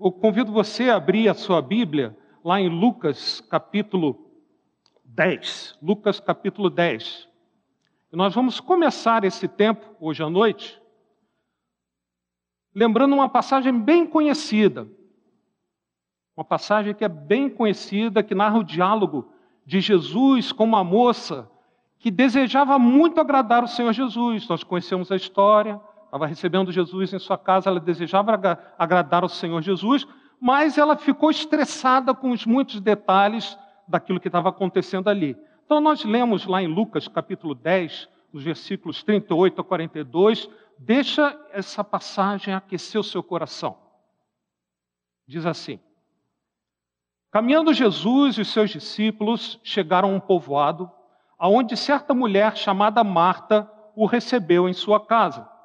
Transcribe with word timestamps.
eu 0.00 0.12
convido 0.12 0.52
você 0.52 0.90
a 0.90 0.96
abrir 0.96 1.28
a 1.28 1.34
sua 1.34 1.60
Bíblia 1.60 2.16
lá 2.44 2.60
em 2.60 2.68
Lucas 2.68 3.40
capítulo 3.40 4.30
10. 5.04 5.78
Lucas 5.82 6.20
capítulo 6.20 6.70
10. 6.70 7.28
E 8.12 8.16
nós 8.16 8.34
vamos 8.34 8.60
começar 8.60 9.24
esse 9.24 9.48
tempo, 9.48 9.84
hoje 10.00 10.22
à 10.22 10.30
noite, 10.30 10.80
lembrando 12.74 13.14
uma 13.14 13.28
passagem 13.28 13.72
bem 13.72 14.06
conhecida. 14.06 14.88
Uma 16.36 16.44
passagem 16.44 16.94
que 16.94 17.04
é 17.04 17.08
bem 17.08 17.50
conhecida, 17.50 18.22
que 18.22 18.34
narra 18.34 18.58
o 18.58 18.64
diálogo 18.64 19.32
de 19.66 19.80
Jesus 19.80 20.52
com 20.52 20.62
uma 20.62 20.84
moça 20.84 21.50
que 21.98 22.12
desejava 22.12 22.78
muito 22.78 23.20
agradar 23.20 23.64
o 23.64 23.68
Senhor 23.68 23.92
Jesus. 23.92 24.46
Nós 24.46 24.62
conhecemos 24.62 25.10
a 25.10 25.16
história, 25.16 25.80
estava 26.08 26.26
recebendo 26.26 26.72
Jesus 26.72 27.12
em 27.12 27.18
sua 27.18 27.36
casa, 27.36 27.68
ela 27.68 27.78
desejava 27.78 28.32
agradar 28.78 29.22
ao 29.22 29.28
Senhor 29.28 29.60
Jesus, 29.60 30.06
mas 30.40 30.78
ela 30.78 30.96
ficou 30.96 31.30
estressada 31.30 32.14
com 32.14 32.30
os 32.30 32.46
muitos 32.46 32.80
detalhes 32.80 33.58
daquilo 33.86 34.18
que 34.18 34.28
estava 34.28 34.48
acontecendo 34.48 35.08
ali. 35.08 35.36
Então 35.66 35.80
nós 35.80 36.04
lemos 36.04 36.46
lá 36.46 36.62
em 36.62 36.66
Lucas 36.66 37.06
capítulo 37.08 37.54
10, 37.54 38.08
nos 38.32 38.42
versículos 38.42 39.02
38 39.02 39.60
a 39.60 39.64
42, 39.64 40.48
deixa 40.78 41.38
essa 41.52 41.84
passagem 41.84 42.54
aquecer 42.54 42.98
o 42.98 43.04
seu 43.04 43.22
coração. 43.22 43.76
Diz 45.26 45.44
assim: 45.44 45.78
Caminhando 47.30 47.74
Jesus 47.74 48.38
e 48.38 48.40
os 48.40 48.48
seus 48.48 48.70
discípulos 48.70 49.60
chegaram 49.62 50.10
a 50.10 50.14
um 50.14 50.20
povoado, 50.20 50.90
aonde 51.38 51.76
certa 51.76 52.14
mulher 52.14 52.56
chamada 52.56 53.04
Marta 53.04 53.70
o 53.94 54.06
recebeu 54.06 54.66
em 54.66 54.72
sua 54.72 55.04
casa. 55.04 55.57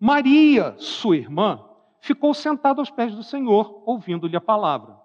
Maria, 0.00 0.76
sua 0.78 1.16
irmã, 1.16 1.64
ficou 2.00 2.32
sentada 2.32 2.80
aos 2.80 2.90
pés 2.90 3.14
do 3.14 3.22
Senhor, 3.22 3.82
ouvindo-lhe 3.84 4.36
a 4.36 4.40
palavra. 4.40 4.96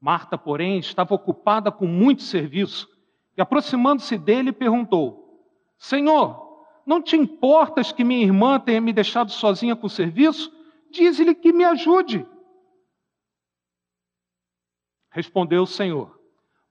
Marta, 0.00 0.36
porém, 0.36 0.78
estava 0.78 1.14
ocupada 1.14 1.72
com 1.72 1.86
muito 1.86 2.22
serviço 2.22 2.88
e, 3.36 3.40
aproximando-se 3.40 4.18
dele, 4.18 4.52
perguntou: 4.52 5.48
Senhor, 5.78 6.44
não 6.84 7.00
te 7.00 7.16
importas 7.16 7.90
que 7.90 8.04
minha 8.04 8.22
irmã 8.22 8.60
tenha 8.60 8.80
me 8.80 8.92
deixado 8.92 9.30
sozinha 9.30 9.74
com 9.74 9.86
o 9.86 9.90
serviço? 9.90 10.52
Diz-lhe 10.90 11.34
que 11.34 11.52
me 11.52 11.64
ajude. 11.64 12.26
Respondeu 15.10 15.62
o 15.62 15.66
Senhor: 15.66 16.20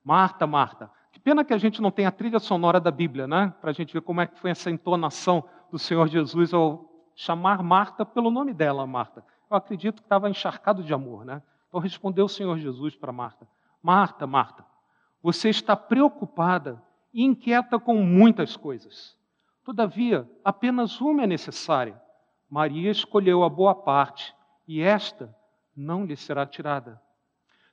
Marta, 0.03 0.45
Marta, 0.45 0.91
que 1.11 1.19
pena 1.19 1.43
que 1.43 1.53
a 1.53 1.57
gente 1.57 1.81
não 1.81 1.89
tem 1.89 2.05
a 2.05 2.11
trilha 2.11 2.39
sonora 2.39 2.79
da 2.79 2.91
Bíblia, 2.91 3.25
né? 3.25 3.51
Para 3.59 3.71
a 3.71 3.73
gente 3.73 3.93
ver 3.93 4.01
como 4.01 4.21
é 4.21 4.27
que 4.27 4.39
foi 4.39 4.51
essa 4.51 4.69
entonação 4.69 5.43
do 5.73 5.79
Senhor 5.79 6.07
Jesus 6.07 6.53
ao 6.53 6.87
chamar 7.15 7.63
Marta 7.63 8.05
pelo 8.05 8.29
nome 8.29 8.53
dela, 8.53 8.85
Marta. 8.85 9.25
Eu 9.49 9.57
acredito 9.57 10.03
que 10.03 10.05
estava 10.05 10.29
encharcado 10.29 10.83
de 10.83 10.93
amor, 10.93 11.25
né? 11.25 11.41
Então 11.67 11.79
respondeu 11.79 12.25
o 12.25 12.29
Senhor 12.29 12.59
Jesus 12.59 12.95
para 12.95 13.11
Marta: 13.11 13.47
Marta, 13.81 14.27
Marta, 14.27 14.63
você 15.19 15.49
está 15.49 15.75
preocupada 15.75 16.79
e 17.11 17.23
inquieta 17.23 17.79
com 17.79 17.95
muitas 17.95 18.55
coisas. 18.55 19.17
Todavia, 19.63 20.29
apenas 20.45 21.01
uma 21.01 21.23
é 21.23 21.27
necessária. 21.27 21.99
Maria 22.47 22.91
escolheu 22.91 23.43
a 23.43 23.49
boa 23.49 23.73
parte 23.73 24.35
e 24.67 24.79
esta 24.79 25.35
não 25.75 26.05
lhe 26.05 26.15
será 26.15 26.45
tirada. 26.45 27.01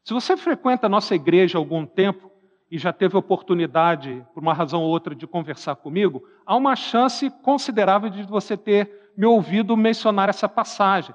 Se 0.03 0.15
você 0.15 0.39
frequenta 0.39 0.87
a 0.87 0.91
nossa 0.91 1.15
igreja 1.15 1.59
há 1.59 1.61
algum 1.61 1.85
tempo 1.85 2.30
e 2.71 2.79
já 2.79 2.93
teve 2.93 3.17
oportunidade, 3.17 4.25
por 4.33 4.43
uma 4.43 4.55
razão 4.55 4.83
ou 4.83 4.89
outra, 4.89 5.15
de 5.15 5.27
conversar 5.27 5.77
comigo, 5.77 6.23
há 6.47 6.57
uma 6.57 6.77
chance 6.77 7.29
considerável 7.43 8.09
de 8.09 8.23
você 8.23 8.57
ter 8.57 9.11
me 9.17 9.27
ouvido 9.27 9.77
mencionar 9.77 10.29
essa 10.29 10.49
passagem 10.49 11.15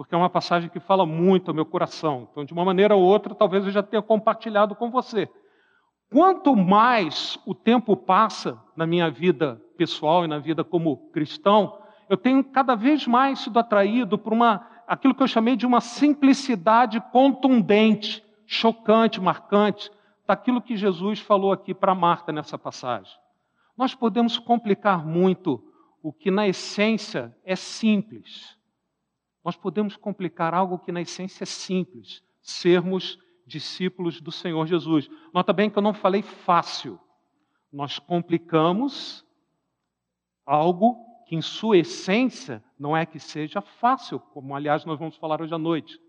porque 0.00 0.14
é 0.14 0.18
uma 0.18 0.30
passagem 0.30 0.70
que 0.70 0.80
fala 0.80 1.04
muito 1.04 1.50
ao 1.50 1.54
meu 1.54 1.66
coração. 1.66 2.26
Então, 2.32 2.42
de 2.42 2.54
uma 2.54 2.64
maneira 2.64 2.96
ou 2.96 3.02
outra, 3.02 3.34
talvez 3.34 3.66
eu 3.66 3.70
já 3.70 3.82
tenha 3.82 4.00
compartilhado 4.00 4.74
com 4.74 4.90
você. 4.90 5.28
Quanto 6.10 6.56
mais 6.56 7.38
o 7.44 7.54
tempo 7.54 7.94
passa 7.94 8.58
na 8.74 8.86
minha 8.86 9.10
vida 9.10 9.60
pessoal 9.76 10.24
e 10.24 10.26
na 10.26 10.38
vida 10.38 10.64
como 10.64 10.96
cristão, 11.10 11.78
eu 12.08 12.16
tenho 12.16 12.42
cada 12.42 12.74
vez 12.74 13.06
mais 13.06 13.40
sido 13.40 13.58
atraído 13.58 14.16
por 14.16 14.32
uma, 14.32 14.66
aquilo 14.88 15.14
que 15.14 15.22
eu 15.22 15.28
chamei 15.28 15.54
de 15.54 15.66
uma 15.66 15.82
simplicidade 15.82 16.98
contundente, 17.12 18.24
chocante, 18.46 19.20
marcante, 19.20 19.90
daquilo 20.30 20.62
que 20.62 20.76
Jesus 20.76 21.18
falou 21.18 21.50
aqui 21.50 21.74
para 21.74 21.92
Marta 21.92 22.30
nessa 22.30 22.56
passagem. 22.56 23.12
Nós 23.76 23.96
podemos 23.96 24.38
complicar 24.38 25.04
muito 25.04 25.60
o 26.00 26.12
que 26.12 26.30
na 26.30 26.46
essência 26.46 27.36
é 27.44 27.56
simples. 27.56 28.56
Nós 29.44 29.56
podemos 29.56 29.96
complicar 29.96 30.54
algo 30.54 30.78
que 30.78 30.92
na 30.92 31.00
essência 31.00 31.42
é 31.42 31.46
simples, 31.46 32.22
sermos 32.40 33.18
discípulos 33.44 34.20
do 34.20 34.30
Senhor 34.30 34.64
Jesus. 34.68 35.10
Nota 35.34 35.52
bem 35.52 35.68
que 35.68 35.76
eu 35.76 35.82
não 35.82 35.92
falei 35.92 36.22
fácil. 36.22 36.96
Nós 37.72 37.98
complicamos 37.98 39.26
algo 40.46 40.96
que 41.26 41.34
em 41.34 41.42
sua 41.42 41.78
essência 41.78 42.62
não 42.78 42.96
é 42.96 43.04
que 43.04 43.18
seja 43.18 43.60
fácil, 43.60 44.20
como 44.20 44.54
aliás 44.54 44.84
nós 44.84 44.96
vamos 44.96 45.16
falar 45.16 45.42
hoje 45.42 45.52
à 45.52 45.58
noite, 45.58 46.00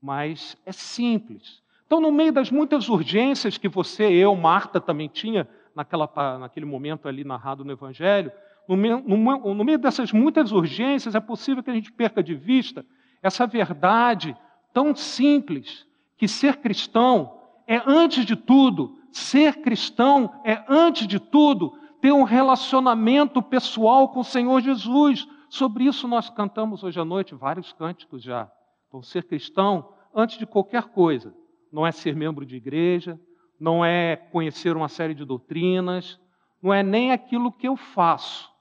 mas 0.00 0.56
é 0.66 0.72
simples. 0.72 1.62
Então, 1.92 2.00
no 2.00 2.10
meio 2.10 2.32
das 2.32 2.50
muitas 2.50 2.88
urgências 2.88 3.58
que 3.58 3.68
você, 3.68 4.04
eu, 4.04 4.34
Marta 4.34 4.80
também 4.80 5.08
tinha 5.08 5.46
naquela, 5.76 6.08
naquele 6.38 6.64
momento 6.64 7.06
ali 7.06 7.22
narrado 7.22 7.66
no 7.66 7.70
Evangelho, 7.70 8.32
no 8.66 8.78
meio, 8.78 9.04
no, 9.06 9.54
no 9.54 9.62
meio 9.62 9.78
dessas 9.78 10.10
muitas 10.10 10.52
urgências, 10.52 11.14
é 11.14 11.20
possível 11.20 11.62
que 11.62 11.68
a 11.68 11.74
gente 11.74 11.92
perca 11.92 12.22
de 12.22 12.34
vista 12.34 12.82
essa 13.22 13.46
verdade 13.46 14.34
tão 14.72 14.96
simples 14.96 15.86
que 16.16 16.26
ser 16.26 16.62
cristão 16.62 17.38
é, 17.66 17.82
antes 17.86 18.24
de 18.24 18.36
tudo, 18.36 18.96
ser 19.12 19.60
cristão 19.60 20.40
é, 20.46 20.64
antes 20.66 21.06
de 21.06 21.20
tudo, 21.20 21.74
ter 22.00 22.10
um 22.10 22.22
relacionamento 22.22 23.42
pessoal 23.42 24.08
com 24.08 24.20
o 24.20 24.24
Senhor 24.24 24.62
Jesus. 24.62 25.28
Sobre 25.50 25.84
isso 25.84 26.08
nós 26.08 26.30
cantamos 26.30 26.82
hoje 26.82 26.98
à 26.98 27.04
noite 27.04 27.34
vários 27.34 27.70
cânticos 27.74 28.22
já. 28.22 28.50
Então, 28.88 29.02
ser 29.02 29.24
cristão, 29.24 29.92
antes 30.14 30.38
de 30.38 30.46
qualquer 30.46 30.84
coisa, 30.84 31.34
não 31.72 31.86
é 31.86 31.90
ser 31.90 32.14
membro 32.14 32.44
de 32.44 32.56
igreja, 32.56 33.18
não 33.58 33.84
é 33.84 34.16
conhecer 34.16 34.76
uma 34.76 34.88
série 34.88 35.14
de 35.14 35.24
doutrinas, 35.24 36.20
não 36.62 36.72
é 36.72 36.82
nem 36.82 37.10
aquilo 37.10 37.50
que 37.50 37.66
eu 37.66 37.76
faço, 37.76 38.52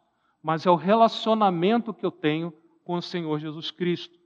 mas 0.41 0.65
é 0.65 0.71
o 0.71 0.75
relacionamento 0.75 1.93
que 1.93 2.05
eu 2.05 2.11
tenho 2.11 2.53
com 2.83 2.95
o 2.95 3.01
Senhor 3.01 3.39
Jesus 3.39 3.69
Cristo. 3.69 4.17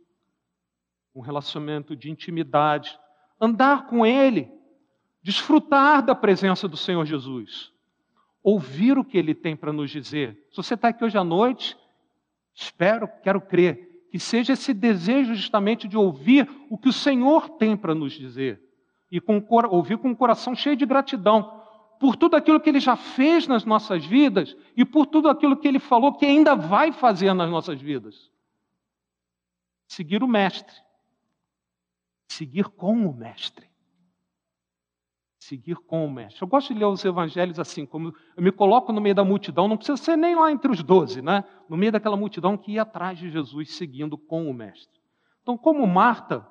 Um 1.14 1.22
relacionamento 1.22 1.96
de 1.96 2.12
intimidade. 2.12 2.98
Andar 3.40 3.88
com 3.88 4.06
Ele, 4.06 4.50
desfrutar 5.22 6.06
da 6.06 6.14
presença 6.14 6.68
do 6.68 6.78
Senhor 6.78 7.06
Jesus, 7.06 7.72
ouvir 8.44 8.98
o 8.98 9.04
que 9.04 9.18
Ele 9.18 9.34
tem 9.34 9.56
para 9.56 9.74
nos 9.74 9.90
dizer. 9.90 10.38
Se 10.52 10.58
você 10.58 10.76
está 10.76 10.90
aqui 10.90 11.04
hoje 11.04 11.18
à 11.18 11.24
noite, 11.24 11.78
espero, 12.54 13.10
quero 13.24 13.42
crer, 13.42 14.08
que 14.10 14.20
seja 14.20 14.54
esse 14.54 14.74
desejo 14.74 15.36
justamente 15.36 15.88
de 15.88 15.98
ouvir 15.98 16.50
o 16.70 16.78
que 16.78 16.88
o 16.88 16.94
Senhor 16.94 17.50
tem 17.50 17.76
para 17.76 17.96
nos 17.96 18.14
dizer. 18.14 18.65
E 19.12 19.22
com, 19.22 19.44
ouvir 19.70 19.98
com 19.98 20.12
o 20.12 20.16
coração 20.16 20.56
cheio 20.56 20.76
de 20.76 20.86
gratidão, 20.86 21.64
por 22.00 22.16
tudo 22.16 22.36
aquilo 22.36 22.60
que 22.60 22.70
ele 22.70 22.80
já 22.80 22.96
fez 22.96 23.48
nas 23.48 23.66
nossas 23.66 24.06
vidas 24.06 24.56
e 24.76 24.84
por 24.84 25.06
tudo 25.06 25.30
aquilo 25.30 25.58
que 25.58 25.68
ele 25.68 25.80
falou 25.80 26.14
que 26.14 26.26
ainda 26.26 26.56
vai 26.56 26.92
fazer 26.92 27.34
nas 27.34 27.50
nossas 27.50 27.82
vidas. 27.82 28.30
Seguir 29.88 30.24
o 30.24 30.28
Mestre. 30.28 30.76
Seguir 32.28 32.68
com 32.70 33.08
o 33.08 33.14
Mestre. 33.14 33.70
Seguir 35.40 35.76
com 35.76 36.06
o 36.06 36.12
Mestre. 36.12 36.42
Eu 36.42 36.48
gosto 36.48 36.74
de 36.74 36.80
ler 36.80 36.86
os 36.86 37.06
evangelhos 37.06 37.60
assim, 37.60 37.86
como 37.86 38.14
eu 38.36 38.44
me 38.44 38.52
coloco 38.52 38.92
no 38.92 39.00
meio 39.00 39.14
da 39.14 39.24
multidão, 39.24 39.68
não 39.68 39.78
precisa 39.78 39.96
ser 39.96 40.18
nem 40.18 40.36
lá 40.36 40.52
entre 40.52 40.72
os 40.72 40.82
doze, 40.82 41.22
né? 41.22 41.44
No 41.70 41.78
meio 41.78 41.92
daquela 41.92 42.18
multidão 42.18 42.58
que 42.58 42.74
ia 42.74 42.82
atrás 42.82 43.20
de 43.20 43.30
Jesus, 43.30 43.76
seguindo 43.76 44.18
com 44.18 44.50
o 44.50 44.54
Mestre. 44.54 45.00
Então, 45.44 45.56
como 45.56 45.86
Marta, 45.86 46.46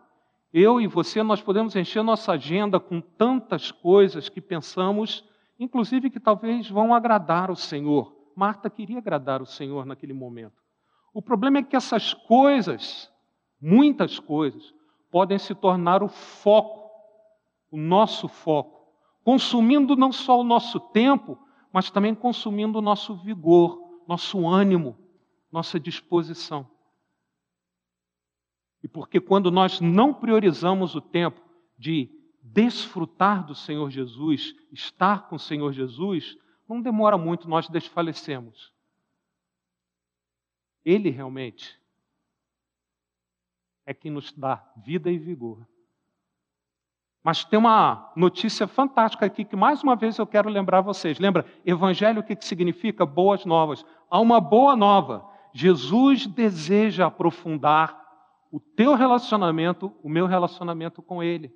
eu 0.55 0.81
e 0.81 0.87
você, 0.87 1.23
nós 1.23 1.43
podemos 1.43 1.77
encher 1.77 2.03
nossa 2.03 2.33
agenda 2.33 2.81
com 2.81 3.01
tantas 3.01 3.71
coisas 3.71 4.29
que 4.31 4.41
pensamos 4.41 5.23
inclusive 5.59 6.11
que 6.11 6.21
talvez 6.21 6.69
vão 6.69 6.95
agradar 6.95 7.51
o 7.51 7.56
Senhor. 7.56 8.15
Marta 8.35 8.69
queria 8.69 8.99
agradar 8.99 9.41
o 9.41 9.47
Senhor 9.47 9.87
naquele 9.87 10.12
momento. 10.12 10.62
O 11.12 11.23
problema 11.23 11.59
é 11.59 11.62
que 11.62 11.77
essas 11.77 12.12
coisas, 12.12 13.11
muitas 13.61 14.19
coisas, 14.19 14.75
podem 15.11 15.39
se 15.39 15.55
tornar 15.55 16.03
o 16.03 16.09
foco, 16.09 16.91
o 17.71 17.77
nosso 17.77 18.27
foco, 18.27 18.89
consumindo 19.25 19.97
não 19.97 20.12
só 20.12 20.41
o 20.41 20.45
nosso 20.45 20.81
tempo, 20.81 21.39
mas 21.73 21.91
também 21.91 22.15
consumindo 22.15 22.79
o 22.79 22.83
nosso 22.83 23.15
vigor, 23.15 23.81
nosso 24.09 24.47
ânimo, 24.47 24.97
nossa 25.50 25.79
disposição. 25.79 26.69
E 28.85 28.89
porque 28.89 29.19
quando 29.19 29.51
nós 29.51 29.81
não 29.81 30.13
priorizamos 30.13 30.95
o 30.95 31.01
tempo 31.01 31.41
de 31.79 32.11
desfrutar 32.43 33.43
do 33.47 33.55
Senhor 33.55 33.91
Jesus, 33.91 34.55
estar 34.71 35.27
com 35.27 35.37
o 35.37 35.39
Senhor 35.39 35.73
Jesus, 35.73 36.37
não 36.69 36.83
demora 36.83 37.17
muito, 37.17 37.49
nós 37.49 37.67
desfalecemos. 37.67 38.75
Ele 40.85 41.09
realmente 41.09 41.81
é 43.87 43.95
quem 43.95 44.11
nos 44.11 44.31
dá 44.33 44.63
vida 44.77 45.11
e 45.11 45.17
vigor. 45.17 45.67
Mas 47.23 47.43
tem 47.43 47.59
uma 47.59 48.13
notícia 48.15 48.67
fantástica 48.67 49.25
aqui 49.25 49.47
que 49.47 49.57
mais 49.57 49.83
uma 49.83 49.97
vez 49.97 50.19
eu 50.19 50.27
quero 50.27 50.51
lembrar 50.51 50.83
vocês. 50.83 51.19
Lembra, 51.19 51.47
evangelho 51.65 52.21
o 52.21 52.23
que, 52.23 52.37
significa? 52.45 53.07
Boas 53.07 53.47
novas. 53.47 53.83
Há 54.11 54.21
uma 54.21 54.43
boa 54.43 54.77
nova. 54.77 55.27
Jesus 55.55 56.27
deseja 56.27 57.07
aprofundar 57.07 58.04
o 58.55 58.61
teu 58.61 58.95
relacionamento, 58.95 59.93
o 60.01 60.09
meu 60.09 60.27
relacionamento 60.27 61.03
com 61.03 61.21
Ele. 61.21 61.53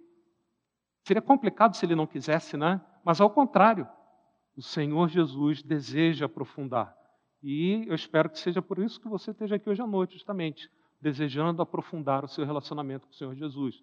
Seria 1.06 1.22
complicado 1.22 1.76
se 1.76 1.86
Ele 1.86 1.94
não 1.94 2.08
quisesse, 2.08 2.56
né? 2.56 2.80
Mas 3.04 3.20
ao 3.20 3.30
contrário, 3.30 3.86
o 4.56 4.62
Senhor 4.62 5.08
Jesus 5.08 5.62
deseja 5.62 6.26
aprofundar. 6.26 6.92
E 7.40 7.84
eu 7.86 7.94
espero 7.94 8.28
que 8.28 8.40
seja 8.40 8.60
por 8.60 8.80
isso 8.80 9.00
que 9.00 9.08
você 9.08 9.30
esteja 9.30 9.54
aqui 9.54 9.70
hoje 9.70 9.80
à 9.80 9.86
noite, 9.86 10.14
justamente, 10.14 10.68
desejando 11.00 11.62
aprofundar 11.62 12.24
o 12.24 12.28
seu 12.28 12.44
relacionamento 12.44 13.06
com 13.06 13.12
o 13.12 13.16
Senhor 13.16 13.36
Jesus. 13.36 13.76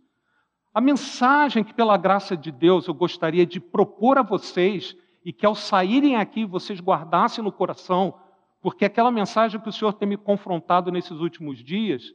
A 0.73 0.81
mensagem 0.81 1.63
que, 1.63 1.73
pela 1.73 1.95
graça 1.95 2.35
de 2.35 2.51
Deus, 2.51 2.85
eu 2.85 2.93
gostaria 2.93 3.45
de 3.45 3.61
propor 3.61 4.17
a 4.17 4.23
vocês 4.23 4.93
e 5.23 5.31
que, 5.31 5.45
ao 5.45 5.55
saírem 5.55 6.17
aqui, 6.17 6.43
vocês 6.45 6.81
guardassem 6.81 7.41
no 7.41 7.51
coração, 7.53 8.19
porque 8.61 8.83
aquela 8.83 9.09
mensagem 9.09 9.61
que 9.61 9.69
o 9.69 9.71
Senhor 9.71 9.93
tem 9.93 10.05
me 10.05 10.17
confrontado 10.17 10.91
nesses 10.91 11.17
últimos 11.21 11.63
dias, 11.63 12.13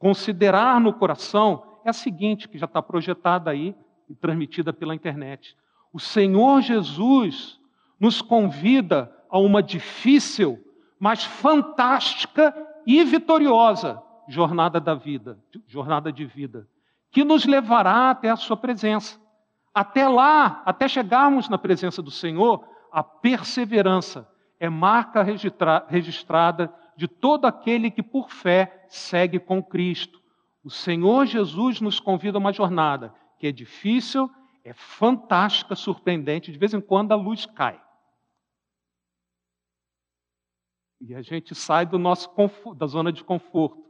considerar 0.00 0.80
no 0.80 0.92
coração, 0.92 1.62
é 1.84 1.90
a 1.90 1.92
seguinte, 1.92 2.48
que 2.48 2.58
já 2.58 2.64
está 2.64 2.82
projetada 2.82 3.50
aí 3.50 3.76
e 4.08 4.14
transmitida 4.14 4.72
pela 4.72 4.94
internet. 4.94 5.56
O 5.92 6.00
Senhor 6.00 6.62
Jesus 6.62 7.60
nos 8.00 8.20
convida 8.20 9.14
a 9.28 9.38
uma 9.38 9.62
difícil, 9.62 10.58
mas 10.98 11.22
fantástica 11.22 12.52
e 12.84 13.04
vitoriosa 13.04 14.02
jornada 14.26 14.80
da 14.80 14.94
vida, 14.94 15.38
jornada 15.68 16.10
de 16.10 16.24
vida 16.24 16.66
que 17.10 17.24
nos 17.24 17.44
levará 17.44 18.10
até 18.10 18.30
a 18.30 18.36
Sua 18.36 18.56
presença. 18.56 19.20
Até 19.74 20.08
lá, 20.08 20.62
até 20.64 20.88
chegarmos 20.88 21.48
na 21.48 21.58
presença 21.58 22.00
do 22.00 22.10
Senhor, 22.10 22.64
a 22.90 23.02
perseverança 23.02 24.28
é 24.58 24.68
marca 24.68 25.22
registra 25.22 25.84
registrada 25.88 26.72
de 27.00 27.08
todo 27.08 27.46
aquele 27.46 27.90
que 27.90 28.02
por 28.02 28.30
fé 28.30 28.84
segue 28.86 29.40
com 29.40 29.62
Cristo. 29.62 30.20
O 30.62 30.68
Senhor 30.68 31.24
Jesus 31.24 31.80
nos 31.80 31.98
convida 31.98 32.36
a 32.36 32.38
uma 32.38 32.52
jornada 32.52 33.14
que 33.38 33.46
é 33.46 33.52
difícil, 33.52 34.30
é 34.62 34.74
fantástica, 34.74 35.74
surpreendente, 35.74 36.52
de 36.52 36.58
vez 36.58 36.74
em 36.74 36.80
quando 36.80 37.12
a 37.12 37.16
luz 37.16 37.46
cai. 37.46 37.80
E 41.00 41.14
a 41.14 41.22
gente 41.22 41.54
sai 41.54 41.86
do 41.86 41.98
nosso 41.98 42.30
da 42.76 42.86
zona 42.86 43.10
de 43.10 43.24
conforto. 43.24 43.82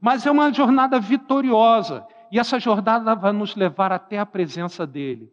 Mas 0.00 0.24
é 0.24 0.30
uma 0.30 0.50
jornada 0.50 0.98
vitoriosa 0.98 2.08
e 2.32 2.38
essa 2.38 2.58
jornada 2.58 3.14
vai 3.14 3.32
nos 3.34 3.54
levar 3.54 3.92
até 3.92 4.18
a 4.18 4.24
presença 4.24 4.86
dele. 4.86 5.30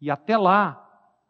E 0.00 0.10
até 0.10 0.34
lá, 0.38 0.82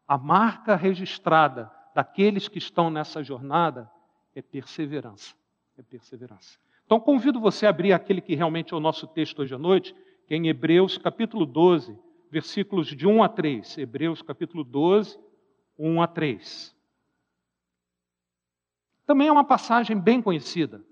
a 0.06 0.16
marca 0.16 0.76
registrada 0.76 1.72
daqueles 1.92 2.46
que 2.46 2.58
estão 2.58 2.88
nessa 2.88 3.20
jornada 3.24 3.90
é 4.38 4.42
perseverança. 4.42 5.34
É 5.76 5.82
perseverança. 5.82 6.58
Então 6.84 6.98
convido 6.98 7.40
você 7.40 7.66
a 7.66 7.70
abrir 7.70 7.92
aquele 7.92 8.20
que 8.20 8.34
realmente 8.34 8.72
é 8.72 8.76
o 8.76 8.80
nosso 8.80 9.06
texto 9.06 9.40
hoje 9.40 9.54
à 9.54 9.58
noite, 9.58 9.94
que 10.26 10.34
é 10.34 10.36
em 10.36 10.48
Hebreus 10.48 10.96
capítulo 10.98 11.44
12, 11.44 11.98
versículos 12.30 12.88
de 12.88 13.06
1 13.06 13.22
a 13.22 13.28
3. 13.28 13.78
Hebreus 13.78 14.22
capítulo 14.22 14.64
12, 14.64 15.18
1 15.78 16.02
a 16.02 16.06
3. 16.06 16.76
Também 19.06 19.28
é 19.28 19.32
uma 19.32 19.44
passagem 19.44 19.98
bem 19.98 20.20
conhecida. 20.20 20.84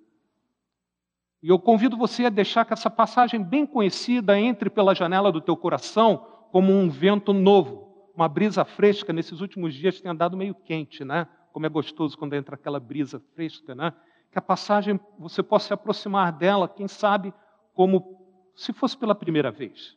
E 1.43 1.49
eu 1.49 1.59
convido 1.59 1.97
você 1.97 2.25
a 2.25 2.31
deixar 2.31 2.65
que 2.65 2.73
essa 2.73 2.91
passagem 2.91 3.43
bem 3.43 3.67
conhecida 3.67 4.39
entre 4.39 4.71
pela 4.71 4.95
janela 4.95 5.31
do 5.31 5.41
teu 5.41 5.57
coração 5.57 6.27
como 6.51 6.73
um 6.73 6.89
vento 6.89 7.33
novo, 7.33 8.11
uma 8.15 8.29
brisa 8.29 8.65
fresca. 8.65 9.13
Nesses 9.13 9.41
últimos 9.41 9.75
dias 9.75 10.01
tem 10.01 10.11
andado 10.11 10.37
meio 10.37 10.55
quente, 10.55 11.05
né? 11.05 11.29
Como 11.57 11.65
é 11.65 11.71
gostoso 11.71 12.19
quando 12.19 12.35
entra 12.35 12.55
aquela 12.55 12.79
brisa 12.79 13.19
fresca, 13.35 13.75
né? 13.75 13.91
Que 14.31 14.39
a 14.39 14.43
passagem 14.43 15.01
você 15.19 15.43
possa 15.43 15.69
se 15.69 15.73
aproximar 15.73 16.31
dela, 16.31 16.69
quem 16.69 16.87
sabe, 16.87 17.33
como 17.73 18.29
se 18.55 18.75
fosse 18.75 18.95
pela 18.95 19.15
primeira 19.15 19.51
vez. 19.51 19.97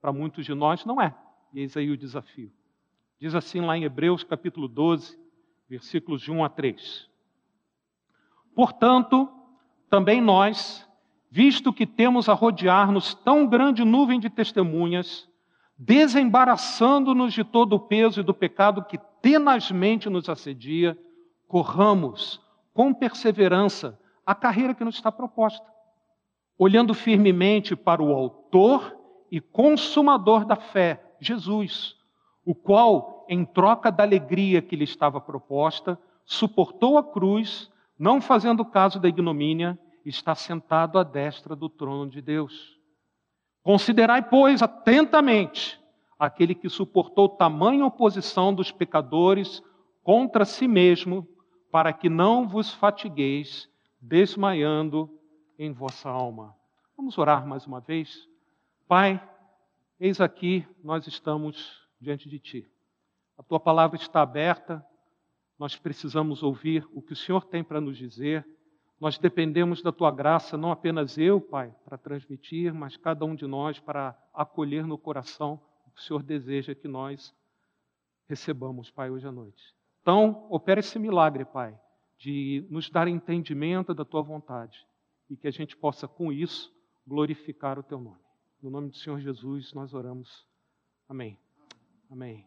Para 0.00 0.14
muitos 0.14 0.46
de 0.46 0.54
nós 0.54 0.82
não 0.86 0.98
é. 0.98 1.14
E 1.52 1.60
eis 1.60 1.76
aí 1.76 1.90
o 1.90 1.96
desafio. 1.98 2.50
Diz 3.20 3.34
assim 3.34 3.60
lá 3.60 3.76
em 3.76 3.84
Hebreus 3.84 4.24
capítulo 4.24 4.66
12, 4.66 5.14
versículos 5.68 6.22
de 6.22 6.32
1 6.32 6.42
a 6.42 6.48
3. 6.48 7.06
Portanto, 8.54 9.28
também 9.90 10.22
nós, 10.22 10.88
visto 11.30 11.70
que 11.70 11.86
temos 11.86 12.30
a 12.30 12.32
rodear-nos 12.32 13.12
tão 13.12 13.46
grande 13.46 13.84
nuvem 13.84 14.18
de 14.18 14.30
testemunhas, 14.30 15.28
desembaraçando-nos 15.76 17.34
de 17.34 17.44
todo 17.44 17.74
o 17.74 17.80
peso 17.80 18.20
e 18.20 18.24
do 18.24 18.32
pecado 18.32 18.82
que 18.86 18.98
tenazmente 19.24 20.10
nos 20.10 20.28
assedia, 20.28 20.98
corramos 21.48 22.42
com 22.74 22.92
perseverança 22.92 23.98
a 24.26 24.34
carreira 24.34 24.74
que 24.74 24.84
nos 24.84 24.96
está 24.96 25.10
proposta, 25.10 25.66
olhando 26.58 26.92
firmemente 26.92 27.74
para 27.74 28.02
o 28.02 28.12
Autor 28.12 28.94
e 29.30 29.40
Consumador 29.40 30.44
da 30.44 30.56
fé, 30.56 31.16
Jesus, 31.18 31.96
o 32.44 32.54
qual, 32.54 33.24
em 33.26 33.46
troca 33.46 33.90
da 33.90 34.04
alegria 34.04 34.60
que 34.60 34.76
lhe 34.76 34.84
estava 34.84 35.18
proposta, 35.22 35.98
suportou 36.26 36.98
a 36.98 37.02
cruz, 37.02 37.72
não 37.98 38.20
fazendo 38.20 38.62
caso 38.62 39.00
da 39.00 39.08
ignomínia, 39.08 39.78
está 40.04 40.34
sentado 40.34 40.98
à 40.98 41.02
destra 41.02 41.56
do 41.56 41.70
trono 41.70 42.10
de 42.10 42.20
Deus. 42.20 42.78
Considerai, 43.62 44.20
pois, 44.20 44.60
atentamente 44.60 45.82
aquele 46.24 46.54
que 46.54 46.68
suportou 46.68 47.28
tamanha 47.28 47.86
oposição 47.86 48.54
dos 48.54 48.70
pecadores 48.70 49.62
contra 50.02 50.44
si 50.44 50.68
mesmo, 50.68 51.26
para 51.70 51.92
que 51.92 52.08
não 52.08 52.48
vos 52.48 52.72
fatigueis, 52.72 53.68
desmaiando 54.00 55.10
em 55.58 55.72
vossa 55.72 56.08
alma. 56.08 56.54
Vamos 56.96 57.18
orar 57.18 57.46
mais 57.46 57.66
uma 57.66 57.80
vez? 57.80 58.28
Pai, 58.86 59.22
eis 59.98 60.20
aqui 60.20 60.66
nós 60.82 61.06
estamos 61.06 61.82
diante 62.00 62.28
de 62.28 62.38
Ti. 62.38 62.70
A 63.36 63.42
Tua 63.42 63.58
palavra 63.58 63.96
está 63.96 64.22
aberta, 64.22 64.84
nós 65.58 65.76
precisamos 65.76 66.42
ouvir 66.42 66.86
o 66.92 67.00
que 67.00 67.12
o 67.12 67.16
Senhor 67.16 67.44
tem 67.44 67.64
para 67.64 67.80
nos 67.80 67.96
dizer 67.96 68.46
nós 69.00 69.18
dependemos 69.18 69.82
da 69.82 69.92
tua 69.92 70.10
graça, 70.10 70.56
não 70.56 70.70
apenas 70.70 71.18
eu, 71.18 71.40
Pai, 71.40 71.74
para 71.84 71.98
transmitir, 71.98 72.72
mas 72.72 72.96
cada 72.96 73.24
um 73.24 73.34
de 73.34 73.46
nós 73.46 73.78
para 73.78 74.16
acolher 74.32 74.86
no 74.86 74.96
coração 74.96 75.60
o 75.96 76.00
Senhor 76.00 76.22
deseja 76.22 76.74
que 76.74 76.88
nós 76.88 77.34
recebamos, 78.28 78.90
Pai, 78.90 79.10
hoje 79.10 79.26
à 79.26 79.32
noite. 79.32 79.74
Então, 80.02 80.46
opera 80.50 80.80
esse 80.80 80.98
milagre, 80.98 81.44
Pai, 81.44 81.78
de 82.18 82.66
nos 82.68 82.90
dar 82.90 83.08
entendimento 83.08 83.94
da 83.94 84.04
tua 84.04 84.22
vontade 84.22 84.86
e 85.30 85.36
que 85.36 85.48
a 85.48 85.50
gente 85.50 85.76
possa, 85.76 86.06
com 86.06 86.32
isso, 86.32 86.72
glorificar 87.06 87.78
o 87.78 87.82
teu 87.82 88.00
nome. 88.00 88.20
No 88.62 88.70
nome 88.70 88.90
do 88.90 88.96
Senhor 88.96 89.20
Jesus, 89.20 89.72
nós 89.72 89.94
oramos. 89.94 90.46
Amém. 91.08 91.38
Amém. 92.10 92.46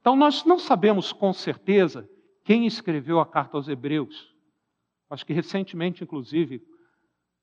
Então, 0.00 0.16
nós 0.16 0.44
não 0.44 0.58
sabemos 0.58 1.12
com 1.12 1.32
certeza 1.32 2.08
quem 2.44 2.66
escreveu 2.66 3.20
a 3.20 3.26
carta 3.26 3.56
aos 3.56 3.68
Hebreus. 3.68 4.34
Acho 5.10 5.24
que 5.24 5.32
recentemente, 5.32 6.02
inclusive, 6.02 6.66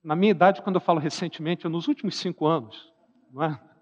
na 0.04 0.16
minha 0.16 0.32
idade, 0.32 0.62
quando 0.62 0.76
eu 0.76 0.82
falo 0.82 1.00
recentemente, 1.00 1.66
é 1.66 1.70
nos 1.70 1.88
últimos 1.88 2.16
cinco 2.16 2.46
anos, 2.46 2.92
não 3.32 3.44
é? 3.44 3.75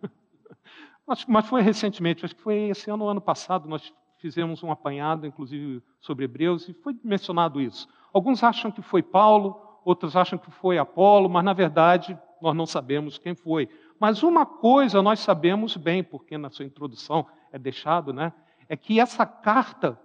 Mas 1.27 1.45
foi 1.47 1.61
recentemente, 1.61 2.23
acho 2.23 2.35
que 2.35 2.41
foi 2.41 2.69
esse 2.69 2.89
ano, 2.89 3.07
ano 3.07 3.21
passado, 3.21 3.67
nós 3.67 3.93
fizemos 4.17 4.63
um 4.63 4.71
apanhado, 4.71 5.27
inclusive, 5.27 5.83
sobre 5.99 6.23
Hebreus, 6.25 6.69
e 6.69 6.73
foi 6.73 6.97
mencionado 7.03 7.59
isso. 7.59 7.89
Alguns 8.13 8.41
acham 8.41 8.71
que 8.71 8.81
foi 8.81 9.03
Paulo, 9.03 9.59
outros 9.83 10.15
acham 10.15 10.39
que 10.39 10.49
foi 10.49 10.77
Apolo, 10.77 11.29
mas 11.29 11.43
na 11.43 11.51
verdade 11.51 12.17
nós 12.41 12.55
não 12.55 12.65
sabemos 12.65 13.17
quem 13.17 13.35
foi. 13.35 13.69
Mas 13.99 14.23
uma 14.23 14.45
coisa 14.45 15.01
nós 15.01 15.19
sabemos 15.19 15.75
bem, 15.75 16.03
porque 16.03 16.37
na 16.37 16.49
sua 16.49 16.65
introdução 16.65 17.25
é 17.51 17.59
deixado, 17.59 18.13
né? 18.13 18.33
É 18.69 18.77
que 18.77 18.99
essa 18.99 19.25
carta, 19.25 19.99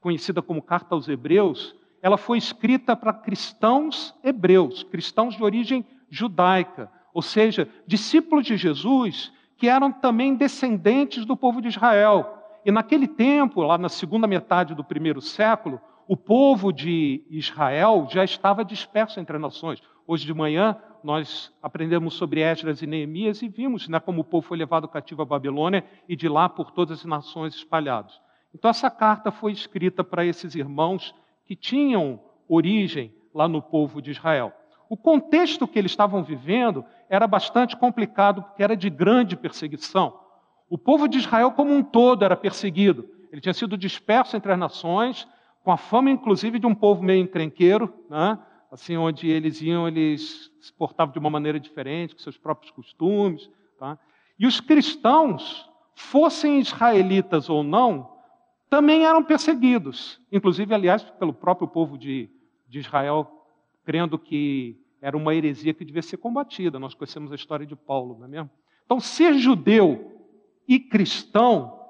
conhecida 0.00 0.42
como 0.42 0.62
Carta 0.62 0.94
aos 0.94 1.08
Hebreus, 1.08 1.74
ela 2.02 2.16
foi 2.16 2.38
escrita 2.38 2.94
para 2.94 3.12
cristãos 3.12 4.14
hebreus, 4.22 4.82
cristãos 4.82 5.34
de 5.34 5.42
origem 5.42 5.84
judaica, 6.10 6.90
ou 7.12 7.22
seja, 7.22 7.68
discípulos 7.86 8.44
de 8.46 8.56
Jesus 8.56 9.32
que 9.56 9.68
eram 9.68 9.90
também 9.90 10.34
descendentes 10.34 11.24
do 11.24 11.36
povo 11.36 11.60
de 11.60 11.68
Israel. 11.68 12.38
E 12.64 12.70
naquele 12.70 13.08
tempo, 13.08 13.62
lá 13.62 13.78
na 13.78 13.88
segunda 13.88 14.26
metade 14.26 14.74
do 14.74 14.84
primeiro 14.84 15.20
século, 15.20 15.80
o 16.06 16.16
povo 16.16 16.72
de 16.72 17.24
Israel 17.30 18.06
já 18.10 18.22
estava 18.22 18.64
disperso 18.64 19.18
entre 19.18 19.36
as 19.36 19.42
nações. 19.42 19.82
Hoje 20.06 20.24
de 20.24 20.34
manhã 20.34 20.76
nós 21.02 21.52
aprendemos 21.62 22.14
sobre 22.14 22.40
Esdras 22.40 22.82
e 22.82 22.86
Neemias 22.86 23.42
e 23.42 23.48
vimos 23.48 23.88
né, 23.88 23.98
como 24.00 24.20
o 24.20 24.24
povo 24.24 24.46
foi 24.46 24.58
levado 24.58 24.88
cativo 24.88 25.22
à 25.22 25.24
Babilônia 25.24 25.84
e 26.08 26.16
de 26.16 26.28
lá 26.28 26.48
por 26.48 26.70
todas 26.70 27.00
as 27.00 27.04
nações 27.04 27.54
espalhados. 27.54 28.20
Então 28.54 28.70
essa 28.70 28.90
carta 28.90 29.30
foi 29.30 29.52
escrita 29.52 30.02
para 30.02 30.24
esses 30.24 30.54
irmãos 30.54 31.14
que 31.44 31.54
tinham 31.54 32.20
origem 32.48 33.12
lá 33.32 33.46
no 33.48 33.60
povo 33.60 34.00
de 34.00 34.10
Israel. 34.10 34.52
O 34.88 34.96
contexto 34.96 35.66
que 35.66 35.78
eles 35.78 35.92
estavam 35.92 36.22
vivendo 36.22 36.84
era 37.08 37.26
bastante 37.26 37.76
complicado, 37.76 38.42
porque 38.42 38.62
era 38.62 38.76
de 38.76 38.88
grande 38.88 39.36
perseguição. 39.36 40.18
O 40.68 40.78
povo 40.78 41.08
de 41.08 41.18
Israel, 41.18 41.52
como 41.52 41.72
um 41.72 41.82
todo, 41.82 42.24
era 42.24 42.36
perseguido. 42.36 43.08
Ele 43.30 43.40
tinha 43.40 43.54
sido 43.54 43.76
disperso 43.76 44.36
entre 44.36 44.52
as 44.52 44.58
nações, 44.58 45.28
com 45.62 45.72
a 45.72 45.76
fama, 45.76 46.10
inclusive, 46.10 46.58
de 46.58 46.66
um 46.66 46.74
povo 46.74 47.02
meio 47.02 47.22
encrenqueiro, 47.22 47.92
né? 48.08 48.38
assim, 48.70 48.96
onde 48.96 49.28
eles 49.28 49.60
iam, 49.60 49.86
eles 49.88 50.50
se 50.60 50.72
portavam 50.72 51.12
de 51.12 51.18
uma 51.18 51.30
maneira 51.30 51.58
diferente, 51.58 52.14
com 52.14 52.20
seus 52.20 52.36
próprios 52.36 52.70
costumes. 52.70 53.50
Tá? 53.78 53.98
E 54.38 54.46
os 54.46 54.60
cristãos, 54.60 55.68
fossem 55.94 56.60
israelitas 56.60 57.48
ou 57.48 57.64
não, 57.64 58.10
também 58.68 59.06
eram 59.06 59.24
perseguidos. 59.24 60.20
Inclusive, 60.30 60.74
aliás, 60.74 61.02
pelo 61.02 61.32
próprio 61.32 61.66
povo 61.66 61.96
de, 61.96 62.28
de 62.68 62.80
Israel, 62.80 63.35
crendo 63.86 64.18
que 64.18 64.76
era 65.00 65.16
uma 65.16 65.32
heresia 65.32 65.72
que 65.72 65.84
devia 65.84 66.02
ser 66.02 66.16
combatida. 66.16 66.80
Nós 66.80 66.92
conhecemos 66.92 67.30
a 67.30 67.36
história 67.36 67.64
de 67.64 67.76
Paulo, 67.76 68.18
não 68.18 68.26
é 68.26 68.28
mesmo? 68.28 68.50
Então, 68.84 68.98
ser 68.98 69.34
judeu 69.34 70.20
e 70.66 70.80
cristão 70.80 71.80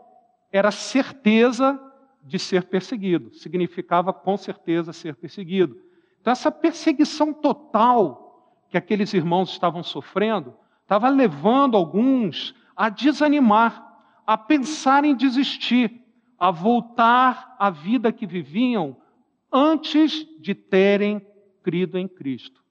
era 0.53 0.71
certeza 0.71 1.81
de 2.23 2.39
ser 2.39 2.65
perseguido, 2.65 3.33
significava 3.33 4.13
com 4.13 4.37
certeza 4.37 4.93
ser 4.93 5.15
perseguido. 5.17 5.81
Então, 6.21 6.33
essa 6.33 6.51
perseguição 6.51 7.33
total 7.33 8.53
que 8.69 8.77
aqueles 8.77 9.15
irmãos 9.15 9.51
estavam 9.51 9.83
sofrendo 9.83 10.55
estava 10.83 11.09
levando 11.09 11.77
alguns 11.77 12.55
a 12.77 12.89
desanimar, 12.89 13.83
a 14.27 14.37
pensar 14.37 15.05
em 15.05 15.15
desistir, 15.15 16.03
a 16.39 16.51
voltar 16.51 17.57
à 17.59 17.71
vida 17.71 18.13
que 18.13 18.27
viviam 18.27 18.97
antes 19.51 20.27
de 20.41 20.55
terem 20.55 21.25
crido 21.67 21.99
em 21.99 22.07
Cristo. 22.07 22.63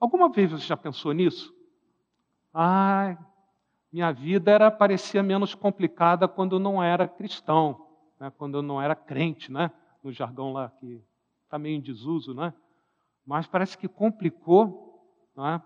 Alguma 0.00 0.28
vez 0.28 0.50
você 0.50 0.66
já 0.66 0.76
pensou 0.76 1.12
nisso? 1.12 1.54
Ai, 2.52 3.16
minha 3.92 4.10
vida 4.10 4.50
era 4.50 4.70
parecia 4.70 5.22
menos 5.22 5.54
complicada 5.54 6.26
quando 6.26 6.56
eu 6.56 6.58
não 6.58 6.82
era 6.82 7.06
cristão 7.06 7.92
né, 8.22 8.32
quando 8.38 8.58
eu 8.58 8.62
não 8.62 8.80
era 8.80 8.94
crente, 8.94 9.50
né, 9.50 9.72
no 10.00 10.12
jargão 10.12 10.52
lá 10.52 10.72
que 10.78 11.02
está 11.42 11.58
meio 11.58 11.76
em 11.76 11.80
desuso, 11.80 12.32
né? 12.32 12.54
mas 13.26 13.48
parece 13.48 13.76
que 13.76 13.88
complicou. 13.88 15.04
Né? 15.36 15.60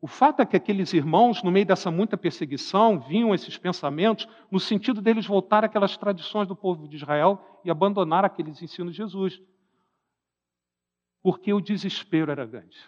O 0.00 0.06
fato 0.06 0.40
é 0.40 0.46
que 0.46 0.56
aqueles 0.56 0.92
irmãos, 0.92 1.42
no 1.42 1.50
meio 1.50 1.66
dessa 1.66 1.90
muita 1.90 2.16
perseguição, 2.16 3.00
vinham 3.00 3.34
esses 3.34 3.58
pensamentos 3.58 4.28
no 4.50 4.60
sentido 4.60 5.02
deles 5.02 5.26
voltar 5.26 5.64
àquelas 5.64 5.96
tradições 5.96 6.46
do 6.46 6.54
povo 6.54 6.86
de 6.86 6.96
Israel 6.96 7.60
e 7.64 7.70
abandonar 7.70 8.24
aqueles 8.24 8.62
ensinos 8.62 8.92
de 8.92 8.98
Jesus. 8.98 9.42
Porque 11.22 11.52
o 11.52 11.60
desespero 11.60 12.30
era 12.30 12.44
grande. 12.44 12.78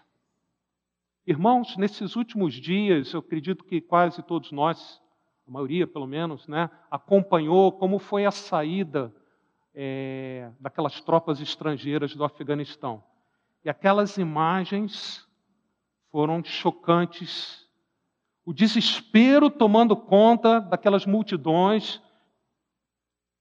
Irmãos, 1.26 1.76
nesses 1.76 2.16
últimos 2.16 2.54
dias, 2.54 3.12
eu 3.12 3.20
acredito 3.20 3.64
que 3.64 3.80
quase 3.80 4.22
todos 4.22 4.52
nós 4.52 5.02
a 5.46 5.50
maioria 5.50 5.86
pelo 5.86 6.06
menos, 6.06 6.48
né, 6.48 6.70
acompanhou 6.90 7.70
como 7.72 7.98
foi 7.98 8.24
a 8.24 8.30
saída 8.30 9.14
é, 9.74 10.50
daquelas 10.58 11.00
tropas 11.00 11.40
estrangeiras 11.40 12.14
do 12.14 12.24
Afeganistão. 12.24 13.04
E 13.62 13.68
aquelas 13.68 14.16
imagens 14.16 15.28
foram 16.10 16.42
chocantes. 16.42 17.68
O 18.44 18.52
desespero 18.52 19.50
tomando 19.50 19.96
conta 19.96 20.60
daquelas 20.60 21.04
multidões, 21.04 22.00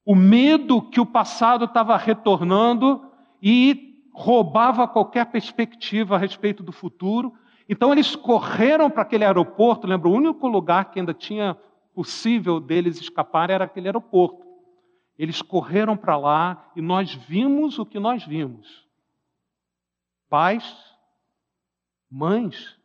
o 0.05 0.15
medo 0.15 0.81
que 0.81 1.00
o 1.00 1.05
passado 1.05 1.65
estava 1.65 1.95
retornando 1.95 3.09
e 3.41 3.92
roubava 4.13 4.88
qualquer 4.88 5.25
perspectiva 5.25 6.15
a 6.15 6.20
respeito 6.20 6.62
do 6.62 6.72
futuro. 6.72 7.34
Então 7.67 7.91
eles 7.91 8.15
correram 8.15 8.89
para 8.89 9.01
aquele 9.01 9.25
aeroporto, 9.25 9.88
lembra, 9.88 10.08
o 10.08 10.13
único 10.13 10.48
lugar 10.48 10.91
que 10.91 11.00
ainda 11.00 11.13
tinha 11.13 11.58
possível 11.93 12.60
deles 12.60 13.00
escapar 13.00 13.50
era 13.50 13.65
aquele 13.65 13.88
aeroporto. 13.88 14.43
Eles 15.17 15.41
correram 15.41 15.96
para 15.96 16.17
lá 16.17 16.72
e 16.75 16.82
nós 16.82 17.13
vimos 17.13 17.79
o 17.79 17.86
que 17.86 18.00
nós 18.00 18.25
vimos. 18.25 18.88
Pais, 20.29 20.75
mães, 22.10 22.77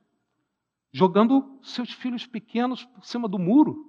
jogando 0.93 1.59
seus 1.63 1.93
filhos 1.93 2.27
pequenos 2.27 2.85
por 2.85 3.05
cima 3.05 3.29
do 3.29 3.39
muro, 3.39 3.87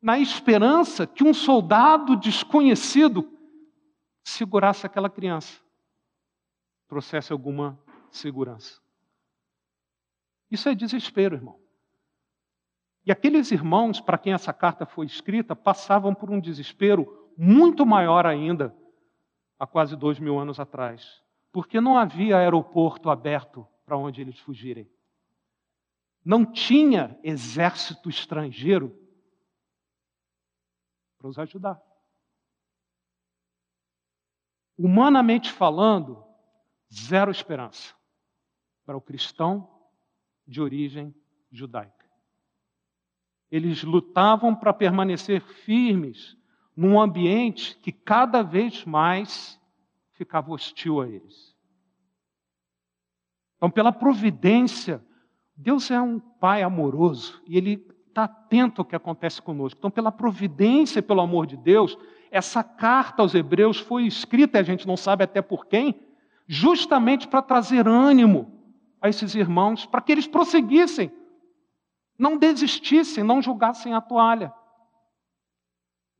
na 0.00 0.18
esperança 0.18 1.06
que 1.06 1.24
um 1.24 1.34
soldado 1.34 2.16
desconhecido 2.16 3.28
segurasse 4.22 4.86
aquela 4.86 5.10
criança, 5.10 5.60
trouxesse 6.88 7.32
alguma 7.32 7.78
segurança. 8.10 8.80
Isso 10.50 10.68
é 10.68 10.74
desespero, 10.74 11.36
irmão. 11.36 11.60
E 13.04 13.12
aqueles 13.12 13.52
irmãos 13.52 14.00
para 14.00 14.18
quem 14.18 14.32
essa 14.32 14.52
carta 14.52 14.84
foi 14.84 15.06
escrita 15.06 15.54
passavam 15.54 16.14
por 16.14 16.30
um 16.30 16.40
desespero 16.40 17.30
muito 17.36 17.86
maior 17.86 18.26
ainda 18.26 18.76
há 19.58 19.66
quase 19.66 19.94
dois 19.96 20.18
mil 20.18 20.38
anos 20.38 20.58
atrás, 20.58 21.22
porque 21.52 21.80
não 21.80 21.96
havia 21.96 22.36
aeroporto 22.36 23.08
aberto 23.08 23.66
para 23.84 23.96
onde 23.96 24.20
eles 24.20 24.38
fugirem. 24.40 24.90
Não 26.24 26.44
tinha 26.44 27.16
exército 27.22 28.08
estrangeiro 28.08 28.92
para 31.16 31.28
os 31.28 31.38
ajudar. 31.38 31.80
Humanamente 34.76 35.52
falando, 35.52 36.25
zero 36.92 37.30
esperança 37.30 37.94
para 38.84 38.96
o 38.96 39.00
cristão 39.00 39.68
de 40.46 40.60
origem 40.60 41.14
judaica. 41.50 42.06
Eles 43.50 43.82
lutavam 43.82 44.54
para 44.54 44.72
permanecer 44.72 45.40
firmes 45.40 46.36
num 46.76 47.00
ambiente 47.00 47.78
que 47.78 47.90
cada 47.90 48.42
vez 48.42 48.84
mais 48.84 49.60
ficava 50.12 50.52
hostil 50.52 51.00
a 51.00 51.08
eles. 51.08 51.54
Então, 53.56 53.70
pela 53.70 53.92
providência, 53.92 55.02
Deus 55.56 55.90
é 55.90 56.00
um 56.00 56.20
Pai 56.20 56.62
amoroso 56.62 57.42
e 57.46 57.56
Ele 57.56 57.86
está 58.08 58.24
atento 58.24 58.80
ao 58.80 58.84
que 58.84 58.96
acontece 58.96 59.40
conosco. 59.40 59.78
Então, 59.78 59.90
pela 59.90 60.12
providência 60.12 60.98
e 60.98 61.02
pelo 61.02 61.20
amor 61.20 61.46
de 61.46 61.56
Deus, 61.56 61.96
essa 62.30 62.62
carta 62.62 63.22
aos 63.22 63.34
Hebreus 63.34 63.78
foi 63.78 64.06
escrita, 64.06 64.58
a 64.58 64.62
gente 64.62 64.86
não 64.86 64.96
sabe 64.96 65.24
até 65.24 65.40
por 65.40 65.66
quem, 65.66 66.05
justamente 66.46 67.26
para 67.28 67.42
trazer 67.42 67.86
ânimo 67.88 68.52
a 69.00 69.08
esses 69.08 69.34
irmãos, 69.34 69.86
para 69.86 70.00
que 70.00 70.12
eles 70.12 70.26
prosseguissem 70.26 71.10
não 72.18 72.36
desistissem, 72.36 73.22
não 73.22 73.42
jogassem 73.42 73.92
a 73.92 74.00
toalha. 74.00 74.52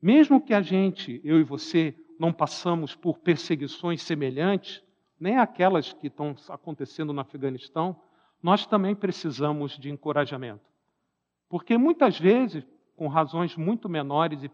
Mesmo 0.01 0.39
que 0.39 0.53
a 0.53 0.61
gente, 0.61 1.19
eu 1.23 1.39
e 1.39 1.43
você, 1.43 1.95
não 2.19 2.31
passamos 2.31 2.95
por 2.95 3.17
perseguições 3.19 4.01
semelhantes, 4.03 4.83
nem 5.19 5.37
aquelas 5.37 5.93
que 5.93 6.07
estão 6.07 6.35
acontecendo 6.49 7.11
no 7.11 7.21
Afeganistão, 7.21 7.99
nós 8.41 8.67
também 8.67 8.95
precisamos 8.95 9.77
de 9.77 9.89
encorajamento. 9.89 10.65
Porque 11.49 11.77
muitas 11.77 12.19
vezes, 12.19 12.63
com 12.95 13.07
razões 13.07 13.55
muito 13.55 13.89
menores 13.89 14.43
e, 14.43 14.51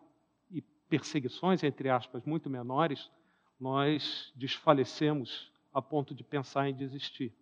e 0.50 0.62
perseguições, 0.90 1.62
entre 1.64 1.90
aspas, 1.90 2.24
muito 2.24 2.50
menores, 2.50 3.12
nós 3.60 4.32
desfalecemos 4.36 5.52
a 5.74 5.82
ponto 5.82 6.14
de 6.14 6.24
pensar 6.24 6.70
em 6.70 6.76
desistir. 6.76 7.34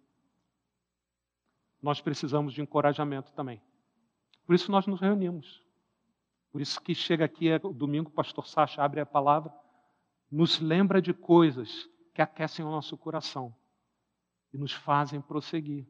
Nós 1.81 1.99
precisamos 1.99 2.53
de 2.53 2.61
encorajamento 2.61 3.33
também. 3.33 3.61
Por 4.45 4.55
isso 4.55 4.71
nós 4.71 4.85
nos 4.85 4.99
reunimos. 4.99 5.63
Por 6.51 6.61
isso 6.61 6.81
que 6.81 6.93
chega 6.93 7.25
aqui 7.25 7.49
é, 7.49 7.59
domingo, 7.59 8.09
o 8.09 8.13
pastor 8.13 8.45
Sacha 8.45 8.83
abre 8.83 8.99
a 8.99 9.05
palavra, 9.05 9.51
nos 10.29 10.59
lembra 10.59 11.01
de 11.01 11.13
coisas 11.13 11.89
que 12.13 12.21
aquecem 12.21 12.63
o 12.63 12.69
nosso 12.69 12.97
coração 12.97 13.55
e 14.53 14.57
nos 14.57 14.73
fazem 14.73 15.21
prosseguir. 15.21 15.87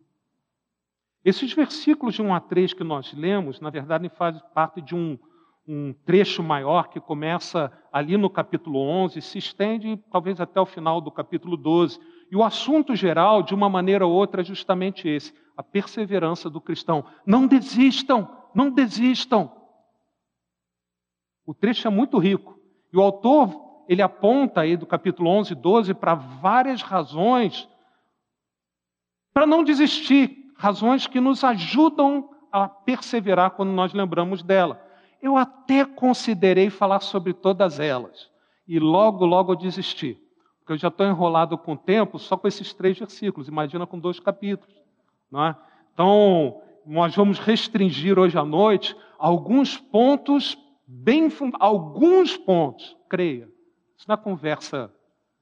Esses 1.24 1.54
versículos 1.54 2.16
de 2.16 2.22
1 2.22 2.34
a 2.34 2.40
3 2.40 2.74
que 2.74 2.84
nós 2.84 3.14
lemos, 3.14 3.60
na 3.60 3.70
verdade, 3.70 4.10
fazem 4.10 4.42
parte 4.54 4.82
de 4.82 4.96
um, 4.96 5.18
um 5.68 5.94
trecho 5.94 6.42
maior 6.42 6.90
que 6.90 7.00
começa 7.00 7.72
ali 7.92 8.18
no 8.18 8.30
capítulo 8.30 8.80
11, 8.80 9.22
se 9.22 9.38
estende 9.38 9.98
talvez 10.12 10.40
até 10.42 10.60
o 10.60 10.66
final 10.66 11.00
do 11.00 11.12
capítulo 11.12 11.56
12. 11.56 12.00
E 12.32 12.36
o 12.36 12.44
assunto 12.44 12.96
geral, 12.96 13.44
de 13.44 13.54
uma 13.54 13.68
maneira 13.68 14.08
ou 14.08 14.14
outra, 14.14 14.40
é 14.40 14.46
justamente 14.46 15.08
esse: 15.08 15.34
a 15.56 15.62
perseverança 15.62 16.50
do 16.50 16.62
cristão. 16.62 17.06
Não 17.26 17.46
desistam, 17.46 18.28
não 18.56 18.72
desistam. 18.72 19.52
O 21.46 21.54
trecho 21.54 21.86
é 21.88 21.92
muito 21.92 22.18
rico. 22.18 22.58
E 22.94 22.98
o 22.98 23.02
autor, 23.02 23.84
ele 23.90 24.02
aponta 24.02 24.62
aí 24.62 24.78
do 24.78 24.86
capítulo 24.86 25.30
11 25.30 25.52
e 25.52 25.56
12 25.56 25.94
para 25.94 26.16
várias 26.16 26.82
razões 26.82 27.68
para 29.34 29.48
não 29.48 29.64
desistir, 29.64 30.52
razões 30.58 31.08
que 31.08 31.20
nos 31.20 31.44
ajudam 31.44 32.30
a 32.52 32.68
perseverar 32.68 33.52
quando 33.52 33.72
nós 33.72 33.94
lembramos 33.94 34.44
dela. 34.44 34.86
Eu 35.22 35.38
até 35.38 35.86
considerei 35.86 36.70
falar 36.70 37.00
sobre 37.00 37.34
todas 37.34 37.80
elas 37.80 38.30
e 38.68 38.78
logo, 38.80 39.26
logo 39.26 39.54
eu 39.54 39.56
desisti. 39.56 40.18
Eu 40.72 40.78
já 40.78 40.88
estou 40.88 41.06
enrolado 41.06 41.58
com 41.58 41.74
o 41.74 41.78
tempo 41.78 42.18
só 42.18 42.38
com 42.38 42.48
esses 42.48 42.74
três 42.74 42.98
versículos, 42.98 43.48
imagina 43.48 43.86
com 43.86 44.00
dois 44.00 44.20
capítulos. 44.20 44.74
Não 45.30 45.46
é? 45.46 45.56
Então, 45.94 46.62
nós 46.86 47.14
vamos 47.16 47.40
restringir 47.40 48.18
hoje 48.18 48.38
à 48.38 48.46
noite 48.46 48.96
alguns 49.18 49.78
pontos, 49.78 50.58
bem 50.88 51.30
alguns 51.60 52.38
pontos, 52.38 52.98
creia. 53.10 53.50
Isso 53.98 54.06
não 54.08 54.16
é 54.16 54.18
conversa 54.18 54.94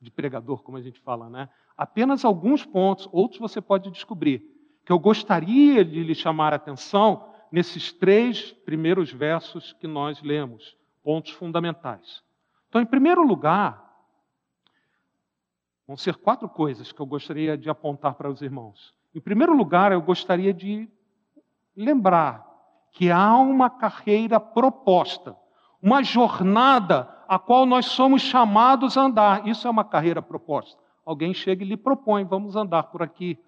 de 0.01 0.09
pregador, 0.09 0.63
como 0.63 0.77
a 0.77 0.81
gente 0.81 0.99
fala, 0.99 1.29
né? 1.29 1.47
Apenas 1.77 2.25
alguns 2.25 2.65
pontos, 2.65 3.07
outros 3.11 3.39
você 3.39 3.61
pode 3.61 3.89
descobrir, 3.91 4.43
que 4.85 4.91
eu 4.91 4.99
gostaria 4.99 5.85
de 5.85 6.03
lhe 6.03 6.15
chamar 6.15 6.53
a 6.53 6.55
atenção 6.55 7.25
nesses 7.51 7.93
três 7.93 8.51
primeiros 8.51 9.11
versos 9.11 9.73
que 9.73 9.87
nós 9.87 10.21
lemos, 10.21 10.75
pontos 11.03 11.31
fundamentais. 11.31 12.23
Então, 12.67 12.81
em 12.81 12.85
primeiro 12.85 13.25
lugar, 13.25 13.88
vão 15.89 15.97
ser 15.97 16.17
quatro 16.17 16.47
coisas 16.47 16.91
que 16.91 17.01
eu 17.01 17.05
gostaria 17.07 17.57
de 17.57 17.67
apontar 17.67 18.13
para 18.13 18.29
os 18.29 18.43
irmãos. 18.43 18.93
Em 19.15 19.19
primeiro 19.19 19.57
lugar, 19.57 19.91
eu 19.91 19.99
gostaria 19.99 20.53
de 20.53 20.87
lembrar 21.75 22.45
que 22.91 23.09
há 23.09 23.35
uma 23.35 23.71
carreira 23.71 24.39
proposta, 24.39 25.35
uma 25.81 26.03
jornada 26.03 27.09
a 27.27 27.39
qual 27.39 27.65
nós 27.65 27.87
somos 27.87 28.21
chamados 28.21 28.99
a 28.99 29.01
andar. 29.01 29.47
Isso 29.47 29.67
é 29.67 29.71
uma 29.71 29.83
carreira 29.83 30.21
proposta. 30.21 30.79
Alguém 31.03 31.33
chega 31.33 31.63
e 31.63 31.67
lhe 31.67 31.75
propõe, 31.75 32.23
vamos 32.23 32.55
andar 32.55 32.83
por 32.83 33.01
aqui. 33.01 33.39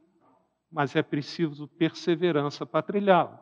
Mas 0.72 0.96
é 0.96 1.04
preciso 1.04 1.68
perseverança 1.68 2.66
para 2.66 2.82
trilhá-lo. 2.82 3.38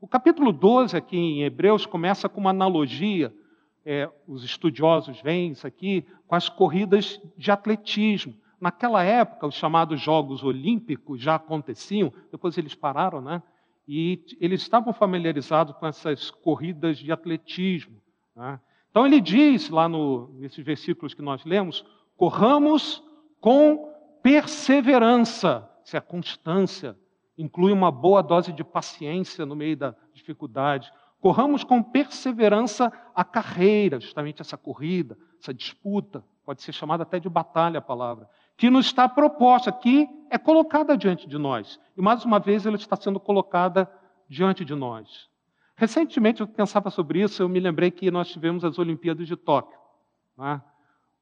O 0.00 0.08
capítulo 0.08 0.50
12 0.50 0.96
aqui 0.96 1.16
em 1.16 1.44
Hebreus 1.44 1.86
começa 1.86 2.28
com 2.28 2.40
uma 2.40 2.50
analogia, 2.50 3.32
é, 3.84 4.08
os 4.26 4.44
estudiosos 4.44 5.20
veem 5.20 5.52
isso 5.52 5.66
aqui, 5.66 6.06
com 6.26 6.34
as 6.34 6.48
corridas 6.48 7.20
de 7.36 7.50
atletismo. 7.50 8.34
Naquela 8.60 9.02
época, 9.02 9.46
os 9.46 9.54
chamados 9.54 10.00
Jogos 10.00 10.44
Olímpicos 10.44 11.20
já 11.20 11.36
aconteciam, 11.36 12.12
depois 12.30 12.58
eles 12.58 12.74
pararam, 12.74 13.20
né? 13.20 13.42
E 13.88 14.22
eles 14.38 14.62
estavam 14.62 14.92
familiarizados 14.92 15.74
com 15.76 15.86
essas 15.86 16.30
corridas 16.30 16.98
de 16.98 17.10
atletismo. 17.10 18.00
Né? 18.36 18.60
Então 18.90 19.06
ele 19.06 19.20
diz 19.20 19.70
lá 19.70 19.88
no, 19.88 20.28
nesses 20.34 20.64
versículos 20.64 21.14
que 21.14 21.22
nós 21.22 21.44
lemos: 21.44 21.84
corramos 22.16 23.02
com 23.40 23.92
perseverança. 24.22 25.68
Isso 25.84 25.96
é 25.96 26.00
constância, 26.00 26.96
inclui 27.36 27.72
uma 27.72 27.90
boa 27.90 28.22
dose 28.22 28.52
de 28.52 28.62
paciência 28.62 29.46
no 29.46 29.56
meio 29.56 29.76
da 29.76 29.94
dificuldade. 30.12 30.92
Corramos 31.20 31.62
com 31.62 31.82
perseverança 31.82 32.90
a 33.14 33.22
carreira, 33.22 34.00
justamente 34.00 34.40
essa 34.40 34.56
corrida, 34.56 35.18
essa 35.38 35.52
disputa, 35.52 36.24
pode 36.44 36.62
ser 36.62 36.72
chamada 36.72 37.02
até 37.02 37.20
de 37.20 37.28
batalha 37.28 37.78
a 37.78 37.82
palavra, 37.82 38.28
que 38.56 38.70
nos 38.70 38.86
está 38.86 39.08
proposta, 39.08 39.70
que 39.70 40.08
é 40.30 40.38
colocada 40.38 40.96
diante 40.96 41.28
de 41.28 41.36
nós. 41.36 41.78
E 41.96 42.00
mais 42.00 42.24
uma 42.24 42.38
vez 42.38 42.64
ela 42.64 42.76
está 42.76 42.96
sendo 42.96 43.20
colocada 43.20 43.90
diante 44.28 44.64
de 44.64 44.74
nós. 44.74 45.28
Recentemente 45.76 46.40
eu 46.40 46.46
pensava 46.46 46.90
sobre 46.90 47.22
isso, 47.22 47.42
eu 47.42 47.48
me 47.48 47.60
lembrei 47.60 47.90
que 47.90 48.10
nós 48.10 48.28
tivemos 48.28 48.64
as 48.64 48.78
Olimpíadas 48.78 49.26
de 49.26 49.36
Tóquio. 49.36 49.78
Né? 50.36 50.60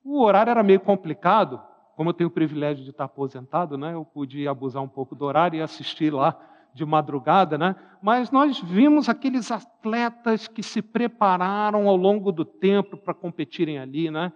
O 0.05 0.23
horário 0.23 0.51
era 0.51 0.63
meio 0.63 0.81
complicado, 0.81 1.61
como 1.97 2.11
eu 2.11 2.15
tenho 2.15 2.29
o 2.29 2.33
privilégio 2.33 2.85
de 2.85 2.91
estar 2.91 3.05
aposentado, 3.05 3.77
né, 3.77 3.95
eu 3.95 4.05
pude 4.05 4.47
abusar 4.47 4.83
um 4.83 4.89
pouco 4.89 5.17
do 5.17 5.25
horário 5.25 5.59
e 5.59 5.63
assistir 5.63 6.13
lá 6.13 6.39
de 6.75 6.85
madrugada, 6.85 7.59
né? 7.59 7.77
Mas 8.01 8.31
nós 8.31 8.61
vimos 8.61 9.09
aqueles 9.09 9.51
atletas 9.51 10.47
que 10.47 10.63
se 10.63 10.81
prepararam 10.81 11.89
ao 11.89 11.97
longo 11.97 12.31
do 12.31 12.45
tempo 12.45 12.97
para 12.97 13.15
competirem 13.15 13.79
ali, 13.79 14.11
né? 14.11 14.33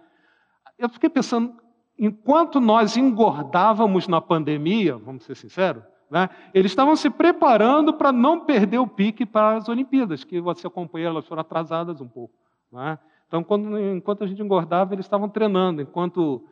Eu 0.77 0.89
fiquei 0.89 1.09
pensando, 1.09 1.55
enquanto 1.97 2.59
nós 2.59 2.97
engordávamos 2.97 4.07
na 4.07 4.19
pandemia, 4.19 4.97
vamos 4.97 5.23
ser 5.23 5.35
sinceros, 5.35 5.83
né? 6.09 6.29
Eles 6.53 6.71
estavam 6.71 6.95
se 6.95 7.09
preparando 7.09 7.93
para 7.93 8.11
não 8.11 8.45
perder 8.45 8.77
o 8.77 8.87
pique 8.87 9.25
para 9.25 9.57
as 9.57 9.69
Olimpíadas, 9.69 10.23
que 10.23 10.39
você 10.39 10.67
acompanha, 10.67 11.07
elas 11.07 11.25
foram 11.25 11.41
atrasadas 11.41 12.01
um 12.01 12.07
pouco. 12.07 12.35
Né? 12.71 12.99
Então, 13.27 13.43
quando, 13.43 13.79
enquanto 13.79 14.23
a 14.23 14.27
gente 14.27 14.41
engordava, 14.41 14.93
eles 14.93 15.05
estavam 15.05 15.27
treinando, 15.27 15.81
enquanto 15.81 16.45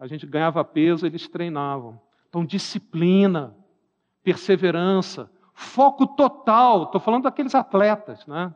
a 0.00 0.06
gente 0.06 0.26
ganhava 0.26 0.64
peso, 0.64 1.06
eles 1.06 1.28
treinavam. 1.28 2.00
Então, 2.28 2.44
disciplina, 2.44 3.54
perseverança, 4.28 5.30
foco 5.54 6.06
total. 6.06 6.82
Estou 6.84 7.00
falando 7.00 7.22
daqueles 7.22 7.54
atletas, 7.54 8.26
né? 8.26 8.52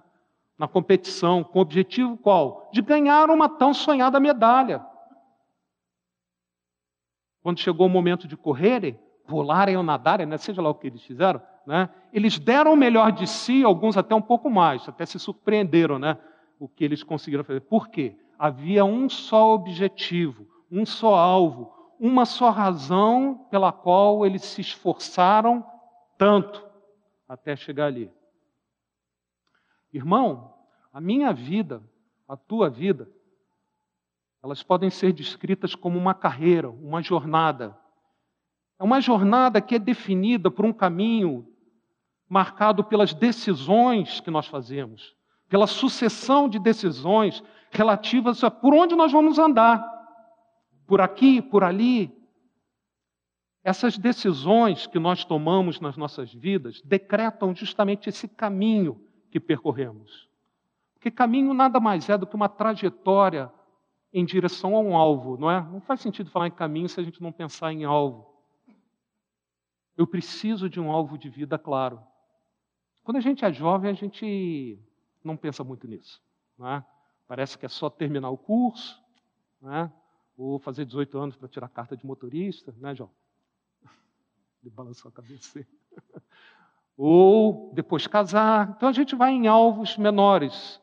Na 0.58 0.68
competição, 0.68 1.42
com 1.42 1.58
o 1.58 1.62
objetivo 1.62 2.14
qual? 2.18 2.68
De 2.70 2.82
ganhar 2.82 3.30
uma 3.30 3.48
tão 3.48 3.72
sonhada 3.72 4.20
medalha. 4.20 4.84
Quando 7.42 7.58
chegou 7.58 7.86
o 7.86 7.90
momento 7.90 8.28
de 8.28 8.36
correrem, 8.36 9.00
pularem 9.26 9.74
ou 9.74 9.82
nadarem, 9.82 10.26
né? 10.26 10.36
seja 10.36 10.60
lá 10.60 10.68
o 10.68 10.74
que 10.74 10.88
eles 10.88 11.02
fizeram, 11.02 11.40
né? 11.66 11.88
eles 12.12 12.38
deram 12.38 12.74
o 12.74 12.76
melhor 12.76 13.10
de 13.10 13.26
si, 13.26 13.64
alguns 13.64 13.96
até 13.96 14.14
um 14.14 14.20
pouco 14.20 14.50
mais, 14.50 14.86
até 14.86 15.06
se 15.06 15.18
surpreenderam 15.18 15.98
né? 15.98 16.18
o 16.60 16.68
que 16.68 16.84
eles 16.84 17.02
conseguiram 17.02 17.44
fazer. 17.44 17.60
Por 17.62 17.88
quê? 17.88 18.14
Havia 18.38 18.84
um 18.84 19.08
só 19.08 19.54
objetivo, 19.54 20.46
um 20.70 20.84
só 20.84 21.14
alvo, 21.14 21.72
uma 22.04 22.26
só 22.26 22.50
razão 22.50 23.46
pela 23.48 23.70
qual 23.70 24.26
eles 24.26 24.42
se 24.42 24.60
esforçaram 24.60 25.64
tanto 26.18 26.66
até 27.28 27.54
chegar 27.54 27.86
ali. 27.86 28.10
Irmão, 29.92 30.52
a 30.92 31.00
minha 31.00 31.32
vida, 31.32 31.80
a 32.26 32.36
tua 32.36 32.68
vida, 32.68 33.08
elas 34.42 34.64
podem 34.64 34.90
ser 34.90 35.12
descritas 35.12 35.76
como 35.76 35.96
uma 35.96 36.12
carreira, 36.12 36.68
uma 36.68 37.00
jornada. 37.00 37.78
É 38.80 38.82
uma 38.82 39.00
jornada 39.00 39.60
que 39.60 39.76
é 39.76 39.78
definida 39.78 40.50
por 40.50 40.64
um 40.64 40.72
caminho 40.72 41.46
marcado 42.28 42.82
pelas 42.82 43.14
decisões 43.14 44.18
que 44.18 44.30
nós 44.30 44.48
fazemos, 44.48 45.14
pela 45.48 45.68
sucessão 45.68 46.48
de 46.48 46.58
decisões 46.58 47.44
relativas 47.70 48.42
a 48.42 48.50
por 48.50 48.74
onde 48.74 48.96
nós 48.96 49.12
vamos 49.12 49.38
andar 49.38 49.91
por 50.92 51.00
aqui, 51.00 51.40
por 51.40 51.64
ali. 51.64 52.14
Essas 53.64 53.96
decisões 53.96 54.86
que 54.86 54.98
nós 54.98 55.24
tomamos 55.24 55.80
nas 55.80 55.96
nossas 55.96 56.34
vidas 56.34 56.82
decretam 56.82 57.54
justamente 57.54 58.10
esse 58.10 58.28
caminho 58.28 59.02
que 59.30 59.40
percorremos. 59.40 60.28
Porque 60.92 61.10
caminho 61.10 61.54
nada 61.54 61.80
mais 61.80 62.10
é 62.10 62.18
do 62.18 62.26
que 62.26 62.36
uma 62.36 62.46
trajetória 62.46 63.50
em 64.12 64.22
direção 64.22 64.76
a 64.76 64.80
um 64.80 64.94
alvo, 64.94 65.38
não 65.38 65.50
é? 65.50 65.62
Não 65.62 65.80
faz 65.80 66.02
sentido 66.02 66.30
falar 66.30 66.48
em 66.48 66.50
caminho 66.50 66.90
se 66.90 67.00
a 67.00 67.02
gente 67.02 67.22
não 67.22 67.32
pensar 67.32 67.72
em 67.72 67.84
alvo. 67.84 68.30
Eu 69.96 70.06
preciso 70.06 70.68
de 70.68 70.78
um 70.78 70.92
alvo 70.92 71.16
de 71.16 71.30
vida 71.30 71.58
claro. 71.58 72.02
Quando 73.02 73.16
a 73.16 73.22
gente 73.22 73.46
é 73.46 73.50
jovem, 73.50 73.90
a 73.90 73.94
gente 73.94 74.78
não 75.24 75.38
pensa 75.38 75.64
muito 75.64 75.88
nisso. 75.88 76.20
É? 76.60 76.84
Parece 77.26 77.56
que 77.56 77.64
é 77.64 77.68
só 77.70 77.88
terminar 77.88 78.28
o 78.28 78.36
curso, 78.36 79.02
é? 79.64 80.01
Ou 80.36 80.58
fazer 80.58 80.84
18 80.84 81.18
anos 81.18 81.36
para 81.36 81.48
tirar 81.48 81.68
carta 81.68 81.96
de 81.96 82.06
motorista, 82.06 82.74
né, 82.78 82.94
João? 82.94 83.10
Ele 84.62 84.70
balançou 84.70 85.08
a 85.08 85.12
cabeça. 85.12 85.66
ou 86.96 87.72
depois 87.74 88.06
casar. 88.06 88.74
Então 88.76 88.88
a 88.88 88.92
gente 88.92 89.14
vai 89.14 89.32
em 89.32 89.46
alvos 89.46 89.96
menores. 89.96 90.80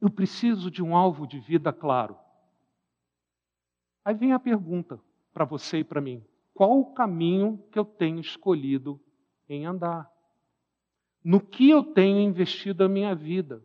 Eu 0.00 0.10
preciso 0.10 0.70
de 0.70 0.82
um 0.82 0.94
alvo 0.94 1.26
de 1.26 1.40
vida 1.40 1.72
claro. 1.72 2.16
Aí 4.04 4.14
vem 4.14 4.32
a 4.32 4.38
pergunta 4.38 5.00
para 5.32 5.44
você 5.44 5.78
e 5.78 5.84
para 5.84 6.00
mim: 6.00 6.24
qual 6.54 6.78
o 6.78 6.92
caminho 6.92 7.62
que 7.70 7.78
eu 7.78 7.84
tenho 7.84 8.20
escolhido 8.20 9.00
em 9.48 9.66
andar? 9.66 10.10
No 11.24 11.40
que 11.40 11.68
eu 11.68 11.82
tenho 11.82 12.20
investido 12.20 12.84
a 12.84 12.88
minha 12.88 13.14
vida? 13.14 13.62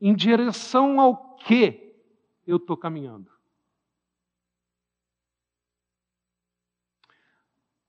Em 0.00 0.14
direção 0.14 1.00
ao 1.00 1.34
que 1.36 1.94
eu 2.46 2.56
estou 2.56 2.76
caminhando? 2.76 3.33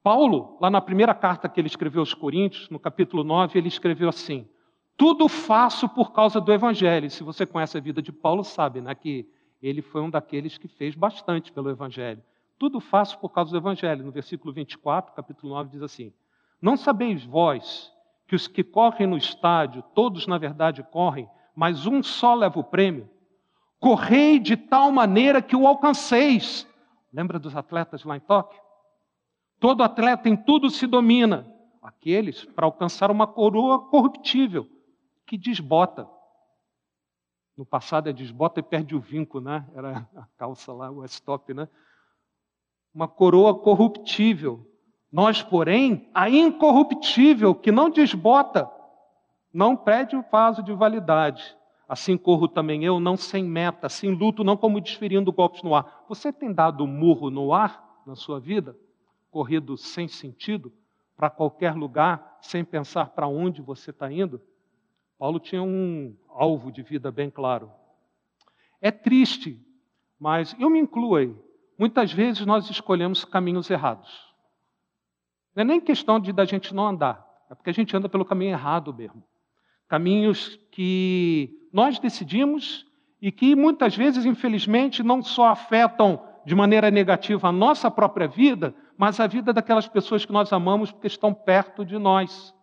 Paulo, 0.06 0.56
lá 0.62 0.70
na 0.70 0.80
primeira 0.80 1.16
carta 1.16 1.50
que 1.50 1.60
ele 1.60 1.66
escreveu 1.66 2.00
aos 2.00 2.14
Coríntios, 2.14 2.70
no 2.70 2.78
capítulo 2.78 3.24
9, 3.24 3.58
ele 3.58 3.68
escreveu 3.68 4.08
assim: 4.08 4.48
Tudo 4.96 5.28
faço 5.28 5.90
por 5.90 6.12
causa 6.12 6.40
do 6.40 6.54
Evangelho. 6.54 7.10
Se 7.10 7.24
você 7.24 7.44
conhece 7.44 7.76
a 7.76 7.82
vida 7.82 8.04
de 8.04 8.12
Paulo, 8.12 8.44
sabe 8.44 8.82
né, 8.82 8.94
que 8.94 9.28
ele 9.60 9.82
foi 9.82 10.04
um 10.04 10.10
daqueles 10.12 10.60
que 10.60 10.68
fez 10.68 10.94
bastante 10.94 11.52
pelo 11.52 11.72
Evangelho. 11.72 12.22
Tudo 12.60 12.80
faço 12.80 13.18
por 13.18 13.30
causa 13.30 13.50
do 13.50 13.58
Evangelho. 13.58 14.06
No 14.06 14.12
versículo 14.12 14.54
24, 14.54 15.12
capítulo 15.16 15.56
9, 15.56 15.72
diz 15.72 15.82
assim: 15.82 16.14
Não 16.62 16.78
sabeis 16.78 17.26
vós 17.26 17.92
que 18.28 18.36
os 18.36 18.48
que 18.48 18.64
correm 18.64 19.08
no 19.08 19.18
estádio, 19.18 19.84
todos 19.96 20.28
na 20.28 20.38
verdade 20.38 20.84
correm, 20.84 21.28
mas 21.56 21.88
um 21.88 22.04
só 22.04 22.36
leva 22.36 22.60
o 22.60 22.64
prêmio? 22.64 23.10
Correi 23.80 24.38
de 24.38 24.56
tal 24.56 24.92
maneira 24.92 25.42
que 25.42 25.56
o 25.56 25.66
alcanceis. 25.66 26.68
Lembra 27.12 27.40
dos 27.40 27.56
atletas 27.56 28.04
lá 28.04 28.16
em 28.16 28.20
Tóquio? 28.20 28.65
Todo 29.66 29.82
atleta 29.82 30.30
em 30.30 30.36
tudo 30.36 30.70
se 30.70 30.86
domina. 30.86 31.52
Aqueles 31.82 32.46
para 32.46 32.68
alcançar 32.68 33.10
uma 33.10 33.26
coroa 33.26 33.90
corruptível, 33.90 34.70
que 35.26 35.40
desbota. 35.40 36.08
No 37.58 37.66
passado 37.66 38.08
é 38.08 38.14
desbota 38.14 38.60
e 38.60 38.64
perde 38.64 38.96
o 38.96 39.00
vinco, 39.00 39.40
né? 39.40 39.68
Era 39.74 40.08
a 40.16 40.28
calça 40.38 40.72
lá, 40.72 40.92
o 40.92 41.04
stop, 41.06 41.52
né? 41.52 41.68
uma 42.94 43.08
coroa 43.08 43.58
corruptível. 43.58 44.72
Nós, 45.12 45.42
porém, 45.42 46.12
a 46.14 46.30
incorruptível, 46.30 47.56
que 47.56 47.72
não 47.72 47.90
desbota, 47.90 48.70
não 49.52 49.76
perde 49.76 50.16
o 50.16 50.24
vaso 50.32 50.62
de 50.62 50.74
validade. 50.74 51.58
Assim 51.90 52.16
corro 52.16 52.48
também 52.48 52.86
eu, 52.86 53.00
não 53.00 53.18
sem 53.18 53.44
meta, 53.44 53.88
assim 53.88 54.12
luto, 54.12 54.44
não 54.44 54.56
como 54.56 54.80
desferindo 54.80 55.34
golpes 55.34 55.64
no 55.64 55.74
ar. 55.74 56.06
Você 56.08 56.32
tem 56.32 56.54
dado 56.54 56.86
murro 56.86 57.32
no 57.32 57.52
ar 57.52 58.04
na 58.06 58.16
sua 58.16 58.40
vida? 58.40 58.78
Corrido 59.36 59.76
sem 59.76 60.08
sentido, 60.08 60.72
para 61.14 61.30
qualquer 61.30 61.76
lugar, 61.76 62.38
sem 62.40 62.64
pensar 62.64 63.08
para 63.08 63.28
onde 63.28 63.62
você 63.62 63.90
está 63.92 64.10
indo? 64.10 64.42
Paulo 65.20 65.42
tinha 65.42 65.62
um 65.62 66.16
alvo 66.30 66.72
de 66.72 66.82
vida 66.82 67.12
bem 67.12 67.30
claro. 67.30 67.70
É 68.80 68.92
triste, 68.92 69.62
mas 70.18 70.56
eu 70.58 70.70
me 70.70 70.80
incluo 70.80 71.18
aí. 71.18 71.36
Muitas 71.78 72.14
vezes 72.14 72.46
nós 72.46 72.70
escolhemos 72.70 73.26
caminhos 73.26 73.70
errados. 73.70 74.10
Não 75.54 75.64
é 75.64 75.66
nem 75.66 75.82
questão 75.82 76.18
de 76.18 76.32
da 76.32 76.46
gente 76.46 76.74
não 76.74 76.88
andar, 76.88 77.28
é 77.52 77.56
porque 77.56 77.72
a 77.72 77.74
gente 77.74 77.94
anda 77.94 78.08
pelo 78.08 78.24
caminho 78.24 78.52
errado 78.52 78.94
mesmo. 78.94 79.22
Caminhos 79.90 80.58
que 80.72 81.68
nós 81.74 82.00
decidimos 82.00 82.88
e 83.22 83.34
que 83.34 83.54
muitas 83.54 83.98
vezes, 83.98 84.24
infelizmente, 84.24 85.04
não 85.04 85.22
só 85.22 85.48
afetam 85.48 86.26
de 86.46 86.56
maneira 86.56 86.90
negativa 86.90 87.50
a 87.50 87.52
nossa 87.52 87.92
própria 87.92 88.30
vida, 88.30 88.74
mas 88.98 89.20
a 89.20 89.28
vida 89.28 89.54
daquelas 89.54 89.88
pessoas 89.88 90.26
que 90.26 90.32
nós 90.32 90.52
amamos 90.54 90.92
porque 90.92 91.08
estão 91.08 91.34
perto 91.34 91.86
de 91.86 91.98
nós. 91.98 92.54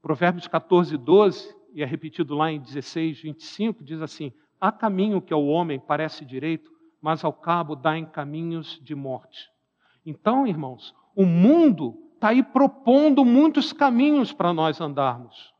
Provérbios 0.00 0.46
14, 0.46 0.96
12, 0.96 1.56
e 1.74 1.82
é 1.82 1.86
repetido 1.86 2.34
lá 2.34 2.50
em 2.50 2.60
16, 2.60 3.20
25, 3.20 3.84
diz 3.84 4.00
assim: 4.00 4.32
Há 4.60 4.70
caminho 4.72 5.20
que 5.20 5.32
ao 5.32 5.46
homem 5.46 5.80
parece 5.80 6.24
direito, 6.24 6.70
mas 7.00 7.24
ao 7.24 7.32
cabo 7.32 7.74
dá 7.74 7.96
em 7.96 8.06
caminhos 8.06 8.80
de 8.82 8.94
morte. 8.94 9.48
Então, 10.04 10.46
irmãos, 10.46 10.94
o 11.14 11.24
mundo 11.24 11.96
está 12.14 12.28
aí 12.28 12.42
propondo 12.42 13.24
muitos 13.24 13.72
caminhos 13.72 14.32
para 14.32 14.52
nós 14.52 14.80
andarmos 14.80 15.54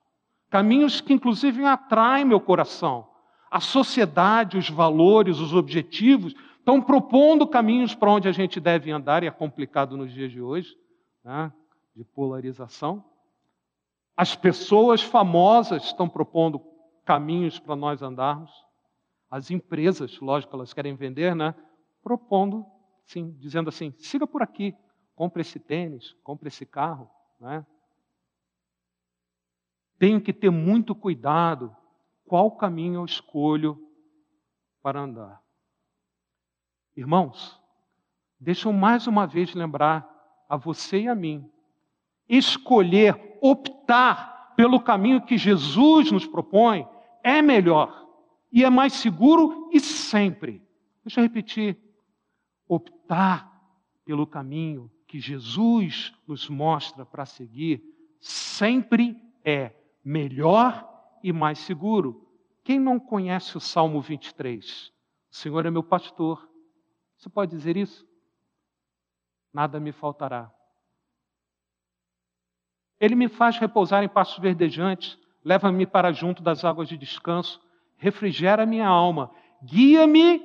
caminhos 0.55 1.01
que 1.01 1.13
inclusive 1.13 1.65
atraem 1.65 2.25
meu 2.25 2.39
coração. 2.39 3.09
A 3.51 3.59
sociedade, 3.59 4.57
os 4.57 4.71
valores, 4.71 5.41
os 5.41 5.53
objetivos 5.53 6.33
estão 6.65 6.81
propondo 6.81 7.47
caminhos 7.47 7.95
para 7.95 8.11
onde 8.11 8.27
a 8.27 8.33
gente 8.33 8.59
deve 8.59 8.91
andar, 8.91 9.23
e 9.23 9.27
é 9.27 9.31
complicado 9.31 9.99
nos 9.99 10.11
dias 10.11 10.33
de 10.33 10.41
hoje, 10.41 10.75
né, 11.23 11.53
de 11.95 12.03
polarização. 12.03 13.05
As 14.17 14.35
pessoas 14.35 15.03
famosas 15.03 15.85
estão 15.85 16.09
propondo 16.09 16.59
caminhos 17.05 17.59
para 17.59 17.77
nós 17.77 18.01
andarmos. 18.01 18.51
As 19.31 19.51
empresas, 19.51 20.19
lógico, 20.21 20.57
elas 20.57 20.73
querem 20.73 20.95
vender, 20.95 21.37
né? 21.37 21.55
Propondo, 22.03 22.65
sim, 23.05 23.37
dizendo 23.39 23.69
assim: 23.69 23.93
siga 23.99 24.27
por 24.27 24.43
aqui, 24.43 24.75
compre 25.15 25.43
esse 25.43 25.59
tênis, 25.59 26.15
compre 26.23 26.49
esse 26.49 26.65
carro, 26.65 27.11
né? 27.39 27.67
tenho 29.99 30.21
que 30.21 30.33
ter 30.33 30.51
muito 30.51 30.95
cuidado 30.95 31.75
qual 32.27 32.51
caminho 32.57 33.01
eu 33.01 33.05
escolho 33.05 33.79
para 34.83 35.01
andar. 35.01 35.44
Irmãos, 36.97 37.61
deixa 38.39 38.69
eu 38.69 38.73
mais 38.73 39.07
uma 39.07 39.27
vez 39.27 39.53
lembrar 39.55 40.09
a 40.49 40.57
você 40.57 41.03
e 41.03 41.09
a 41.09 41.15
mim: 41.15 41.51
escolher, 42.29 43.39
optar 43.41 44.55
pelo 44.57 44.81
caminho 44.81 45.25
que 45.25 45.37
Jesus 45.37 46.13
nos 46.13 46.27
propõe 46.27 46.87
é 47.23 47.43
melhor 47.43 48.09
e 48.53 48.65
é 48.65 48.71
mais 48.71 48.93
seguro 48.93 49.69
e 49.73 49.81
sempre. 49.81 50.63
Deixa 51.05 51.21
eu 51.21 51.25
repetir: 51.25 51.77
optar 52.69 53.51
pelo 54.05 54.27
caminho 54.27 54.91
que 55.07 55.19
Jesus 55.19 56.13
nos 56.27 56.49
mostra 56.49 57.05
para 57.05 57.27
seguir 57.27 57.83
sempre 58.21 59.21
é 59.45 59.73
melhor 60.05 60.89
e 61.23 61.33
mais 61.33 61.59
seguro. 61.59 62.27
Quem 62.63 62.79
não 62.79 62.99
conhece 62.99 63.57
o 63.57 63.61
Salmo 63.61 64.01
23? 64.01 64.93
O 65.31 65.37
Senhor 65.37 65.67
é 65.67 65.71
meu 65.71 65.83
pastor. 65.83 66.49
Você 67.17 67.29
pode 67.29 67.51
dizer 67.51 67.77
isso? 67.77 68.07
Nada 69.53 69.79
me 69.79 69.93
faltará. 69.93 70.53
Ele 73.01 73.15
me 73.15 73.29
faz 73.29 73.59
repousar 73.59 74.03
em 74.03 74.09
pastos 74.09 74.39
verdejantes, 74.39 75.19
leva-me 75.45 75.87
para 75.87 76.13
junto 76.13 76.43
das 76.43 76.65
águas 76.65 76.89
de 76.89 76.97
descanso, 76.97 77.61
refrigera 77.97 78.67
minha 78.67 78.87
alma, 78.87 79.31
guia-me 79.63 80.41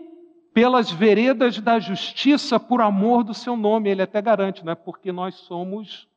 pelas 0.53 0.91
veredas 0.91 1.59
da 1.59 1.79
justiça 1.79 2.59
por 2.59 2.81
amor 2.81 3.23
do 3.23 3.33
seu 3.33 3.55
nome. 3.55 3.89
Ele 3.89 4.01
até 4.01 4.21
garante, 4.21 4.63
não 4.63 4.73
é 4.73 4.75
porque 4.75 5.11
nós 5.11 5.35
somos 5.35 6.07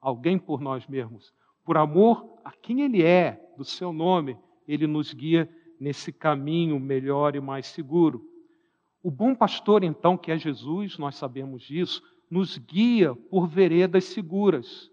alguém 0.00 0.38
por 0.38 0.60
nós 0.60 0.86
mesmos, 0.86 1.32
por 1.64 1.76
amor 1.76 2.38
a 2.44 2.52
quem 2.52 2.82
Ele 2.82 3.02
é, 3.02 3.52
do 3.56 3.64
seu 3.64 3.92
nome, 3.92 4.38
Ele 4.66 4.86
nos 4.86 5.12
guia 5.12 5.48
nesse 5.80 6.12
caminho 6.12 6.78
melhor 6.78 7.34
e 7.34 7.40
mais 7.40 7.66
seguro. 7.66 8.24
O 9.08 9.10
bom 9.10 9.34
pastor, 9.34 9.84
então, 9.84 10.18
que 10.18 10.30
é 10.30 10.36
Jesus, 10.36 10.98
nós 10.98 11.14
sabemos 11.14 11.62
disso, 11.62 12.02
nos 12.30 12.58
guia 12.58 13.14
por 13.14 13.48
veredas 13.48 14.04
seguras. 14.04 14.90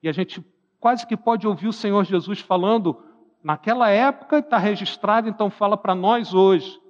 E 0.00 0.08
a 0.08 0.12
gente 0.12 0.40
quase 0.78 1.04
que 1.04 1.16
pode 1.16 1.48
ouvir 1.48 1.66
o 1.66 1.72
Senhor 1.72 2.04
Jesus 2.04 2.38
falando, 2.38 3.02
naquela 3.42 3.90
época 3.90 4.38
está 4.38 4.56
registrado, 4.56 5.28
então 5.28 5.50
fala 5.50 5.76
para 5.76 5.96
nós 5.96 6.32
hoje. 6.32 6.80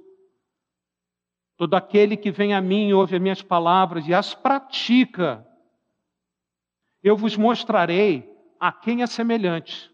Todo 1.57 1.73
aquele 1.73 2.15
que 2.15 2.31
vem 2.31 2.53
a 2.53 2.61
mim, 2.61 2.93
ouve 2.93 3.17
as 3.17 3.23
minhas 3.23 3.41
palavras 3.41 4.07
e 4.07 4.12
as 4.12 4.35
pratica, 4.35 5.49
eu 7.03 7.17
vos 7.17 7.39
mostrarei 7.39 8.31
a 8.61 8.71
quem 8.71 9.01
é 9.01 9.07
semelhante. 9.07 9.91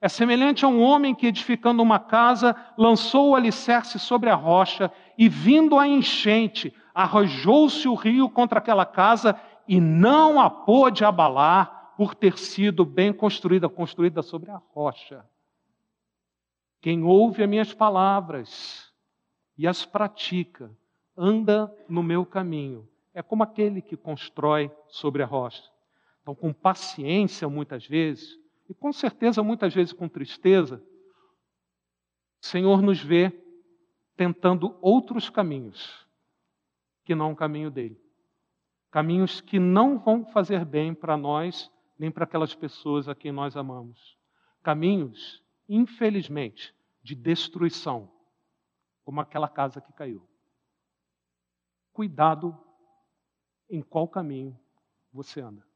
É 0.00 0.08
semelhante 0.08 0.64
a 0.64 0.68
um 0.68 0.80
homem 0.80 1.14
que, 1.14 1.26
edificando 1.26 1.82
uma 1.82 1.98
casa, 1.98 2.56
lançou 2.76 3.30
o 3.30 3.36
alicerce 3.36 3.98
sobre 3.98 4.30
a 4.30 4.34
rocha 4.34 4.90
e, 5.18 5.28
vindo 5.28 5.78
a 5.78 5.86
enchente, 5.86 6.74
arrojou-se 6.94 7.86
o 7.86 7.94
rio 7.94 8.30
contra 8.30 8.58
aquela 8.58 8.86
casa 8.86 9.38
e 9.68 9.78
não 9.78 10.40
a 10.40 10.48
pôde 10.48 11.04
abalar 11.04 11.92
por 11.98 12.14
ter 12.14 12.38
sido 12.38 12.82
bem 12.82 13.12
construída 13.12 13.68
construída 13.68 14.22
sobre 14.22 14.50
a 14.50 14.56
rocha. 14.72 15.22
Quem 16.80 17.04
ouve 17.04 17.42
as 17.42 17.48
minhas 17.48 17.74
palavras 17.74 18.90
e 19.58 19.66
as 19.66 19.84
pratica, 19.84 20.70
anda 21.14 21.70
no 21.86 22.02
meu 22.02 22.24
caminho. 22.24 22.88
É 23.12 23.20
como 23.20 23.42
aquele 23.42 23.82
que 23.82 23.98
constrói 23.98 24.70
sobre 24.88 25.22
a 25.22 25.26
rocha. 25.26 25.62
Então, 26.22 26.34
com 26.34 26.54
paciência, 26.54 27.46
muitas 27.50 27.86
vezes, 27.86 28.39
e 28.70 28.74
com 28.74 28.92
certeza, 28.92 29.42
muitas 29.42 29.74
vezes 29.74 29.92
com 29.92 30.08
tristeza, 30.08 30.80
o 32.40 32.46
Senhor 32.46 32.80
nos 32.80 33.02
vê 33.02 33.32
tentando 34.16 34.78
outros 34.80 35.28
caminhos 35.28 36.06
que 37.04 37.12
não 37.12 37.32
o 37.32 37.36
caminho 37.36 37.68
dele. 37.68 38.00
Caminhos 38.88 39.40
que 39.40 39.58
não 39.58 39.98
vão 39.98 40.24
fazer 40.24 40.64
bem 40.64 40.94
para 40.94 41.16
nós, 41.16 41.68
nem 41.98 42.12
para 42.12 42.22
aquelas 42.22 42.54
pessoas 42.54 43.08
a 43.08 43.14
quem 43.14 43.32
nós 43.32 43.56
amamos. 43.56 44.16
Caminhos, 44.62 45.42
infelizmente, 45.68 46.72
de 47.02 47.16
destruição, 47.16 48.08
como 49.02 49.20
aquela 49.20 49.48
casa 49.48 49.80
que 49.80 49.92
caiu. 49.92 50.24
Cuidado 51.92 52.56
em 53.68 53.82
qual 53.82 54.06
caminho 54.06 54.56
você 55.12 55.40
anda. 55.40 55.69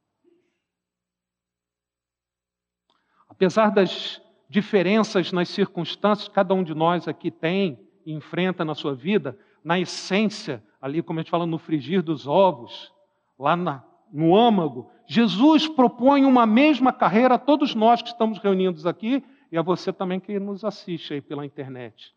Apesar 3.35 3.69
das 3.69 4.21
diferenças 4.47 5.33
nas 5.33 5.49
circunstâncias 5.49 6.29
que 6.29 6.33
cada 6.33 6.53
um 6.53 6.63
de 6.63 6.73
nós 6.73 7.05
aqui 7.05 7.29
tem 7.29 7.77
e 8.05 8.13
enfrenta 8.13 8.63
na 8.63 8.73
sua 8.73 8.95
vida, 8.95 9.37
na 9.61 9.77
essência, 9.77 10.63
ali 10.81 11.03
como 11.03 11.19
a 11.19 11.21
gente 11.21 11.31
fala 11.31 11.45
no 11.45 11.57
frigir 11.57 12.01
dos 12.01 12.25
ovos, 12.27 12.93
lá 13.37 13.57
na, 13.57 13.83
no 14.09 14.37
âmago, 14.37 14.89
Jesus 15.05 15.67
propõe 15.67 16.23
uma 16.23 16.45
mesma 16.45 16.93
carreira 16.93 17.35
a 17.35 17.37
todos 17.37 17.75
nós 17.75 18.01
que 18.01 18.07
estamos 18.07 18.37
reunidos 18.37 18.85
aqui 18.85 19.21
e 19.51 19.57
a 19.57 19.61
você 19.61 19.91
também 19.91 20.17
que 20.17 20.39
nos 20.39 20.63
assiste 20.63 21.13
aí 21.13 21.21
pela 21.21 21.45
internet. 21.45 22.15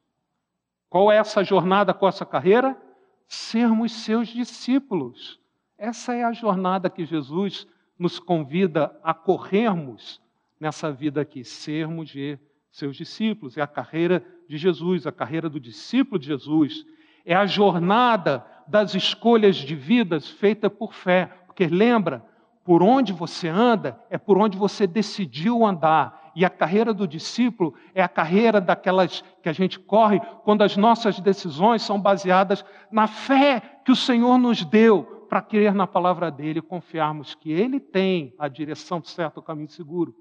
Qual 0.88 1.10
é 1.10 1.16
essa 1.16 1.42
jornada 1.42 1.92
com 1.92 2.06
essa 2.06 2.24
carreira? 2.24 2.80
Sermos 3.26 3.90
seus 3.90 4.28
discípulos. 4.28 5.40
Essa 5.76 6.14
é 6.14 6.22
a 6.22 6.32
jornada 6.32 6.88
que 6.88 7.04
Jesus 7.04 7.66
nos 7.98 8.20
convida 8.20 8.96
a 9.02 9.12
corrermos 9.12 10.20
nessa 10.60 10.90
vida 10.90 11.20
aqui, 11.20 11.44
sermos 11.44 12.08
de 12.08 12.38
seus 12.70 12.96
discípulos. 12.96 13.56
É 13.56 13.62
a 13.62 13.66
carreira 13.66 14.24
de 14.48 14.56
Jesus, 14.56 15.06
a 15.06 15.12
carreira 15.12 15.48
do 15.48 15.60
discípulo 15.60 16.18
de 16.18 16.26
Jesus. 16.26 16.84
É 17.24 17.34
a 17.34 17.46
jornada 17.46 18.44
das 18.66 18.94
escolhas 18.94 19.56
de 19.56 19.74
vidas 19.74 20.28
feita 20.28 20.68
por 20.68 20.92
fé. 20.92 21.26
Porque 21.46 21.66
lembra, 21.66 22.24
por 22.68 22.82
onde 22.82 23.14
você 23.14 23.48
anda 23.48 23.98
é 24.10 24.18
por 24.18 24.36
onde 24.36 24.58
você 24.58 24.86
decidiu 24.86 25.64
andar. 25.64 26.32
E 26.36 26.44
a 26.44 26.50
carreira 26.50 26.92
do 26.92 27.08
discípulo 27.08 27.74
é 27.94 28.02
a 28.02 28.08
carreira 28.08 28.60
daquelas 28.60 29.24
que 29.42 29.48
a 29.48 29.52
gente 29.52 29.78
corre 29.78 30.20
quando 30.44 30.62
as 30.62 30.76
nossas 30.76 31.18
decisões 31.18 31.80
são 31.80 31.98
baseadas 31.98 32.62
na 32.92 33.06
fé 33.06 33.80
que 33.84 33.90
o 33.90 33.96
Senhor 33.96 34.36
nos 34.36 34.64
deu 34.64 35.02
para 35.28 35.40
crer 35.40 35.74
na 35.74 35.86
palavra 35.86 36.30
dele 36.30 36.58
e 36.58 36.62
confiarmos 36.62 37.34
que 37.34 37.50
ele 37.50 37.80
tem 37.80 38.34
a 38.38 38.48
direção 38.48 39.02
certa, 39.02 39.40
o 39.40 39.42
caminho 39.42 39.68
seguro. 39.68 40.14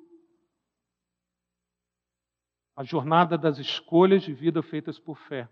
A 2.78 2.84
jornada 2.84 3.38
das 3.38 3.58
escolhas 3.58 4.22
de 4.22 4.34
vida 4.34 4.62
feitas 4.62 5.00
por 5.00 5.18
fé. 5.18 5.50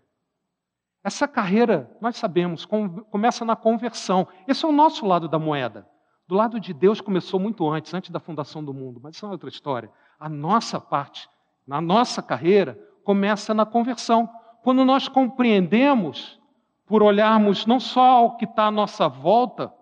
Essa 1.02 1.28
carreira, 1.28 1.94
nós 2.00 2.16
sabemos, 2.16 2.64
começa 2.64 3.44
na 3.44 3.54
conversão. 3.54 4.26
Esse 4.48 4.64
é 4.64 4.68
o 4.68 4.72
nosso 4.72 5.04
lado 5.04 5.28
da 5.28 5.38
moeda. 5.38 5.86
Do 6.26 6.34
lado 6.34 6.58
de 6.58 6.72
Deus 6.72 7.00
começou 7.00 7.38
muito 7.38 7.68
antes, 7.68 7.92
antes 7.92 8.10
da 8.10 8.18
fundação 8.18 8.64
do 8.64 8.72
mundo, 8.72 9.00
mas 9.02 9.16
isso 9.16 9.26
é 9.26 9.28
outra 9.28 9.48
história. 9.48 9.90
A 10.18 10.28
nossa 10.28 10.80
parte, 10.80 11.28
na 11.66 11.80
nossa 11.80 12.22
carreira, 12.22 12.78
começa 13.04 13.52
na 13.52 13.66
conversão. 13.66 14.28
Quando 14.62 14.84
nós 14.84 15.06
compreendemos, 15.06 16.40
por 16.86 17.02
olharmos 17.02 17.66
não 17.66 17.78
só 17.78 18.02
ao 18.02 18.36
que 18.36 18.44
está 18.44 18.66
à 18.66 18.70
nossa 18.70 19.08
volta, 19.08 19.72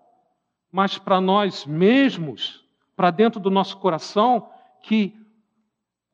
mas 0.71 0.97
para 0.97 1.21
nós 1.21 1.65
mesmos, 1.65 2.63
para 2.95 3.11
dentro 3.11 3.39
do 3.39 3.49
nosso 3.49 3.77
coração, 3.77 4.49
que 4.83 5.24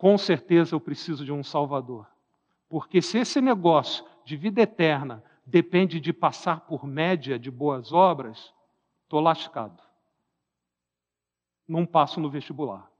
com 0.01 0.17
certeza 0.17 0.73
eu 0.73 0.79
preciso 0.79 1.23
de 1.23 1.31
um 1.31 1.43
Salvador. 1.43 2.07
Porque 2.67 3.03
se 3.03 3.19
esse 3.19 3.39
negócio 3.39 4.03
de 4.25 4.35
vida 4.35 4.59
eterna 4.61 5.23
depende 5.45 5.99
de 5.99 6.11
passar 6.11 6.61
por 6.61 6.87
média 6.87 7.37
de 7.37 7.51
boas 7.51 7.93
obras, 7.93 8.51
estou 9.03 9.19
lascado 9.19 9.79
não 11.71 11.85
passo 11.85 12.19
no 12.19 12.29
vestibular. 12.29 12.91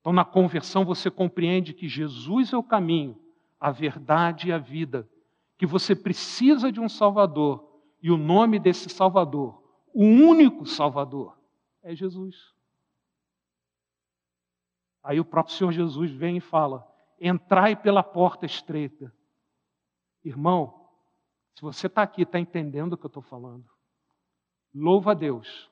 Então, 0.00 0.12
na 0.12 0.24
conversão, 0.24 0.84
você 0.84 1.10
compreende 1.10 1.74
que 1.74 1.88
Jesus 1.88 2.52
é 2.52 2.56
o 2.56 2.62
caminho, 2.62 3.18
a 3.58 3.70
verdade 3.72 4.48
e 4.48 4.52
a 4.52 4.58
vida, 4.58 5.08
que 5.56 5.66
você 5.66 5.96
precisa 5.96 6.70
de 6.70 6.78
um 6.78 6.88
Salvador, 6.88 7.66
e 8.00 8.12
o 8.12 8.16
nome 8.16 8.60
desse 8.60 8.88
Salvador, 8.88 9.60
o 9.92 10.04
único 10.04 10.64
Salvador, 10.66 11.36
é 11.82 11.96
Jesus. 11.96 12.54
Aí 15.02 15.18
o 15.20 15.24
próprio 15.24 15.54
Senhor 15.54 15.72
Jesus 15.72 16.10
vem 16.10 16.36
e 16.38 16.40
fala: 16.40 16.86
entrai 17.20 17.76
pela 17.76 18.02
porta 18.02 18.46
estreita. 18.46 19.12
Irmão, 20.24 20.88
se 21.54 21.62
você 21.62 21.86
está 21.86 22.02
aqui, 22.02 22.22
está 22.22 22.38
entendendo 22.38 22.94
o 22.94 22.96
que 22.96 23.06
eu 23.06 23.08
estou 23.08 23.22
falando, 23.22 23.64
louva 24.74 25.12
a 25.12 25.14
Deus 25.14 25.68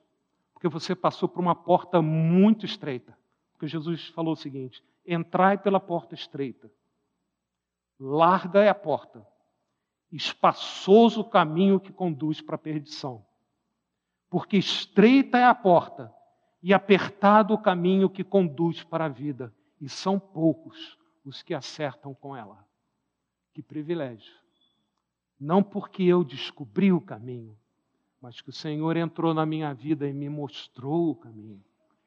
porque 0.57 0.67
você 0.67 0.95
passou 0.95 1.29
por 1.29 1.39
uma 1.39 1.53
porta 1.53 2.01
muito 2.01 2.65
estreita. 2.65 3.15
Porque 3.51 3.67
Jesus 3.67 4.07
falou 4.07 4.33
o 4.33 4.35
seguinte: 4.35 4.83
entrai 5.05 5.55
pela 5.55 5.79
porta 5.79 6.15
estreita. 6.15 6.71
Larga 7.99 8.63
é 8.63 8.69
a 8.69 8.73
porta, 8.73 9.23
espaçoso 10.11 11.21
o 11.21 11.29
caminho 11.29 11.79
que 11.79 11.93
conduz 11.93 12.41
para 12.41 12.55
a 12.55 12.59
perdição. 12.59 13.23
Porque 14.31 14.57
estreita 14.57 15.37
é 15.37 15.45
a 15.45 15.53
porta 15.53 16.11
e 16.61 16.73
apertado 16.73 17.53
o 17.53 17.57
caminho 17.57 18.09
que 18.09 18.23
conduz 18.23 18.83
para 18.83 19.05
a 19.05 19.09
vida, 19.09 19.53
e 19.79 19.87
são 19.87 20.19
poucos 20.19 20.97
os 21.23 21.43
que 21.43 21.53
acertam 21.53 22.13
com 22.13 22.35
ela. 22.35 22.65
Que 23.53 23.61
privilégio! 23.61 24.33
Não 25.39 25.61
porque 25.61 26.03
eu 26.03 26.23
descobri 26.23 26.91
o 26.91 27.01
caminho, 27.01 27.55
mas 28.21 28.41
que 28.41 28.49
o 28.49 28.53
Senhor 28.53 28.97
entrou 28.97 29.33
na 29.33 29.45
minha 29.45 29.73
vida 29.73 30.07
e 30.07 30.13
me 30.13 30.27
mostrou 30.29 31.11
o 31.11 31.15
caminho, 31.15 31.63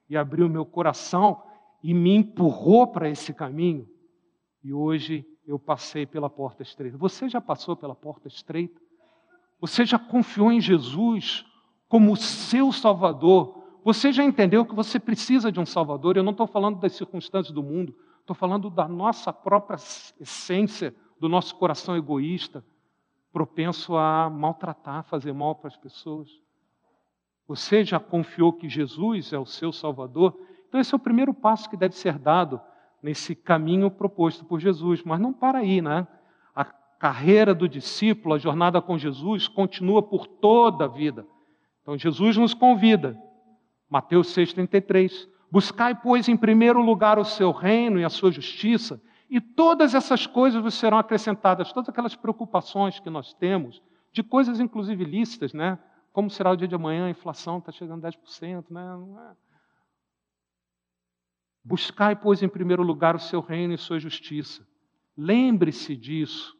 e 0.08 0.16
abriu 0.16 0.48
meu 0.48 0.66
coração 0.66 1.42
e 1.82 1.94
me 1.94 2.14
empurrou 2.14 2.86
para 2.86 3.08
esse 3.08 3.32
caminho. 3.32 3.88
E 4.62 4.72
hoje 4.72 5.24
eu 5.46 5.58
passei 5.58 6.04
pela 6.04 6.28
porta 6.28 6.62
estreita. 6.62 6.98
Você 6.98 7.28
já 7.28 7.40
passou 7.40 7.76
pela 7.76 7.94
porta 7.94 8.28
estreita? 8.28 8.80
Você 9.60 9.84
já 9.84 9.98
confiou 9.98 10.52
em 10.52 10.60
Jesus 10.60 11.44
como 11.88 12.16
seu 12.16 12.72
Salvador? 12.72 13.59
Você 13.84 14.12
já 14.12 14.22
entendeu 14.22 14.64
que 14.64 14.74
você 14.74 15.00
precisa 15.00 15.50
de 15.50 15.58
um 15.58 15.66
Salvador? 15.66 16.16
Eu 16.16 16.22
não 16.22 16.32
estou 16.32 16.46
falando 16.46 16.78
das 16.78 16.92
circunstâncias 16.92 17.54
do 17.54 17.62
mundo, 17.62 17.94
estou 18.20 18.34
falando 18.34 18.68
da 18.68 18.86
nossa 18.86 19.32
própria 19.32 19.76
essência, 20.20 20.94
do 21.18 21.28
nosso 21.28 21.54
coração 21.56 21.96
egoísta, 21.96 22.64
propenso 23.32 23.96
a 23.96 24.28
maltratar, 24.28 25.04
fazer 25.04 25.32
mal 25.32 25.54
para 25.54 25.68
as 25.68 25.76
pessoas. 25.76 26.28
Você 27.46 27.84
já 27.84 27.98
confiou 27.98 28.52
que 28.52 28.68
Jesus 28.68 29.32
é 29.32 29.38
o 29.38 29.46
seu 29.46 29.72
Salvador? 29.72 30.38
Então, 30.68 30.80
esse 30.80 30.94
é 30.94 30.96
o 30.96 31.00
primeiro 31.00 31.34
passo 31.34 31.68
que 31.68 31.76
deve 31.76 31.96
ser 31.96 32.18
dado 32.18 32.60
nesse 33.02 33.34
caminho 33.34 33.90
proposto 33.90 34.44
por 34.44 34.60
Jesus. 34.60 35.02
Mas 35.02 35.18
não 35.18 35.32
para 35.32 35.58
aí, 35.58 35.82
né? 35.82 36.06
A 36.54 36.64
carreira 36.64 37.54
do 37.54 37.68
discípulo, 37.68 38.34
a 38.34 38.38
jornada 38.38 38.80
com 38.80 38.96
Jesus, 38.96 39.48
continua 39.48 40.02
por 40.02 40.26
toda 40.26 40.84
a 40.84 40.88
vida. 40.88 41.26
Então, 41.82 41.98
Jesus 41.98 42.36
nos 42.36 42.54
convida, 42.54 43.20
Mateus 43.90 44.28
6,33, 44.28 45.28
buscai, 45.50 46.00
pois, 46.00 46.28
em 46.28 46.36
primeiro 46.36 46.80
lugar 46.80 47.18
o 47.18 47.24
seu 47.24 47.50
reino 47.50 47.98
e 47.98 48.04
a 48.04 48.08
sua 48.08 48.30
justiça, 48.30 49.02
e 49.28 49.40
todas 49.40 49.94
essas 49.94 50.26
coisas 50.26 50.62
vos 50.62 50.74
serão 50.74 50.96
acrescentadas, 50.96 51.72
todas 51.72 51.88
aquelas 51.88 52.14
preocupações 52.14 53.00
que 53.00 53.10
nós 53.10 53.34
temos, 53.34 53.82
de 54.12 54.22
coisas 54.22 54.60
inclusive 54.60 55.04
lícitas, 55.04 55.52
né? 55.52 55.78
Como 56.12 56.30
será 56.30 56.50
o 56.50 56.56
dia 56.56 56.68
de 56.68 56.74
amanhã, 56.74 57.06
a 57.06 57.10
inflação 57.10 57.58
está 57.58 57.70
chegando 57.72 58.06
a 58.06 58.10
10%, 58.10 58.66
né? 58.70 58.82
É. 59.30 59.50
Buscai, 61.64 62.16
pois, 62.16 62.42
em 62.42 62.48
primeiro 62.48 62.82
lugar 62.82 63.14
o 63.14 63.20
seu 63.20 63.40
reino 63.40 63.74
e 63.74 63.78
sua 63.78 63.98
justiça. 63.98 64.66
Lembre-se 65.16 65.96
disso. 65.96 66.56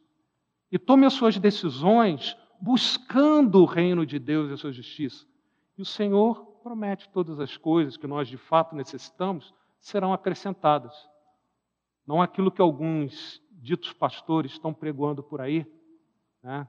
E 0.71 0.77
tome 0.77 1.05
as 1.05 1.13
suas 1.13 1.37
decisões 1.37 2.37
buscando 2.61 3.61
o 3.61 3.65
reino 3.65 4.05
de 4.05 4.19
Deus 4.19 4.49
e 4.49 4.53
a 4.53 4.57
sua 4.57 4.71
justiça. 4.71 5.25
E 5.77 5.81
o 5.81 5.85
Senhor 5.85 6.50
promete 6.61 7.09
todas 7.09 7.39
as 7.39 7.57
coisas 7.57 7.97
que 7.97 8.07
nós 8.07 8.27
de 8.27 8.37
fato 8.37 8.75
necessitamos 8.75 9.53
serão 9.79 10.13
acrescentadas. 10.13 10.93
Não 12.05 12.21
aquilo 12.21 12.51
que 12.51 12.61
alguns 12.61 13.41
ditos 13.51 13.93
pastores 13.93 14.53
estão 14.53 14.73
pregando 14.73 15.23
por 15.23 15.41
aí, 15.41 15.65
né? 16.41 16.67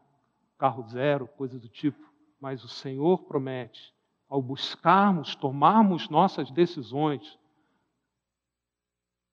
carro 0.58 0.86
zero, 0.88 1.26
coisa 1.26 1.58
do 1.58 1.68
tipo, 1.68 2.12
mas 2.40 2.62
o 2.64 2.68
Senhor 2.68 3.24
promete, 3.24 3.94
ao 4.28 4.40
buscarmos, 4.40 5.34
tomarmos 5.34 6.08
nossas 6.08 6.50
decisões, 6.50 7.38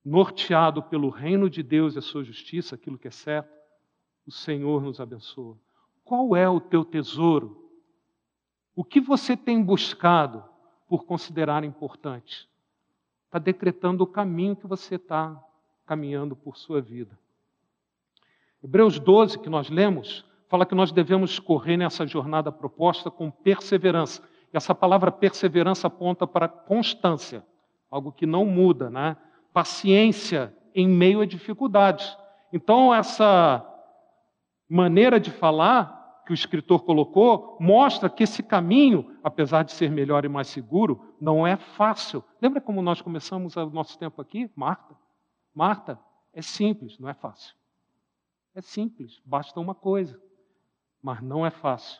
norteado 0.04 0.82
pelo 0.82 1.10
reino 1.10 1.50
de 1.50 1.62
Deus 1.62 1.95
e 1.95 2.00
a 2.00 2.02
sua 2.02 2.24
justiça, 2.24 2.76
aquilo 2.76 2.98
que 2.98 3.08
é 3.08 3.12
certo, 3.12 3.54
o 4.26 4.32
Senhor 4.32 4.82
nos 4.82 5.00
abençoa. 5.00 5.58
Qual 6.04 6.36
é 6.36 6.50
o 6.50 6.60
teu 6.60 6.84
tesouro? 6.84 7.69
O 8.76 8.84
que 8.84 9.00
você 9.00 9.38
tem 9.38 9.63
buscado 9.63 10.49
por 10.89 11.06
considerar 11.06 11.63
importante? 11.63 12.49
Está 13.28 13.38
decretando 13.38 14.04
o 14.04 14.08
caminho 14.08 14.56
que 14.56 14.65
você 14.65 14.95
está 14.95 15.41
caminhando 15.86 16.36
por 16.36 16.58
sua 16.58 16.82
vida. 16.82 17.17
Hebreus 18.63 18.99
12, 18.99 19.39
que 19.39 19.49
nós 19.49 19.69
lemos, 19.69 20.25
fala 20.47 20.65
que 20.65 20.75
nós 20.75 20.91
devemos 20.91 21.38
correr 21.38 21.78
nessa 21.78 22.06
jornada 22.08 22.52
proposta 22.52 23.12
com 23.12 23.30
perseverança. 23.30 24.21
E 24.52 24.58
essa 24.58 24.73
palavra 24.73 25.12
perseverança 25.12 25.88
aponta 25.88 26.25
para 26.25 26.47
constância, 26.47 27.45
algo 27.89 28.12
que 28.12 28.25
não 28.25 28.43
muda, 28.43 28.89
né? 28.89 29.15
Paciência 29.54 30.54
em 30.73 30.88
meio 30.88 31.21
a 31.21 31.25
dificuldades. 31.25 32.17
Então, 32.52 32.93
essa 32.93 33.63
maneira 34.67 35.19
de 35.19 35.30
falar 35.30 35.99
que 36.30 36.34
o 36.34 36.36
escritor 36.36 36.84
colocou 36.84 37.58
mostra 37.60 38.08
que 38.08 38.22
esse 38.22 38.44
caminho, 38.44 39.18
apesar 39.24 39.63
de 39.63 39.72
ser 39.72 39.89
melhor 39.89 40.26
e 40.26 40.30
mais 40.30 40.48
seguro, 40.48 41.15
não 41.20 41.46
é 41.46 41.58
fácil. 41.58 42.24
Lembra 42.39 42.62
como 42.62 42.84
nós 42.84 43.02
começamos 43.02 43.56
o 43.56 43.70
nosso 43.72 43.98
tempo 43.98 44.22
aqui, 44.22 44.48
Marta? 44.56 44.96
Marta, 45.56 46.00
é 46.32 46.44
simples, 46.44 47.00
não 47.00 47.10
é 47.10 47.15
fácil. 47.15 47.56
É 48.54 48.62
simples, 48.62 49.20
basta 49.26 49.60
uma 49.60 49.74
coisa, 49.74 50.22
mas 51.02 51.20
não 51.20 51.44
é 51.44 51.50
fácil. 51.50 52.00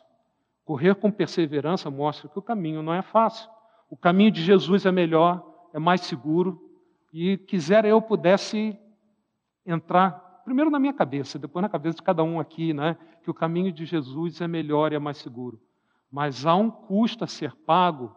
Correr 0.64 0.94
com 0.94 1.10
perseverança 1.10 1.90
mostra 1.90 2.28
que 2.28 2.38
o 2.38 2.42
caminho 2.42 2.84
não 2.84 2.94
é 2.94 3.02
fácil. 3.02 3.50
O 3.90 3.96
caminho 3.96 4.30
de 4.30 4.44
Jesus 4.44 4.86
é 4.86 4.92
melhor, 4.92 5.44
é 5.74 5.80
mais 5.80 6.02
seguro, 6.02 6.70
e 7.12 7.36
quisera 7.36 7.88
eu 7.88 8.00
pudesse 8.00 8.78
entrar 9.66 10.29
primeiro 10.44 10.70
na 10.70 10.78
minha 10.78 10.92
cabeça, 10.92 11.38
depois 11.38 11.62
na 11.62 11.68
cabeça 11.68 11.96
de 11.96 12.02
cada 12.02 12.22
um 12.22 12.40
aqui, 12.40 12.72
né, 12.72 12.96
que 13.22 13.30
o 13.30 13.34
caminho 13.34 13.72
de 13.72 13.84
Jesus 13.84 14.40
é 14.40 14.48
melhor 14.48 14.92
e 14.92 14.96
é 14.96 14.98
mais 14.98 15.18
seguro. 15.18 15.60
Mas 16.10 16.44
há 16.44 16.54
um 16.54 16.70
custo 16.70 17.24
a 17.24 17.26
ser 17.26 17.54
pago 17.54 18.14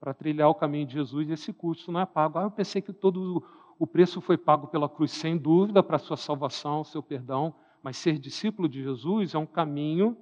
para 0.00 0.14
trilhar 0.14 0.48
o 0.48 0.54
caminho 0.54 0.86
de 0.86 0.94
Jesus, 0.94 1.28
e 1.28 1.32
esse 1.32 1.52
custo 1.52 1.90
não 1.90 2.00
é 2.00 2.06
pago. 2.06 2.38
Ah, 2.38 2.42
eu 2.42 2.50
pensei 2.50 2.80
que 2.80 2.92
todo 2.92 3.42
o 3.78 3.86
preço 3.86 4.20
foi 4.20 4.36
pago 4.36 4.68
pela 4.68 4.88
cruz, 4.88 5.10
sem 5.10 5.36
dúvida, 5.36 5.82
para 5.82 5.96
a 5.96 6.00
sua 6.00 6.16
salvação, 6.16 6.84
seu 6.84 7.02
perdão, 7.02 7.54
mas 7.82 7.96
ser 7.96 8.18
discípulo 8.18 8.68
de 8.68 8.82
Jesus 8.82 9.34
é 9.34 9.38
um 9.38 9.46
caminho 9.46 10.16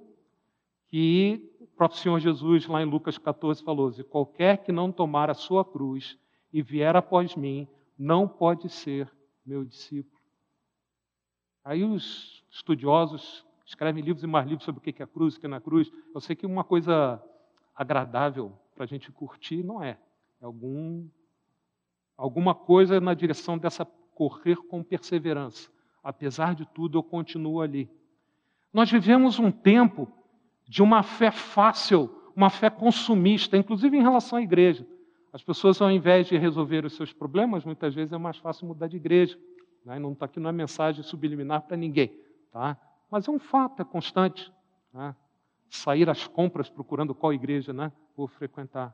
que 0.89 1.51
o 1.59 1.67
próprio 1.67 1.99
Senhor 1.99 2.19
Jesus, 2.19 2.65
lá 2.67 2.81
em 2.81 2.85
Lucas 2.85 3.17
14, 3.17 3.63
falou: 3.63 3.91
e 3.97 4.03
qualquer 4.03 4.63
que 4.63 4.71
não 4.71 4.91
tomar 4.91 5.29
a 5.29 5.33
sua 5.33 5.65
cruz 5.65 6.17
e 6.51 6.61
vier 6.61 6.95
após 6.95 7.35
mim, 7.35 7.67
não 7.97 8.27
pode 8.27 8.69
ser 8.69 9.11
meu 9.45 9.65
discípulo. 9.65 10.16
Aí 11.67 11.83
os 11.83 12.41
estudiosos 12.49 13.45
escrevem 13.65 14.01
livros 14.01 14.23
e 14.23 14.27
mais 14.27 14.47
livros 14.47 14.63
sobre 14.63 14.79
o 14.79 14.81
que 14.81 15.01
é 15.01 15.03
a 15.03 15.07
cruz, 15.07 15.35
o 15.35 15.39
que 15.41 15.45
é 15.47 15.49
na 15.49 15.59
cruz. 15.59 15.91
Eu 16.15 16.21
sei 16.21 16.33
que 16.33 16.45
uma 16.45 16.63
coisa 16.63 17.21
agradável 17.75 18.53
para 18.73 18.85
a 18.85 18.87
gente 18.87 19.11
curtir 19.11 19.63
não 19.65 19.83
é. 19.83 19.97
É 20.41 20.45
algum, 20.45 21.05
alguma 22.15 22.55
coisa 22.55 23.01
na 23.01 23.13
direção 23.13 23.57
dessa 23.57 23.83
correr 24.15 24.55
com 24.55 24.81
perseverança. 24.81 25.69
Apesar 26.01 26.55
de 26.55 26.65
tudo, 26.65 26.99
eu 26.99 27.03
continuo 27.03 27.59
ali. 27.59 27.91
Nós 28.71 28.89
vivemos 28.89 29.37
um 29.37 29.51
tempo 29.51 30.07
de 30.65 30.81
uma 30.81 31.03
fé 31.03 31.31
fácil, 31.31 32.09
uma 32.33 32.49
fé 32.49 32.69
consumista, 32.69 33.57
inclusive 33.57 33.97
em 33.97 34.01
relação 34.01 34.39
à 34.39 34.41
igreja. 34.41 34.87
As 35.33 35.43
pessoas, 35.43 35.81
ao 35.81 35.91
invés 35.91 36.27
de 36.27 36.37
resolver 36.37 36.85
os 36.85 36.95
seus 36.95 37.11
problemas, 37.11 37.65
muitas 37.65 37.93
vezes 37.93 38.13
é 38.13 38.17
mais 38.17 38.37
fácil 38.37 38.67
mudar 38.67 38.87
de 38.87 38.95
igreja. 38.95 39.37
Né? 39.87 39.97
Não 39.99 40.11
está 40.11 40.25
aqui 40.25 40.37
não 40.37 40.49
é 40.49 40.53
mensagem 40.53 41.01
subliminar 41.01 41.61
para 41.61 41.77
ninguém. 41.77 42.11
Tá? 42.51 42.77
Mas 43.09 43.25
é 43.25 43.31
um 43.31 43.39
fato, 43.39 43.81
é 43.81 43.85
constante. 43.85 44.51
Né? 44.93 45.15
Sair 45.69 46.09
às 46.09 46.27
compras 46.27 46.69
procurando 46.69 47.15
qual 47.15 47.33
igreja 47.33 47.71
né? 47.71 47.91
vou 48.15 48.27
frequentar. 48.27 48.93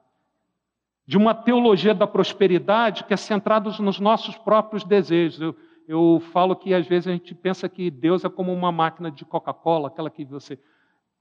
De 1.06 1.18
uma 1.18 1.34
teologia 1.34 1.96
da 1.96 2.06
prosperidade 2.06 3.04
que 3.06 3.14
é 3.14 3.18
centrada 3.18 3.72
nos 3.80 4.00
nossos 4.00 4.38
próprios 4.38 4.84
desejos. 4.84 5.42
Eu, 5.42 5.56
eu 5.88 6.20
falo 6.32 6.56
que 6.56 6.76
às 6.76 6.88
vezes 6.88 7.08
a 7.08 7.12
gente 7.12 7.34
pensa 7.34 7.68
que 7.68 7.90
Deus 7.90 8.24
é 8.24 8.30
como 8.30 8.54
uma 8.54 8.72
máquina 8.72 9.10
de 9.10 9.26
Coca-Cola, 9.26 9.88
aquela 9.88 10.12
que 10.12 10.24
você 10.24 10.60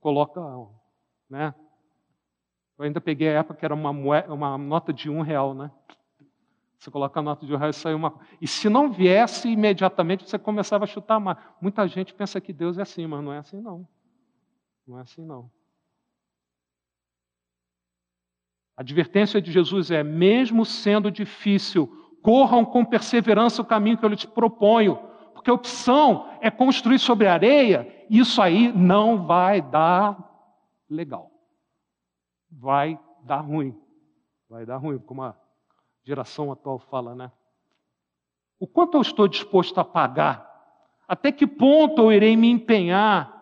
coloca. 0.00 0.38
Né? 1.30 1.54
Eu 2.78 2.84
ainda 2.84 3.00
peguei 3.00 3.30
a 3.30 3.40
época 3.40 3.58
que 3.58 3.64
era 3.64 3.74
uma, 3.74 3.92
moeda, 3.92 4.32
uma 4.32 4.58
nota 4.58 4.92
de 4.92 5.08
um 5.08 5.22
real, 5.22 5.54
né? 5.54 5.70
Você 6.82 6.90
coloca 6.90 7.20
a 7.20 7.22
nota 7.22 7.46
de 7.46 7.54
um 7.54 7.56
real 7.56 7.70
e 7.70 7.72
sai 7.72 7.94
uma. 7.94 8.18
E 8.40 8.48
se 8.48 8.68
não 8.68 8.90
viesse 8.90 9.48
imediatamente, 9.48 10.28
você 10.28 10.36
começava 10.36 10.82
a 10.82 10.86
chutar 10.88 11.20
mais. 11.20 11.38
Muita 11.60 11.86
gente 11.86 12.12
pensa 12.12 12.40
que 12.40 12.52
Deus 12.52 12.76
é 12.76 12.82
assim, 12.82 13.06
mas 13.06 13.22
não 13.22 13.32
é 13.32 13.38
assim, 13.38 13.60
não. 13.60 13.86
Não 14.84 14.98
é 14.98 15.02
assim, 15.02 15.24
não. 15.24 15.48
A 18.76 18.80
advertência 18.82 19.40
de 19.40 19.52
Jesus 19.52 19.92
é: 19.92 20.02
mesmo 20.02 20.64
sendo 20.64 21.08
difícil, 21.08 21.86
corram 22.20 22.64
com 22.64 22.84
perseverança 22.84 23.62
o 23.62 23.64
caminho 23.64 23.96
que 23.96 24.04
eu 24.04 24.08
lhes 24.08 24.24
proponho, 24.24 24.96
porque 25.34 25.50
a 25.50 25.54
opção 25.54 26.36
é 26.40 26.50
construir 26.50 26.98
sobre 26.98 27.28
areia, 27.28 28.04
isso 28.10 28.42
aí 28.42 28.72
não 28.72 29.24
vai 29.24 29.62
dar 29.62 30.18
legal. 30.90 31.30
Vai 32.50 32.98
dar 33.22 33.38
ruim. 33.38 33.72
Vai 34.50 34.66
dar 34.66 34.78
ruim, 34.78 34.98
como 34.98 35.22
a 35.22 35.41
geração 36.04 36.50
atual 36.50 36.78
fala, 36.78 37.14
né? 37.14 37.30
O 38.58 38.66
quanto 38.66 38.96
eu 38.96 39.00
estou 39.00 39.26
disposto 39.26 39.78
a 39.78 39.84
pagar? 39.84 40.48
Até 41.06 41.32
que 41.32 41.46
ponto 41.46 42.02
eu 42.02 42.12
irei 42.12 42.36
me 42.36 42.48
empenhar 42.48 43.40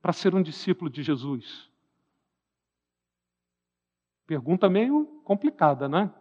para 0.00 0.12
ser 0.12 0.34
um 0.34 0.42
discípulo 0.42 0.88
de 0.88 1.02
Jesus? 1.02 1.68
Pergunta 4.26 4.68
meio 4.68 5.06
complicada, 5.24 5.88
né? 5.88 6.12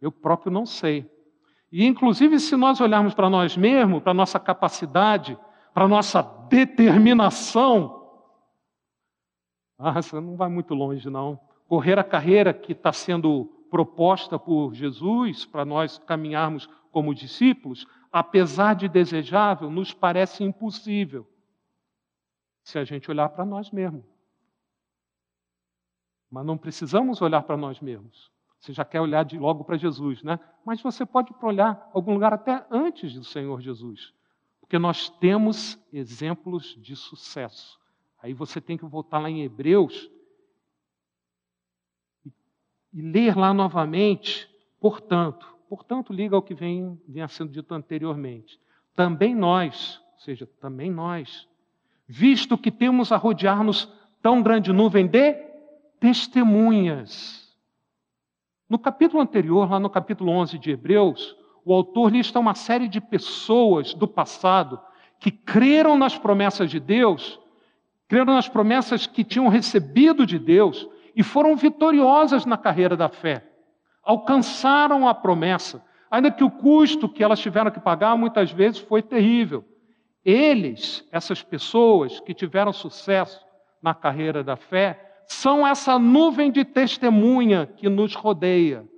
Eu 0.00 0.10
próprio 0.10 0.50
não 0.50 0.66
sei. 0.66 1.08
E, 1.70 1.84
inclusive, 1.84 2.40
se 2.40 2.56
nós 2.56 2.80
olharmos 2.80 3.14
para 3.14 3.30
nós 3.30 3.56
mesmos, 3.56 4.02
para 4.02 4.14
nossa 4.14 4.40
capacidade, 4.40 5.38
para 5.72 5.86
nossa 5.86 6.22
determinação, 6.48 7.98
ah, 9.78 10.02
você 10.02 10.18
não 10.18 10.36
vai 10.36 10.48
muito 10.48 10.74
longe, 10.74 11.08
não. 11.08 11.38
Correr 11.68 11.98
a 11.98 12.04
carreira 12.04 12.52
que 12.52 12.72
está 12.72 12.92
sendo 12.92 13.57
proposta 13.70 14.38
por 14.38 14.74
Jesus 14.74 15.44
para 15.44 15.64
nós 15.64 15.98
caminharmos 15.98 16.68
como 16.90 17.14
discípulos, 17.14 17.86
apesar 18.10 18.74
de 18.74 18.88
desejável, 18.88 19.70
nos 19.70 19.92
parece 19.92 20.42
impossível 20.42 21.26
se 22.62 22.78
a 22.78 22.84
gente 22.84 23.10
olhar 23.10 23.28
para 23.30 23.44
nós 23.44 23.70
mesmos. 23.70 24.04
Mas 26.30 26.44
não 26.44 26.58
precisamos 26.58 27.22
olhar 27.22 27.42
para 27.42 27.56
nós 27.56 27.80
mesmos. 27.80 28.30
Você 28.60 28.72
já 28.72 28.84
quer 28.84 29.00
olhar 29.00 29.24
de 29.24 29.38
logo 29.38 29.64
para 29.64 29.76
Jesus, 29.76 30.22
né? 30.22 30.38
Mas 30.64 30.82
você 30.82 31.06
pode 31.06 31.32
olhar 31.40 31.88
algum 31.94 32.12
lugar 32.12 32.34
até 32.34 32.66
antes 32.70 33.14
do 33.14 33.24
Senhor 33.24 33.60
Jesus, 33.60 34.12
porque 34.60 34.78
nós 34.78 35.08
temos 35.08 35.78
exemplos 35.92 36.76
de 36.82 36.94
sucesso. 36.96 37.78
Aí 38.20 38.34
você 38.34 38.60
tem 38.60 38.76
que 38.76 38.84
voltar 38.84 39.18
lá 39.18 39.30
em 39.30 39.42
Hebreus 39.42 40.10
e 42.92 43.02
ler 43.02 43.36
lá 43.36 43.52
novamente, 43.52 44.48
portanto, 44.80 45.46
portanto, 45.68 46.12
liga 46.12 46.34
ao 46.34 46.42
que 46.42 46.54
vem, 46.54 47.00
sendo 47.28 47.52
dito 47.52 47.74
anteriormente. 47.74 48.58
Também 48.94 49.34
nós, 49.34 50.00
ou 50.14 50.20
seja, 50.20 50.48
também 50.60 50.90
nós, 50.90 51.46
visto 52.06 52.56
que 52.56 52.70
temos 52.70 53.12
a 53.12 53.16
rodear-nos 53.16 53.88
tão 54.22 54.42
grande 54.42 54.72
nuvem 54.72 55.06
de 55.06 55.34
testemunhas. 56.00 57.46
No 58.68 58.78
capítulo 58.78 59.22
anterior, 59.22 59.70
lá 59.70 59.78
no 59.78 59.90
capítulo 59.90 60.30
11 60.32 60.58
de 60.58 60.70
Hebreus, 60.70 61.36
o 61.64 61.72
autor 61.72 62.10
lista 62.10 62.38
uma 62.38 62.54
série 62.54 62.88
de 62.88 63.00
pessoas 63.00 63.94
do 63.94 64.08
passado 64.08 64.80
que 65.20 65.30
creram 65.30 65.98
nas 65.98 66.16
promessas 66.16 66.70
de 66.70 66.80
Deus, 66.80 67.38
creram 68.06 68.34
nas 68.34 68.48
promessas 68.48 69.06
que 69.06 69.24
tinham 69.24 69.48
recebido 69.48 70.24
de 70.24 70.38
Deus 70.38 70.88
e 71.18 71.22
foram 71.24 71.56
vitoriosas 71.56 72.46
na 72.46 72.56
carreira 72.56 72.96
da 72.96 73.08
fé. 73.08 73.44
Alcançaram 74.04 75.08
a 75.08 75.12
promessa, 75.12 75.84
ainda 76.08 76.30
que 76.30 76.44
o 76.44 76.50
custo 76.50 77.08
que 77.08 77.24
elas 77.24 77.40
tiveram 77.40 77.72
que 77.72 77.80
pagar 77.80 78.16
muitas 78.16 78.52
vezes 78.52 78.78
foi 78.78 79.02
terrível. 79.02 79.64
Eles, 80.24 81.04
essas 81.10 81.42
pessoas 81.42 82.20
que 82.20 82.32
tiveram 82.32 82.72
sucesso 82.72 83.44
na 83.82 83.92
carreira 83.94 84.44
da 84.44 84.54
fé, 84.54 85.24
são 85.26 85.66
essa 85.66 85.98
nuvem 85.98 86.52
de 86.52 86.64
testemunha 86.64 87.66
que 87.66 87.88
nos 87.88 88.14
rodeia. 88.14 88.88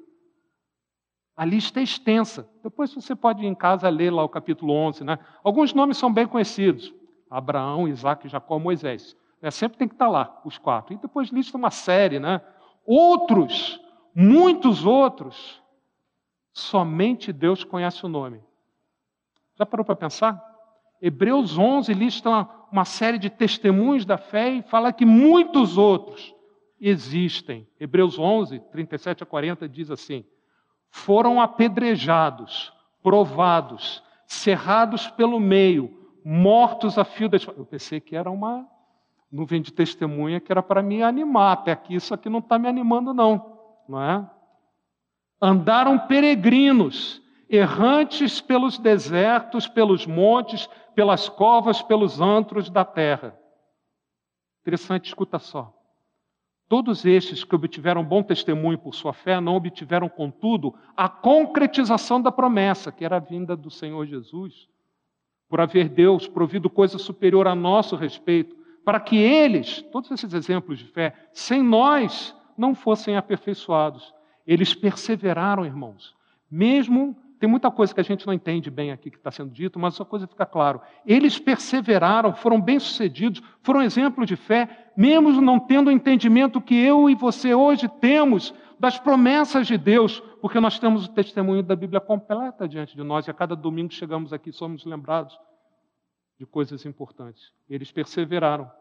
A 1.34 1.46
lista 1.46 1.80
é 1.80 1.82
extensa. 1.82 2.46
Depois 2.62 2.94
você 2.94 3.16
pode 3.16 3.42
ir 3.42 3.46
em 3.46 3.54
casa 3.54 3.88
ler 3.88 4.10
lá 4.10 4.22
o 4.22 4.28
capítulo 4.28 4.74
11. 4.74 5.04
Né? 5.04 5.18
Alguns 5.42 5.72
nomes 5.72 5.96
são 5.96 6.12
bem 6.12 6.26
conhecidos: 6.26 6.92
Abraão, 7.30 7.88
Isaac, 7.88 8.28
Jacó, 8.28 8.58
Moisés. 8.58 9.16
É, 9.42 9.50
sempre 9.50 9.78
tem 9.78 9.88
que 9.88 9.94
estar 9.94 10.08
lá, 10.08 10.40
os 10.44 10.58
quatro. 10.58 10.92
E 10.94 10.98
depois 10.98 11.30
lista 11.30 11.56
uma 11.56 11.70
série, 11.70 12.18
né? 12.18 12.40
Outros, 12.84 13.80
muitos 14.14 14.84
outros, 14.84 15.62
somente 16.52 17.32
Deus 17.32 17.64
conhece 17.64 18.04
o 18.04 18.08
nome. 18.08 18.42
Já 19.56 19.64
parou 19.64 19.84
para 19.84 19.96
pensar? 19.96 20.42
Hebreus 21.00 21.56
11 21.56 21.92
lista 21.94 22.28
uma, 22.28 22.66
uma 22.70 22.84
série 22.84 23.18
de 23.18 23.30
testemunhos 23.30 24.04
da 24.04 24.18
fé 24.18 24.50
e 24.50 24.62
fala 24.62 24.92
que 24.92 25.06
muitos 25.06 25.78
outros 25.78 26.34
existem. 26.78 27.66
Hebreus 27.78 28.18
11, 28.18 28.60
37 28.72 29.22
a 29.22 29.26
40 29.26 29.68
diz 29.68 29.90
assim: 29.90 30.24
foram 30.90 31.40
apedrejados, 31.40 32.72
provados, 33.02 34.02
cerrados 34.26 35.08
pelo 35.08 35.40
meio, 35.40 35.90
mortos 36.24 36.98
a 36.98 37.04
fio 37.04 37.28
da 37.28 37.36
espada. 37.36 37.58
Eu 37.58 37.66
pensei 37.66 38.00
que 38.00 38.16
era 38.16 38.30
uma 38.30 38.66
nuvem 39.30 39.62
de 39.62 39.72
testemunha 39.72 40.40
que 40.40 40.50
era 40.50 40.62
para 40.62 40.82
me 40.82 41.02
animar. 41.02 41.52
Até 41.52 41.72
aqui 41.72 41.94
isso 41.94 42.12
aqui 42.12 42.28
não 42.28 42.40
está 42.40 42.58
me 42.58 42.68
animando, 42.68 43.14
não. 43.14 43.58
Não 43.88 44.02
é? 44.02 44.30
Andaram 45.40 45.98
peregrinos, 45.98 47.22
errantes 47.48 48.40
pelos 48.40 48.78
desertos, 48.78 49.66
pelos 49.66 50.06
montes, 50.06 50.68
pelas 50.94 51.28
covas, 51.28 51.80
pelos 51.80 52.20
antros 52.20 52.68
da 52.68 52.84
terra. 52.84 53.38
Interessante, 54.62 55.06
escuta 55.06 55.38
só. 55.38 55.74
Todos 56.68 57.04
estes 57.04 57.42
que 57.42 57.54
obtiveram 57.54 58.04
bom 58.04 58.22
testemunho 58.22 58.78
por 58.78 58.94
sua 58.94 59.12
fé 59.12 59.40
não 59.40 59.56
obtiveram, 59.56 60.08
contudo, 60.08 60.72
a 60.96 61.08
concretização 61.08 62.22
da 62.22 62.30
promessa, 62.30 62.92
que 62.92 63.04
era 63.04 63.16
a 63.16 63.20
vinda 63.20 63.56
do 63.56 63.70
Senhor 63.70 64.06
Jesus, 64.06 64.68
por 65.48 65.60
haver 65.60 65.88
Deus 65.88 66.28
provido 66.28 66.70
coisa 66.70 66.96
superior 66.96 67.48
a 67.48 67.56
nosso 67.56 67.96
respeito, 67.96 68.54
para 68.84 69.00
que 69.00 69.16
eles, 69.16 69.82
todos 69.92 70.10
esses 70.10 70.32
exemplos 70.32 70.78
de 70.78 70.86
fé, 70.86 71.14
sem 71.32 71.62
nós, 71.62 72.34
não 72.56 72.74
fossem 72.74 73.16
aperfeiçoados. 73.16 74.12
Eles 74.46 74.74
perseveraram, 74.74 75.64
irmãos, 75.64 76.14
mesmo 76.50 77.16
tem 77.38 77.48
muita 77.48 77.70
coisa 77.70 77.94
que 77.94 78.00
a 78.00 78.04
gente 78.04 78.26
não 78.26 78.34
entende 78.34 78.70
bem 78.70 78.92
aqui 78.92 79.10
que 79.10 79.16
está 79.16 79.30
sendo 79.30 79.50
dito, 79.50 79.78
mas 79.78 79.98
uma 79.98 80.04
coisa 80.04 80.26
fica 80.26 80.44
claro. 80.44 80.80
Eles 81.06 81.38
perseveraram, 81.38 82.34
foram 82.34 82.60
bem-sucedidos, 82.60 83.42
foram 83.62 83.80
exemplos 83.80 84.26
de 84.26 84.36
fé, 84.36 84.90
mesmo 84.94 85.40
não 85.40 85.58
tendo 85.58 85.88
o 85.88 85.90
entendimento 85.90 86.60
que 86.60 86.74
eu 86.74 87.08
e 87.08 87.14
você 87.14 87.54
hoje 87.54 87.88
temos 87.98 88.52
das 88.78 88.98
promessas 88.98 89.66
de 89.66 89.78
Deus, 89.78 90.20
porque 90.42 90.60
nós 90.60 90.78
temos 90.78 91.06
o 91.06 91.10
testemunho 91.10 91.62
da 91.62 91.74
Bíblia 91.74 92.00
completa 92.00 92.68
diante 92.68 92.94
de 92.94 93.02
nós 93.02 93.26
e 93.26 93.30
a 93.30 93.34
cada 93.34 93.56
domingo 93.56 93.92
chegamos 93.92 94.32
aqui 94.34 94.52
somos 94.52 94.84
lembrados 94.84 95.38
de 96.40 96.46
coisas 96.46 96.86
importantes. 96.86 97.52
Eles 97.68 97.92
perseveraram. 97.92 98.72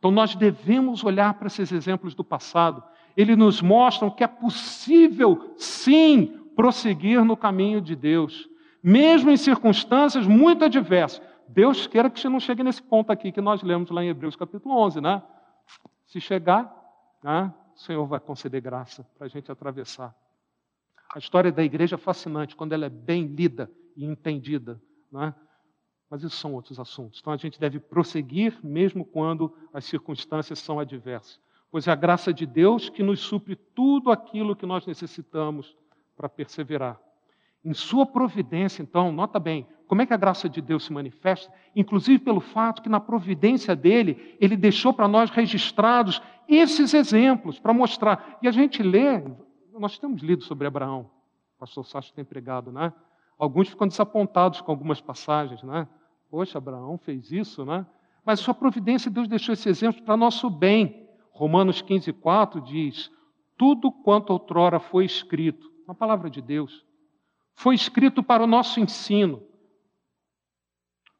Então 0.00 0.10
nós 0.10 0.34
devemos 0.34 1.04
olhar 1.04 1.32
para 1.34 1.46
esses 1.46 1.70
exemplos 1.70 2.12
do 2.12 2.24
passado. 2.24 2.82
Eles 3.16 3.38
nos 3.38 3.62
mostram 3.62 4.10
que 4.10 4.24
é 4.24 4.26
possível, 4.26 5.54
sim, 5.56 6.26
prosseguir 6.56 7.24
no 7.24 7.36
caminho 7.36 7.80
de 7.80 7.94
Deus, 7.94 8.50
mesmo 8.82 9.30
em 9.30 9.36
circunstâncias 9.36 10.26
muito 10.26 10.64
adversas. 10.64 11.22
Deus 11.46 11.86
queira 11.86 12.10
que 12.10 12.28
não 12.28 12.40
chegue 12.40 12.64
nesse 12.64 12.82
ponto 12.82 13.12
aqui 13.12 13.30
que 13.30 13.40
nós 13.40 13.62
lemos 13.62 13.92
lá 13.92 14.02
em 14.02 14.08
Hebreus 14.08 14.34
capítulo 14.34 14.76
11, 14.76 15.00
né? 15.00 15.22
Se 16.06 16.20
chegar, 16.20 16.68
né, 17.22 17.54
o 17.76 17.78
Senhor 17.78 18.04
vai 18.06 18.18
conceder 18.18 18.60
graça 18.60 19.06
para 19.16 19.26
a 19.26 19.30
gente 19.30 19.52
atravessar. 19.52 20.12
A 21.14 21.20
história 21.20 21.52
da 21.52 21.62
igreja 21.62 21.94
é 21.94 21.98
fascinante 21.98 22.56
quando 22.56 22.72
ela 22.72 22.86
é 22.86 22.90
bem 22.90 23.24
lida 23.24 23.70
e 23.96 24.04
entendida, 24.04 24.82
né? 25.12 25.32
Mas 26.10 26.22
isso 26.22 26.36
são 26.36 26.54
outros 26.54 26.78
assuntos. 26.78 27.20
Então 27.20 27.32
a 27.32 27.36
gente 27.36 27.58
deve 27.58 27.80
prosseguir 27.80 28.58
mesmo 28.62 29.04
quando 29.04 29.52
as 29.72 29.84
circunstâncias 29.84 30.58
são 30.58 30.78
adversas, 30.78 31.40
pois 31.70 31.88
é 31.88 31.92
a 31.92 31.96
graça 31.96 32.32
de 32.32 32.46
Deus 32.46 32.88
que 32.88 33.02
nos 33.02 33.20
supre 33.20 33.56
tudo 33.56 34.10
aquilo 34.10 34.56
que 34.56 34.66
nós 34.66 34.86
necessitamos 34.86 35.76
para 36.16 36.28
perseverar. 36.28 37.00
Em 37.64 37.72
sua 37.72 38.04
providência, 38.04 38.82
então, 38.82 39.10
nota 39.10 39.40
bem, 39.40 39.66
como 39.86 40.02
é 40.02 40.06
que 40.06 40.12
a 40.12 40.18
graça 40.18 40.48
de 40.48 40.60
Deus 40.60 40.84
se 40.84 40.92
manifesta? 40.92 41.52
Inclusive 41.74 42.18
pelo 42.18 42.40
fato 42.40 42.82
que 42.82 42.88
na 42.88 43.00
providência 43.00 43.74
dele, 43.74 44.36
ele 44.40 44.56
deixou 44.56 44.92
para 44.92 45.08
nós 45.08 45.30
registrados 45.30 46.20
esses 46.48 46.92
exemplos 46.92 47.58
para 47.58 47.72
mostrar. 47.72 48.38
E 48.42 48.48
a 48.48 48.50
gente 48.50 48.82
lê, 48.82 49.22
nós 49.78 49.98
temos 49.98 50.22
lido 50.22 50.42
sobre 50.44 50.66
Abraão, 50.66 51.10
o 51.56 51.60
pastor 51.60 51.86
Sacho 51.86 52.12
tem 52.12 52.24
pregado, 52.24 52.70
né? 52.70 52.92
Alguns 53.38 53.68
ficam 53.68 53.88
desapontados 53.88 54.60
com 54.60 54.70
algumas 54.70 55.00
passagens, 55.00 55.62
né? 55.62 55.88
Poxa, 56.30 56.58
Abraão 56.58 56.98
fez 56.98 57.30
isso, 57.30 57.64
né? 57.64 57.86
Mas 58.24 58.40
sua 58.40 58.54
providência, 58.54 59.10
Deus 59.10 59.28
deixou 59.28 59.52
esse 59.52 59.68
exemplo 59.68 60.02
para 60.02 60.16
nosso 60.16 60.48
bem. 60.48 61.08
Romanos 61.30 61.82
15, 61.82 62.12
4 62.12 62.60
diz: 62.60 63.10
Tudo 63.56 63.90
quanto 63.90 64.30
outrora 64.30 64.78
foi 64.80 65.04
escrito, 65.04 65.70
na 65.86 65.94
palavra 65.94 66.30
de 66.30 66.40
Deus, 66.40 66.84
foi 67.54 67.74
escrito 67.74 68.22
para 68.22 68.42
o 68.42 68.46
nosso 68.46 68.80
ensino. 68.80 69.42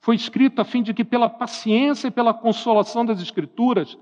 Foi 0.01 0.17
escrito 0.17 0.61
a 0.61 0.65
fim 0.65 0.83
de 0.83 0.93
que, 0.93 1.05
pela 1.05 1.31
paciência 1.31 2.09
e 2.09 2.11
pela 2.11 2.35
consolação 2.35 3.07
das 3.07 3.23
Escrituras, 3.23 3.97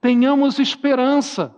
tenhamos 0.00 0.58
esperança. 0.58 1.54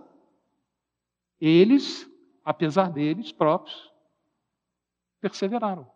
Eles, 1.39 2.09
apesar 2.43 2.89
deles 2.89 3.31
próprios, 3.31 3.92
perseveraram. 5.29 5.87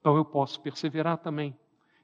Então 0.00 0.16
eu 0.16 0.24
posso 0.24 0.60
perseverar 0.60 1.18
também. 1.18 1.56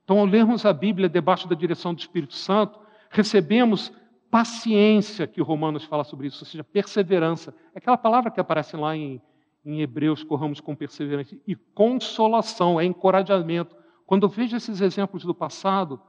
Então, 0.04 0.18
ao 0.18 0.24
lermos 0.24 0.66
a 0.66 0.72
Bíblia 0.72 1.08
debaixo 1.08 1.46
da 1.46 1.54
direção 1.54 1.94
do 1.94 2.00
Espírito 2.00 2.34
Santo, 2.34 2.78
recebemos 3.10 3.92
paciência, 4.30 5.26
que 5.26 5.40
Romanos 5.40 5.84
fala 5.84 6.04
sobre 6.04 6.26
isso, 6.26 6.44
ou 6.44 6.46
seja, 6.46 6.64
perseverança. 6.64 7.54
É 7.74 7.78
aquela 7.78 7.96
palavra 7.96 8.30
que 8.30 8.40
aparece 8.40 8.76
lá 8.76 8.96
em 8.96 9.20
em 9.68 9.82
Hebreus, 9.82 10.24
corramos 10.24 10.60
com 10.60 10.74
perseverança. 10.74 11.36
E 11.46 11.54
consolação, 11.54 12.80
é 12.80 12.86
encorajamento. 12.86 13.76
Quando 14.06 14.24
eu 14.24 14.28
vejo 14.30 14.56
esses 14.56 14.80
exemplos 14.80 15.24
do 15.24 15.34
passado, 15.34 16.00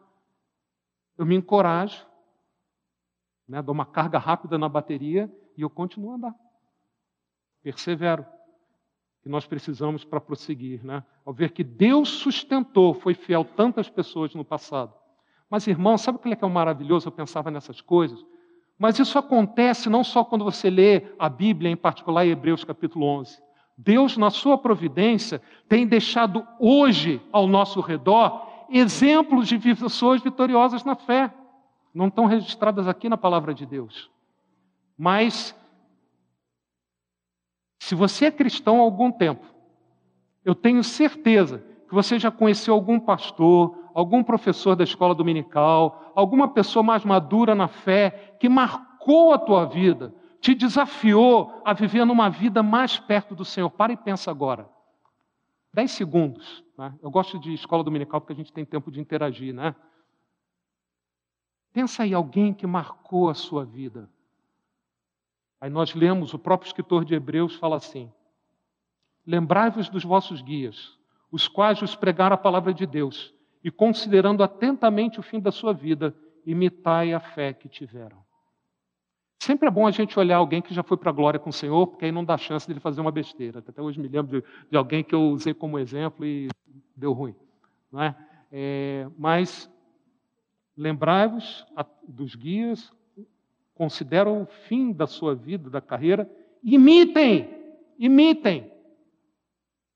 eu 1.17 1.25
me 1.25 1.35
encorajo, 1.35 2.07
né, 3.45 3.61
dou 3.61 3.73
uma 3.73 3.85
carga 3.85 4.17
rápida 4.17 4.57
na 4.57 4.69
bateria 4.69 5.29
e 5.57 5.61
eu 5.61 5.69
continuo 5.69 6.11
a 6.11 6.15
andar. 6.15 6.35
Persevero. 7.61 8.25
Que 9.29 9.31
nós 9.31 9.45
precisamos 9.45 10.03
para 10.03 10.19
prosseguir. 10.19 10.83
Né? 10.83 11.03
Ao 11.23 11.31
ver 11.31 11.51
que 11.51 11.63
Deus 11.63 12.09
sustentou, 12.09 12.95
foi 12.95 13.13
fiel 13.13 13.45
tantas 13.45 13.87
pessoas 13.87 14.33
no 14.33 14.43
passado. 14.43 14.91
Mas, 15.47 15.67
irmão, 15.67 15.99
sabe 15.99 16.17
o 16.17 16.19
que 16.19 16.29
é, 16.29 16.37
é 16.41 16.47
maravilhoso? 16.47 17.07
Eu 17.07 17.11
pensava 17.11 17.51
nessas 17.51 17.79
coisas. 17.79 18.25
Mas 18.75 18.97
isso 18.97 19.19
acontece 19.19 19.87
não 19.87 20.03
só 20.03 20.23
quando 20.23 20.43
você 20.43 20.67
lê 20.71 21.03
a 21.19 21.29
Bíblia, 21.29 21.69
em 21.69 21.75
particular 21.75 22.25
Hebreus 22.25 22.63
capítulo 22.63 23.05
11. 23.05 23.39
Deus, 23.77 24.17
na 24.17 24.31
sua 24.31 24.57
providência, 24.57 25.39
tem 25.67 25.85
deixado 25.85 26.43
hoje 26.59 27.21
ao 27.31 27.45
nosso 27.45 27.81
redor 27.81 28.47
exemplos 28.67 29.47
de 29.47 29.59
pessoas 29.59 30.23
vitoriosas 30.23 30.83
na 30.83 30.95
fé. 30.95 31.31
Não 31.93 32.07
estão 32.07 32.25
registradas 32.25 32.87
aqui 32.87 33.07
na 33.07 33.17
palavra 33.17 33.53
de 33.53 33.67
Deus. 33.67 34.09
Mas, 34.97 35.55
se 37.79 37.95
você 37.95 38.25
é 38.25 38.31
cristão 38.31 38.79
há 38.79 38.81
algum 38.81 39.11
tempo, 39.11 39.45
eu 40.43 40.53
tenho 40.53 40.83
certeza 40.83 41.63
que 41.87 41.93
você 41.95 42.19
já 42.19 42.29
conheceu 42.29 42.73
algum 42.73 42.99
pastor, 42.99 43.75
algum 43.93 44.23
professor 44.23 44.75
da 44.75 44.83
escola 44.83 45.15
dominical, 45.15 46.11
alguma 46.13 46.49
pessoa 46.49 46.83
mais 46.83 47.03
madura 47.03 47.55
na 47.55 47.67
fé, 47.67 48.35
que 48.39 48.49
marcou 48.49 49.33
a 49.33 49.39
tua 49.39 49.65
vida, 49.65 50.13
te 50.39 50.53
desafiou 50.53 51.61
a 51.65 51.73
viver 51.73 52.05
numa 52.05 52.29
vida 52.29 52.61
mais 52.61 52.99
perto 52.99 53.33
do 53.33 53.43
Senhor. 53.43 53.69
Para 53.69 53.93
e 53.93 53.97
pensa 53.97 54.29
agora. 54.29 54.69
Dez 55.73 55.91
segundos. 55.91 56.63
Né? 56.77 56.93
Eu 57.01 57.09
gosto 57.09 57.39
de 57.39 57.53
escola 57.53 57.83
dominical 57.83 58.21
porque 58.21 58.33
a 58.33 58.35
gente 58.35 58.53
tem 58.53 58.65
tempo 58.65 58.91
de 58.91 58.99
interagir, 58.99 59.53
né? 59.53 59.75
Pensa 61.71 62.03
aí 62.03 62.13
alguém 62.13 62.53
que 62.53 62.65
marcou 62.65 63.29
a 63.29 63.33
sua 63.33 63.63
vida. 63.63 64.09
Aí 65.61 65.69
nós 65.69 65.93
lemos, 65.93 66.33
o 66.33 66.39
próprio 66.39 66.67
escritor 66.67 67.03
de 67.03 67.13
Hebreus 67.13 67.55
fala 67.55 67.75
assim: 67.75 68.11
Lembrai-vos 69.25 69.89
dos 69.89 70.03
vossos 70.03 70.41
guias, 70.41 70.97
os 71.31 71.47
quais 71.47 71.79
vos 71.79 71.95
pregaram 71.95 72.33
a 72.33 72.37
palavra 72.37 72.73
de 72.73 72.85
Deus, 72.85 73.33
e 73.63 73.69
considerando 73.69 74.43
atentamente 74.43 75.19
o 75.19 75.23
fim 75.23 75.39
da 75.39 75.51
sua 75.51 75.73
vida, 75.73 76.15
imitai 76.45 77.13
a 77.13 77.19
fé 77.19 77.53
que 77.53 77.67
tiveram. 77.67 78.17
Sempre 79.41 79.67
é 79.69 79.71
bom 79.71 79.87
a 79.87 79.91
gente 79.91 80.19
olhar 80.19 80.37
alguém 80.37 80.61
que 80.61 80.73
já 80.73 80.83
foi 80.83 80.97
para 80.97 81.09
a 81.09 81.13
glória 81.13 81.39
com 81.39 81.49
o 81.49 81.53
Senhor, 81.53 81.87
porque 81.87 82.05
aí 82.05 82.11
não 82.11 82.25
dá 82.25 82.37
chance 82.37 82.67
dele 82.67 82.79
fazer 82.79 82.99
uma 82.99 83.11
besteira. 83.11 83.59
Até 83.59 83.81
hoje 83.81 83.99
me 83.99 84.07
lembro 84.07 84.41
de, 84.41 84.47
de 84.69 84.77
alguém 84.77 85.01
que 85.01 85.15
eu 85.15 85.29
usei 85.29 85.53
como 85.53 85.79
exemplo 85.79 86.25
e 86.25 86.49
deu 86.95 87.13
ruim. 87.13 87.33
Não 87.89 88.01
é? 88.01 88.15
é 88.51 89.07
mas 89.17 89.71
lembrai-vos 90.75 91.65
dos 92.05 92.35
guias, 92.35 92.93
consideram 93.79 94.41
o 94.41 94.45
fim 94.45 94.91
da 94.91 95.07
sua 95.07 95.33
vida, 95.33 95.69
da 95.69 95.79
carreira, 95.79 96.29
imitem, 96.61 97.49
imitem. 97.97 98.69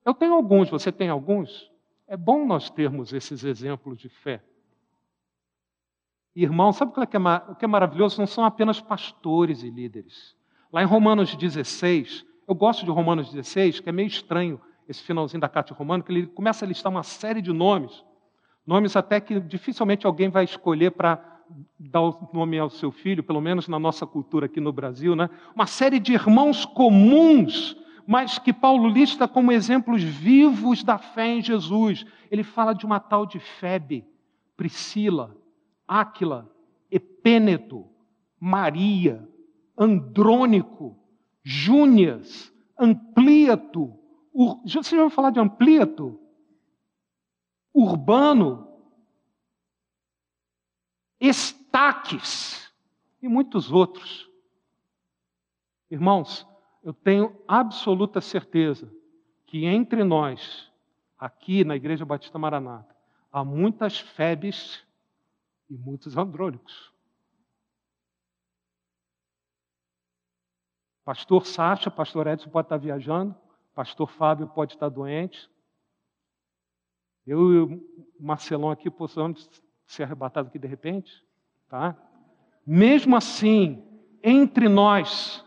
Eu 0.05 0.13
tenho 0.13 0.33
alguns, 0.33 0.69
você 0.69 0.89
tem 0.89 1.09
alguns? 1.09 1.69
É 2.07 2.15
bom 2.15 2.45
nós 2.45 2.69
termos 2.69 3.11
esses 3.11 3.43
exemplos 3.43 3.99
de 3.99 4.07
fé. 4.07 4.41
Irmão, 6.33 6.71
sabe 6.71 6.91
o 6.91 6.93
que, 6.93 7.17
é, 7.17 7.19
o 7.49 7.55
que 7.55 7.65
é 7.65 7.67
maravilhoso? 7.67 8.21
Não 8.21 8.25
são 8.25 8.45
apenas 8.45 8.79
pastores 8.79 9.63
e 9.63 9.69
líderes. 9.69 10.33
Lá 10.71 10.81
em 10.81 10.85
Romanos 10.85 11.35
16, 11.35 12.25
eu 12.47 12.55
gosto 12.55 12.85
de 12.85 12.89
Romanos 12.89 13.33
16, 13.33 13.81
que 13.81 13.89
é 13.89 13.91
meio 13.91 14.07
estranho 14.07 14.61
esse 14.87 15.03
finalzinho 15.03 15.41
da 15.41 15.49
carta 15.49 15.73
de 15.73 15.77
Romano, 15.77 16.05
que 16.05 16.11
ele 16.13 16.27
começa 16.27 16.63
a 16.63 16.67
listar 16.69 16.89
uma 16.89 17.03
série 17.03 17.41
de 17.41 17.51
nomes, 17.51 18.01
nomes 18.65 18.95
até 18.95 19.19
que 19.19 19.41
dificilmente 19.41 20.05
alguém 20.05 20.29
vai 20.29 20.45
escolher 20.45 20.91
para 20.91 21.32
dar 21.79 22.01
o 22.01 22.29
nome 22.33 22.57
ao 22.57 22.69
seu 22.69 22.91
filho, 22.91 23.23
pelo 23.23 23.41
menos 23.41 23.67
na 23.67 23.79
nossa 23.79 24.05
cultura 24.05 24.45
aqui 24.45 24.59
no 24.59 24.71
Brasil, 24.71 25.15
né? 25.15 25.29
Uma 25.55 25.67
série 25.67 25.99
de 25.99 26.13
irmãos 26.13 26.65
comuns, 26.65 27.75
mas 28.07 28.37
que 28.37 28.51
Paulo 28.51 28.87
lista 28.89 29.27
como 29.27 29.51
exemplos 29.51 30.03
vivos 30.03 30.83
da 30.83 30.97
fé 30.97 31.27
em 31.27 31.41
Jesus. 31.41 32.05
Ele 32.29 32.43
fala 32.43 32.73
de 32.73 32.85
uma 32.85 32.99
tal 32.99 33.25
de 33.25 33.39
Febe, 33.39 34.05
Priscila, 34.57 35.35
Áquila, 35.87 36.49
Epêneto, 36.91 37.85
Maria, 38.39 39.27
Andrônico, 39.77 40.97
Júnias, 41.43 42.53
Amplíato. 42.77 43.93
Ur... 44.33 44.61
Você 44.65 44.95
já 44.95 45.03
ouviu 45.03 45.15
falar 45.15 45.29
de 45.29 45.39
Amplíato? 45.39 46.19
Urbano, 47.73 48.62
Estaques 51.25 52.69
e 53.21 53.29
muitos 53.29 53.71
outros. 53.71 54.29
Irmãos, 55.89 56.45
eu 56.83 56.93
tenho 56.93 57.41
absoluta 57.47 58.19
certeza 58.19 58.93
que 59.45 59.63
entre 59.63 60.03
nós, 60.03 60.69
aqui 61.17 61.63
na 61.63 61.77
Igreja 61.77 62.03
Batista 62.03 62.37
Maranata, 62.37 62.93
há 63.31 63.41
muitas 63.41 63.97
febes 63.97 64.85
e 65.69 65.77
muitos 65.77 66.17
andrônicos. 66.17 66.91
Pastor 71.05 71.45
Sacha, 71.45 71.89
pastor 71.89 72.27
Edson 72.27 72.49
pode 72.49 72.65
estar 72.65 72.77
viajando, 72.77 73.33
pastor 73.73 74.09
Fábio 74.09 74.49
pode 74.49 74.73
estar 74.73 74.89
doente. 74.89 75.49
Eu 77.25 77.53
e 77.53 77.59
o 77.59 78.13
Marcelão 78.19 78.69
aqui 78.69 78.91
possamos 78.91 79.49
ser 79.85 80.03
arrebatados 80.03 80.49
aqui 80.49 80.59
de 80.59 80.67
repente, 80.67 81.23
tá? 81.67 81.95
Mesmo 82.65 83.15
assim, 83.15 83.83
entre 84.23 84.69
nós, 84.69 85.45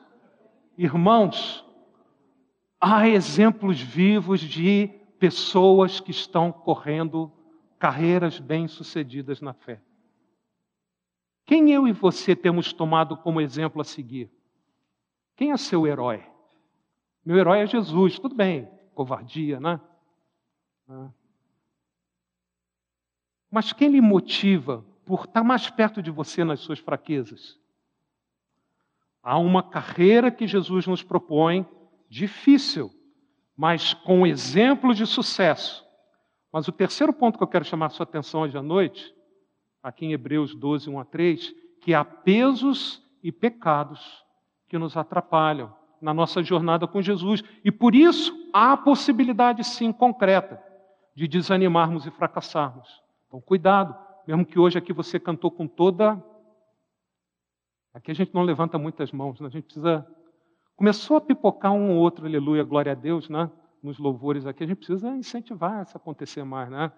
irmãos, 0.77 1.65
há 2.81 3.09
exemplos 3.09 3.81
vivos 3.81 4.41
de 4.41 4.89
pessoas 5.19 5.99
que 5.99 6.11
estão 6.11 6.53
correndo 6.53 7.33
carreiras 7.79 8.39
bem-sucedidas 8.39 9.41
na 9.41 9.55
fé. 9.55 9.81
Quem 11.45 11.73
eu 11.73 11.87
e 11.87 11.93
você 11.93 12.35
temos 12.35 12.73
tomado 12.73 13.17
como 13.17 13.41
exemplo 13.41 13.81
a 13.81 13.85
seguir? 13.85 14.31
Quem 15.37 15.53
é 15.53 15.57
seu 15.57 15.87
herói? 15.87 16.25
Meu 17.25 17.37
herói 17.39 17.61
é 17.61 17.67
Jesus, 17.67 18.19
tudo 18.19 18.35
bem, 18.35 18.69
covardia, 18.95 19.61
né? 19.61 19.81
Mas 23.51 23.73
quem 23.73 23.89
lhe 23.89 24.01
motiva 24.01 24.85
por 25.05 25.25
estar 25.25 25.45
mais 25.45 25.71
perto 25.71 26.03
de 26.03 26.11
você 26.11 26.45
nas 26.45 26.61
suas 26.61 26.79
fraquezas? 26.79 27.59
Há 29.23 29.39
uma 29.39 29.63
carreira 29.63 30.31
que 30.31 30.47
Jesus 30.47 30.87
nos 30.87 31.03
propõe, 31.03 31.67
difícil, 32.09 32.91
mas 33.57 33.95
com 33.95 34.27
exemplos 34.27 34.97
de 34.97 35.07
sucesso. 35.07 35.85
Mas 36.53 36.69
o 36.69 36.73
terceiro 36.73 37.13
ponto 37.13 37.37
que 37.37 37.43
eu 37.45 37.49
quero 37.49 37.65
chamar 37.65 37.87
a 37.87 37.91
sua 37.91 38.05
atenção 38.05 38.43
hoje 38.43 38.57
à 38.57 38.63
noite, 38.63 39.15
aqui 39.83 40.07
em 40.07 40.13
Hebreus 40.13 40.55
12, 40.55 40.89
1 40.89 40.99
a 40.99 41.05
3, 41.05 41.55
que 41.81 41.95
há 41.95 42.05
pesos 42.05 43.03
e 43.23 43.33
pecados 43.33 44.25
que 44.69 44.79
nos 44.79 44.97
atrapalham 44.97 45.75
na 46.01 46.13
nossa 46.13 46.43
jornada 46.43 46.87
com 46.87 47.03
Jesus. 47.03 47.43
E 47.65 47.73
por 47.73 47.95
isso 47.95 48.33
há 48.53 48.73
a 48.73 48.77
possibilidade, 48.77 49.65
sim, 49.65 49.93
concreta, 49.93 50.63
de 51.15 51.27
desanimarmos 51.27 52.07
e 52.07 52.11
fracassarmos. 52.11 53.03
Então, 53.37 53.41
cuidado, 53.43 53.95
mesmo 54.27 54.47
que 54.47 54.59
hoje 54.59 54.79
aqui 54.79 54.95
você 54.95 55.21
cantou 55.21 55.51
com 55.51 55.67
toda. 55.67 56.23
Aqui 57.93 58.11
a 58.11 58.15
gente 58.15 58.35
não 58.35 58.43
levanta 58.43 58.79
muitas 58.79 59.13
mãos, 59.13 59.39
né? 59.41 59.49
a 59.49 59.51
gente 59.51 59.65
precisa. 59.65 60.07
Começou 60.75 61.19
a 61.19 61.21
pipocar 61.21 61.71
um 61.73 61.91
ou 61.91 61.99
outro, 61.99 62.25
aleluia, 62.25 62.65
glória 62.65 62.93
a 62.93 62.95
Deus, 62.95 63.29
né? 63.29 63.51
Nos 63.83 63.99
louvores 63.99 64.47
aqui, 64.47 64.65
a 64.65 64.67
gente 64.67 64.79
precisa 64.79 65.15
incentivar 65.15 65.83
isso 65.83 65.95
a 65.97 66.01
acontecer 66.01 66.45
mais, 66.45 66.71
né? 66.71 66.91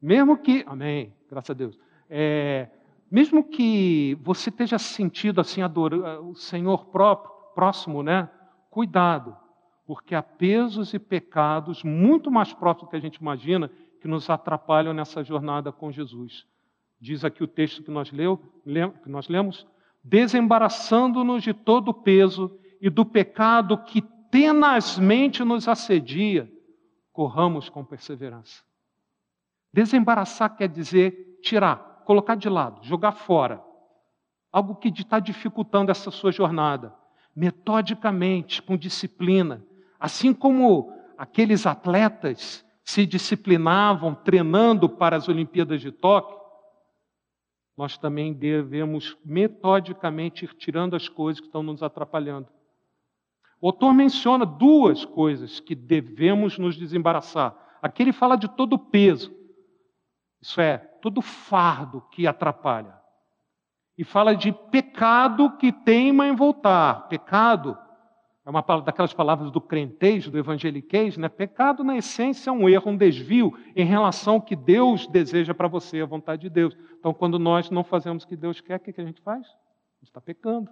Mesmo 0.00 0.38
que. 0.38 0.64
Amém, 0.66 1.12
graças 1.28 1.50
a 1.50 1.54
Deus. 1.54 1.78
É, 2.08 2.70
mesmo 3.10 3.44
que 3.44 4.14
você 4.22 4.48
esteja 4.48 4.78
sentido 4.78 5.42
assim, 5.42 5.60
adorando 5.60 6.30
o 6.30 6.34
Senhor 6.34 6.86
próprio, 6.86 7.30
próximo, 7.54 8.02
né? 8.02 8.30
Cuidado, 8.70 9.36
porque 9.86 10.14
há 10.14 10.22
pesos 10.22 10.94
e 10.94 10.98
pecados 10.98 11.82
muito 11.84 12.30
mais 12.30 12.54
próximos 12.54 12.88
do 12.88 12.90
que 12.90 12.96
a 12.96 13.00
gente 13.00 13.16
imagina 13.16 13.70
que 14.06 14.10
nos 14.10 14.30
atrapalham 14.30 14.94
nessa 14.94 15.24
jornada 15.24 15.72
com 15.72 15.90
Jesus. 15.90 16.46
Diz 17.00 17.24
aqui 17.24 17.42
o 17.42 17.48
texto 17.48 17.82
que 17.82 17.90
nós, 17.90 18.12
leu, 18.12 18.38
que 19.02 19.08
nós 19.08 19.26
lemos: 19.26 19.66
desembaraçando-nos 20.02 21.42
de 21.42 21.52
todo 21.52 21.88
o 21.88 21.94
peso 21.94 22.56
e 22.80 22.88
do 22.88 23.04
pecado 23.04 23.76
que 23.76 24.00
tenazmente 24.30 25.42
nos 25.42 25.66
assedia, 25.66 26.48
corramos 27.12 27.68
com 27.68 27.84
perseverança. 27.84 28.62
Desembaraçar 29.72 30.56
quer 30.56 30.68
dizer 30.68 31.40
tirar, 31.42 32.04
colocar 32.04 32.36
de 32.36 32.48
lado, 32.48 32.84
jogar 32.84 33.10
fora. 33.10 33.60
Algo 34.52 34.76
que 34.76 34.88
está 34.88 35.18
dificultando 35.18 35.90
essa 35.90 36.12
sua 36.12 36.30
jornada 36.30 36.94
metodicamente, 37.34 38.62
com 38.62 38.76
disciplina. 38.76 39.66
Assim 39.98 40.32
como 40.32 40.92
aqueles 41.18 41.66
atletas 41.66 42.64
se 42.86 43.04
disciplinavam 43.04 44.14
treinando 44.14 44.88
para 44.88 45.16
as 45.16 45.28
Olimpíadas 45.28 45.80
de 45.80 45.90
Tóquio, 45.90 46.38
nós 47.76 47.98
também 47.98 48.32
devemos 48.32 49.18
metodicamente 49.24 50.44
ir 50.44 50.54
tirando 50.54 50.94
as 50.94 51.08
coisas 51.08 51.40
que 51.40 51.48
estão 51.48 51.64
nos 51.64 51.82
atrapalhando. 51.82 52.48
O 53.60 53.66
autor 53.66 53.92
menciona 53.92 54.46
duas 54.46 55.04
coisas 55.04 55.58
que 55.58 55.74
devemos 55.74 56.58
nos 56.58 56.76
desembaraçar. 56.76 57.56
Aqui 57.82 58.04
ele 58.04 58.12
fala 58.12 58.36
de 58.36 58.48
todo 58.48 58.74
o 58.74 58.78
peso, 58.78 59.34
isso 60.40 60.60
é, 60.60 60.78
todo 60.78 61.20
fardo 61.20 62.00
que 62.12 62.24
atrapalha 62.26 62.94
e 63.98 64.04
fala 64.04 64.36
de 64.36 64.52
pecado 64.52 65.56
que 65.56 65.72
teima 65.72 66.26
em 66.28 66.36
voltar. 66.36 67.08
Pecado 67.08 67.76
é 68.46 68.50
uma 68.50 68.62
daquelas 68.80 69.12
palavras 69.12 69.50
do 69.50 69.60
crentez, 69.60 70.28
do 70.28 70.38
evangeliquez, 70.38 71.16
né? 71.16 71.28
Pecado, 71.28 71.82
na 71.82 71.96
essência, 71.96 72.48
é 72.48 72.52
um 72.52 72.68
erro, 72.68 72.92
um 72.92 72.96
desvio 72.96 73.52
em 73.74 73.84
relação 73.84 74.34
ao 74.34 74.40
que 74.40 74.54
Deus 74.54 75.08
deseja 75.08 75.52
para 75.52 75.66
você, 75.66 76.00
a 76.00 76.06
vontade 76.06 76.42
de 76.42 76.48
Deus. 76.48 76.78
Então, 76.96 77.12
quando 77.12 77.40
nós 77.40 77.70
não 77.70 77.82
fazemos 77.82 78.22
o 78.22 78.28
que 78.28 78.36
Deus 78.36 78.60
quer, 78.60 78.76
o 78.76 78.78
que 78.80 79.00
a 79.00 79.04
gente 79.04 79.20
faz? 79.20 79.44
A 79.44 79.98
gente 79.98 80.10
está 80.10 80.20
pecando. 80.20 80.70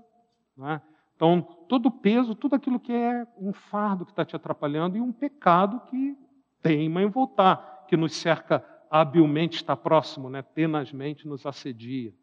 É? 0.63 0.81
Então, 1.17 1.43
todo 1.69 1.87
o 1.87 1.91
peso, 1.91 2.37
tudo 2.37 2.55
aquilo 2.55 2.79
que 2.79 2.93
é 2.93 3.27
um 3.37 3.53
fardo 3.53 4.05
que 4.05 4.13
está 4.13 4.25
te 4.25 4.37
atrapalhando 4.37 4.97
e 4.97 5.01
um 5.01 5.11
pecado 5.11 5.81
que 5.91 6.17
teima 6.63 7.03
em 7.03 7.09
voltar, 7.09 7.87
que 7.89 7.97
nos 7.97 8.15
cerca 8.15 8.65
habilmente, 8.89 9.57
está 9.57 9.77
próximo, 9.77 10.31
né? 10.31 10.43
tenazmente 10.43 11.27
nos 11.27 11.45
assedia. 11.45 12.15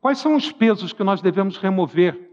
Quais 0.00 0.18
são 0.18 0.36
os 0.36 0.52
pesos 0.52 0.92
que 0.92 1.02
nós 1.02 1.20
devemos 1.20 1.56
remover? 1.56 2.29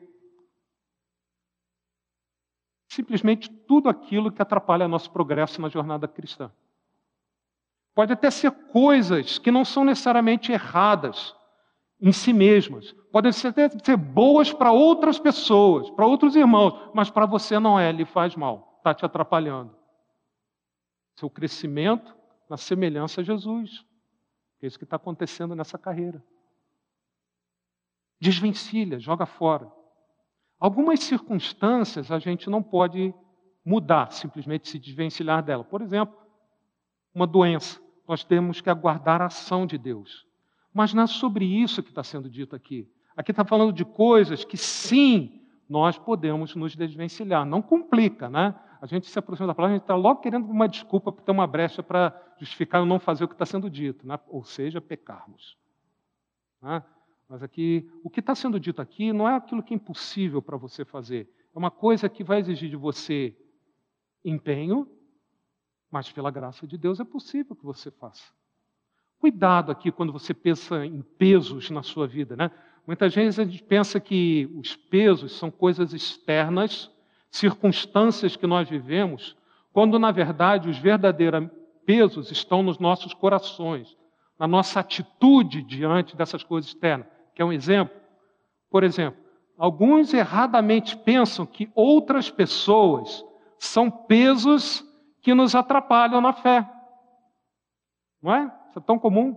Simplesmente 2.97 3.47
tudo 3.47 3.89
aquilo 3.89 4.31
que 4.31 4.41
atrapalha 4.41 4.87
nosso 4.87 5.11
progresso 5.11 5.61
na 5.61 5.69
jornada 5.69 6.07
cristã. 6.07 6.51
Pode 7.93 8.11
até 8.11 8.31
ser 8.31 8.49
coisas 8.49 9.37
que 9.37 9.51
não 9.51 9.63
são 9.63 9.85
necessariamente 9.85 10.51
erradas 10.51 11.35
em 12.01 12.11
si 12.11 12.33
mesmas. 12.33 12.93
Podem 13.11 13.31
ser, 13.31 13.49
até 13.49 13.69
ser 13.69 13.95
boas 13.95 14.51
para 14.51 14.71
outras 14.71 15.19
pessoas, 15.19 15.91
para 15.91 16.07
outros 16.07 16.35
irmãos, 16.35 16.89
mas 16.91 17.11
para 17.11 17.27
você 17.27 17.59
não 17.59 17.79
é, 17.79 17.91
lhe 17.91 18.03
faz 18.03 18.35
mal, 18.35 18.77
está 18.79 18.95
te 18.95 19.05
atrapalhando. 19.05 19.75
Seu 21.17 21.29
crescimento 21.29 22.17
na 22.49 22.57
semelhança 22.57 23.21
a 23.21 23.23
Jesus. 23.23 23.85
É 24.59 24.65
isso 24.65 24.79
que 24.79 24.85
está 24.85 24.95
acontecendo 24.95 25.53
nessa 25.53 25.77
carreira. 25.77 26.23
Desvencilha, 28.19 28.99
joga 28.99 29.27
fora. 29.27 29.71
Algumas 30.59 31.01
circunstâncias 31.01 32.11
a 32.11 32.19
gente 32.19 32.49
não 32.49 32.63
pode 32.63 33.13
mudar, 33.63 34.11
simplesmente 34.11 34.69
se 34.69 34.79
desvencilhar 34.79 35.43
dela. 35.43 35.63
Por 35.63 35.81
exemplo, 35.81 36.17
uma 37.13 37.27
doença. 37.27 37.79
Nós 38.07 38.23
temos 38.23 38.61
que 38.61 38.69
aguardar 38.69 39.21
a 39.21 39.25
ação 39.25 39.65
de 39.65 39.77
Deus. 39.77 40.25
Mas 40.73 40.93
não 40.93 41.03
é 41.03 41.07
sobre 41.07 41.45
isso 41.45 41.83
que 41.83 41.89
está 41.89 42.03
sendo 42.03 42.29
dito 42.29 42.55
aqui. 42.55 42.89
Aqui 43.15 43.31
está 43.31 43.43
falando 43.43 43.73
de 43.73 43.83
coisas 43.83 44.45
que 44.45 44.57
sim, 44.57 45.41
nós 45.67 45.97
podemos 45.97 46.55
nos 46.55 46.75
desvencilhar. 46.75 47.45
Não 47.45 47.61
complica, 47.61 48.29
né? 48.29 48.55
A 48.81 48.85
gente 48.85 49.07
se 49.07 49.17
aproxima 49.17 49.47
da 49.47 49.55
palavra, 49.55 49.75
a 49.75 49.77
gente 49.77 49.83
está 49.83 49.95
logo 49.95 50.21
querendo 50.21 50.49
uma 50.49 50.67
desculpa 50.67 51.11
para 51.11 51.23
ter 51.23 51.31
uma 51.31 51.47
brecha 51.47 51.81
para 51.81 52.15
justificar 52.37 52.81
ou 52.81 52.87
não 52.87 52.99
fazer 52.99 53.23
o 53.23 53.27
que 53.27 53.33
está 53.33 53.45
sendo 53.45 53.69
dito, 53.69 54.05
né? 54.05 54.19
ou 54.27 54.43
seja, 54.43 54.79
pecarmos. 54.79 55.57
Né? 56.61 56.83
Mas 57.29 57.43
aqui, 57.43 57.89
o 58.03 58.09
que 58.09 58.21
está 58.21 58.33
sendo 58.33 58.59
dito 58.59 58.81
aqui 58.81 59.11
não 59.11 59.27
é 59.27 59.35
aquilo 59.35 59.61
que 59.61 59.73
é 59.73 59.75
impossível 59.75 60.41
para 60.41 60.55
você 60.55 60.85
fazer. 60.85 61.29
É 61.53 61.57
uma 61.57 61.71
coisa 61.71 62.07
que 62.07 62.23
vai 62.23 62.39
exigir 62.39 62.69
de 62.69 62.75
você 62.75 63.35
empenho, 64.23 64.87
mas 65.91 66.11
pela 66.11 66.31
graça 66.31 66.65
de 66.65 66.77
Deus 66.77 66.99
é 66.99 67.03
possível 67.03 67.55
que 67.55 67.65
você 67.65 67.91
faça. 67.91 68.31
Cuidado 69.19 69.71
aqui 69.71 69.91
quando 69.91 70.13
você 70.13 70.33
pensa 70.33 70.85
em 70.85 71.01
pesos 71.01 71.69
na 71.69 71.81
sua 71.81 72.07
vida, 72.07 72.35
né? 72.35 72.51
Muitas 72.85 73.13
vezes 73.13 73.39
a 73.39 73.43
gente 73.43 73.63
pensa 73.63 73.99
que 73.99 74.49
os 74.55 74.75
pesos 74.75 75.33
são 75.37 75.51
coisas 75.51 75.93
externas, 75.93 76.89
circunstâncias 77.29 78.37
que 78.37 78.47
nós 78.47 78.69
vivemos, 78.69 79.35
quando 79.73 79.99
na 79.99 80.11
verdade 80.11 80.69
os 80.69 80.77
verdadeiros 80.77 81.49
pesos 81.85 82.31
estão 82.31 82.63
nos 82.63 82.79
nossos 82.79 83.13
corações, 83.13 83.97
na 84.39 84.47
nossa 84.47 84.79
atitude 84.79 85.61
diante 85.61 86.15
dessas 86.15 86.43
coisas 86.43 86.69
externas. 86.69 87.16
Quer 87.37 87.43
um 87.43 87.53
exemplo? 87.53 87.95
Por 88.67 88.83
exemplo, 88.83 89.21
alguns 89.55 90.11
erradamente 90.11 90.97
pensam 90.97 91.45
que 91.45 91.71
outras 91.75 92.31
pessoas 92.31 93.23
são 93.59 93.91
pesos 93.91 94.83
que 95.21 95.35
nos 95.35 95.53
atrapalham 95.53 96.19
na 96.19 96.33
fé. 96.33 96.67
Não 98.19 98.33
é? 98.33 98.51
Isso 98.69 98.79
é 98.79 98.81
tão 98.81 98.97
comum. 98.97 99.35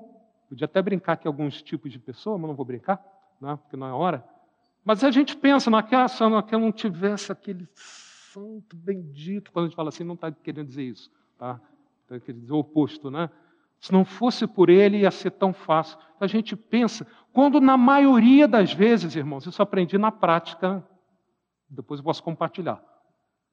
Podia 0.49 0.65
até 0.65 0.81
brincar 0.81 1.19
que 1.19 1.29
alguns 1.29 1.61
tipos 1.61 1.93
de 1.93 1.99
pessoa, 1.99 2.39
mas 2.39 2.49
não 2.49 2.57
vou 2.57 2.65
brincar, 2.65 3.05
né? 3.39 3.59
porque 3.61 3.77
não 3.77 3.87
é 3.87 3.93
hora. 3.93 4.25
Mas 4.83 5.05
a 5.05 5.11
gente 5.11 5.37
pensa, 5.37 5.71
naquela, 5.71 6.09
se 6.09 6.23
eu 6.23 6.31
não 6.31 6.73
tivesse 6.73 7.31
aquele 7.31 7.69
santo 7.75 8.75
bendito, 8.77 9.53
quando 9.53 9.67
a 9.67 9.69
gente 9.69 9.77
fala 9.77 9.91
assim, 9.91 10.05
não 10.05 10.15
está 10.15 10.33
querendo 10.33 10.69
dizer 10.69 10.85
isso, 10.85 11.13
tá? 11.37 11.61
Está 12.05 12.19
querendo 12.19 12.41
dizer 12.41 12.55
o 12.55 12.61
oposto, 12.61 13.11
né? 13.11 13.29
Se 13.81 13.93
não 13.93 14.05
fosse 14.05 14.47
por 14.47 14.69
ele, 14.69 14.99
ia 14.99 15.11
ser 15.11 15.31
tão 15.31 15.55
fácil. 15.55 15.99
A 16.21 16.27
gente 16.27 16.55
pensa, 16.55 17.07
quando 17.33 17.61
na 17.61 17.79
maioria 17.79 18.47
das 18.47 18.73
vezes, 18.73 19.17
irmãos, 19.17 19.47
isso 19.47 19.63
aprendi 19.63 19.97
na 19.97 20.13
prática, 20.13 20.87
depois 21.69 21.99
eu 21.99 22.05
posso 22.05 22.23
compartilhar. 22.23 22.83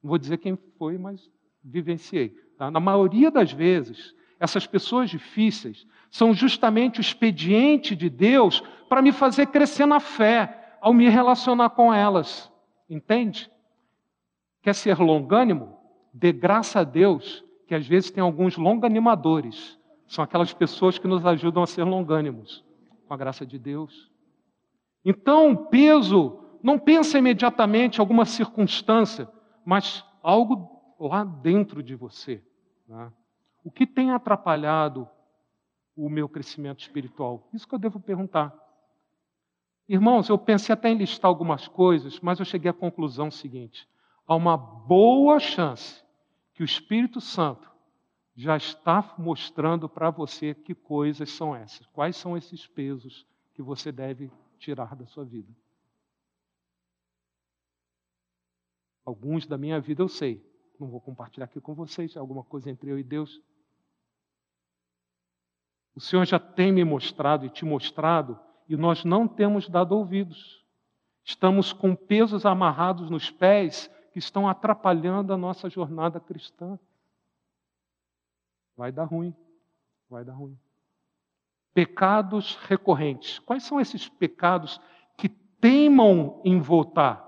Não 0.02 0.10
vou 0.10 0.18
dizer 0.18 0.36
quem 0.36 0.56
foi, 0.78 0.98
mas 0.98 1.30
vivenciei. 1.64 2.28
Tá? 2.58 2.70
Na 2.70 2.78
maioria 2.78 3.30
das 3.30 3.50
vezes, 3.52 4.14
essas 4.38 4.66
pessoas 4.66 5.08
difíceis 5.08 5.86
são 6.10 6.34
justamente 6.34 7.00
o 7.00 7.02
expediente 7.02 7.96
de 7.96 8.10
Deus 8.10 8.60
para 8.88 9.00
me 9.00 9.12
fazer 9.12 9.46
crescer 9.46 9.86
na 9.86 9.98
fé 9.98 10.76
ao 10.80 10.92
me 10.92 11.08
relacionar 11.08 11.70
com 11.70 11.92
elas. 11.92 12.52
Entende? 12.88 13.50
Quer 14.62 14.74
ser 14.74 14.98
longânimo? 14.98 15.78
Dê 16.12 16.32
graça 16.32 16.80
a 16.80 16.84
Deus 16.84 17.42
que 17.66 17.74
às 17.74 17.86
vezes 17.86 18.10
tem 18.10 18.22
alguns 18.22 18.56
longanimadores 18.56 19.77
são 20.08 20.24
aquelas 20.24 20.52
pessoas 20.54 20.98
que 20.98 21.06
nos 21.06 21.24
ajudam 21.24 21.62
a 21.62 21.66
ser 21.66 21.84
longânimos, 21.84 22.64
com 23.06 23.14
a 23.14 23.16
graça 23.16 23.46
de 23.46 23.58
Deus. 23.58 24.10
Então, 25.04 25.54
peso, 25.54 26.40
não 26.62 26.78
pensa 26.78 27.18
imediatamente 27.18 27.98
em 27.98 28.00
alguma 28.00 28.24
circunstância, 28.24 29.28
mas 29.64 30.04
algo 30.22 30.96
lá 30.98 31.22
dentro 31.22 31.82
de 31.82 31.94
você. 31.94 32.42
Né? 32.88 33.12
O 33.62 33.70
que 33.70 33.86
tem 33.86 34.10
atrapalhado 34.10 35.06
o 35.94 36.08
meu 36.08 36.28
crescimento 36.28 36.80
espiritual? 36.80 37.46
Isso 37.52 37.68
que 37.68 37.74
eu 37.74 37.78
devo 37.78 38.00
perguntar. 38.00 38.54
Irmãos, 39.86 40.28
eu 40.28 40.38
pensei 40.38 40.72
até 40.72 40.88
em 40.88 40.96
listar 40.96 41.28
algumas 41.28 41.68
coisas, 41.68 42.18
mas 42.20 42.38
eu 42.38 42.44
cheguei 42.46 42.70
à 42.70 42.74
conclusão 42.74 43.30
seguinte: 43.30 43.86
há 44.26 44.34
uma 44.34 44.56
boa 44.56 45.38
chance 45.38 46.02
que 46.54 46.62
o 46.62 46.64
Espírito 46.64 47.20
Santo 47.20 47.70
já 48.38 48.56
está 48.56 49.16
mostrando 49.18 49.88
para 49.88 50.10
você 50.10 50.54
que 50.54 50.72
coisas 50.72 51.28
são 51.28 51.56
essas, 51.56 51.84
quais 51.86 52.16
são 52.16 52.36
esses 52.36 52.68
pesos 52.68 53.26
que 53.52 53.60
você 53.60 53.90
deve 53.90 54.30
tirar 54.60 54.94
da 54.94 55.04
sua 55.06 55.24
vida. 55.24 55.52
Alguns 59.04 59.44
da 59.44 59.58
minha 59.58 59.80
vida 59.80 60.04
eu 60.04 60.08
sei, 60.08 60.40
não 60.78 60.86
vou 60.86 61.00
compartilhar 61.00 61.46
aqui 61.46 61.60
com 61.60 61.74
vocês, 61.74 62.14
é 62.14 62.20
alguma 62.20 62.44
coisa 62.44 62.70
entre 62.70 62.88
eu 62.88 62.96
e 62.96 63.02
Deus. 63.02 63.42
O 65.92 66.00
Senhor 66.00 66.24
já 66.24 66.38
tem 66.38 66.70
me 66.70 66.84
mostrado 66.84 67.44
e 67.44 67.50
te 67.50 67.64
mostrado, 67.64 68.38
e 68.68 68.76
nós 68.76 69.04
não 69.04 69.26
temos 69.26 69.68
dado 69.68 69.96
ouvidos. 69.96 70.64
Estamos 71.24 71.72
com 71.72 71.92
pesos 71.96 72.46
amarrados 72.46 73.10
nos 73.10 73.32
pés 73.32 73.90
que 74.12 74.20
estão 74.20 74.48
atrapalhando 74.48 75.32
a 75.32 75.36
nossa 75.36 75.68
jornada 75.68 76.20
cristã. 76.20 76.78
Vai 78.78 78.92
dar 78.92 79.06
ruim, 79.06 79.34
vai 80.08 80.24
dar 80.24 80.34
ruim. 80.34 80.56
Pecados 81.74 82.56
recorrentes. 82.68 83.40
Quais 83.40 83.64
são 83.64 83.80
esses 83.80 84.08
pecados 84.08 84.80
que 85.16 85.28
teimam 85.28 86.40
em 86.44 86.60
voltar? 86.60 87.26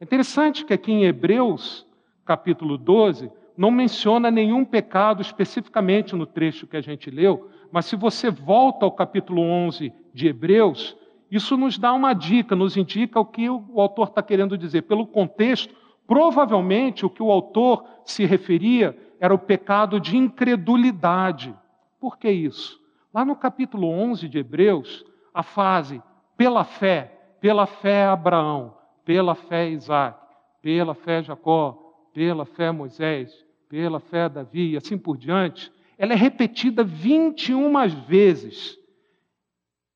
É 0.00 0.04
interessante 0.04 0.64
que 0.64 0.72
aqui 0.72 0.90
em 0.90 1.04
Hebreus, 1.04 1.86
capítulo 2.24 2.78
12, 2.78 3.30
não 3.54 3.70
menciona 3.70 4.30
nenhum 4.30 4.64
pecado 4.64 5.20
especificamente 5.20 6.16
no 6.16 6.24
trecho 6.24 6.66
que 6.66 6.78
a 6.78 6.80
gente 6.80 7.10
leu, 7.10 7.50
mas 7.70 7.84
se 7.84 7.94
você 7.94 8.30
volta 8.30 8.86
ao 8.86 8.92
capítulo 8.92 9.42
11 9.42 9.92
de 10.14 10.26
Hebreus, 10.26 10.96
isso 11.30 11.58
nos 11.58 11.76
dá 11.76 11.92
uma 11.92 12.14
dica, 12.14 12.56
nos 12.56 12.78
indica 12.78 13.20
o 13.20 13.26
que 13.26 13.50
o 13.50 13.78
autor 13.78 14.08
está 14.08 14.22
querendo 14.22 14.56
dizer. 14.56 14.82
Pelo 14.82 15.06
contexto, 15.06 15.74
provavelmente 16.06 17.04
o 17.04 17.10
que 17.10 17.22
o 17.22 17.30
autor 17.30 17.84
se 18.04 18.24
referia 18.24 18.96
era 19.18 19.34
o 19.34 19.38
pecado 19.38 19.98
de 19.98 20.16
incredulidade. 20.16 21.54
Por 21.98 22.18
que 22.18 22.30
isso? 22.30 22.80
Lá 23.12 23.24
no 23.24 23.34
capítulo 23.34 23.88
11 23.88 24.28
de 24.28 24.38
Hebreus, 24.38 25.04
a 25.32 25.42
fase 25.42 26.02
pela 26.36 26.64
fé, 26.64 27.36
pela 27.40 27.66
fé 27.66 28.06
Abraão, 28.06 28.76
pela 29.04 29.34
fé 29.34 29.70
Isaac, 29.70 30.18
pela 30.60 30.94
fé 30.94 31.22
Jacó, 31.22 32.08
pela 32.12 32.44
fé 32.44 32.70
Moisés, 32.70 33.44
pela 33.68 34.00
fé 34.00 34.28
Davi 34.28 34.72
e 34.72 34.76
assim 34.76 34.98
por 34.98 35.16
diante, 35.16 35.72
ela 35.98 36.12
é 36.12 36.16
repetida 36.16 36.84
21 36.84 37.72
vezes, 38.06 38.78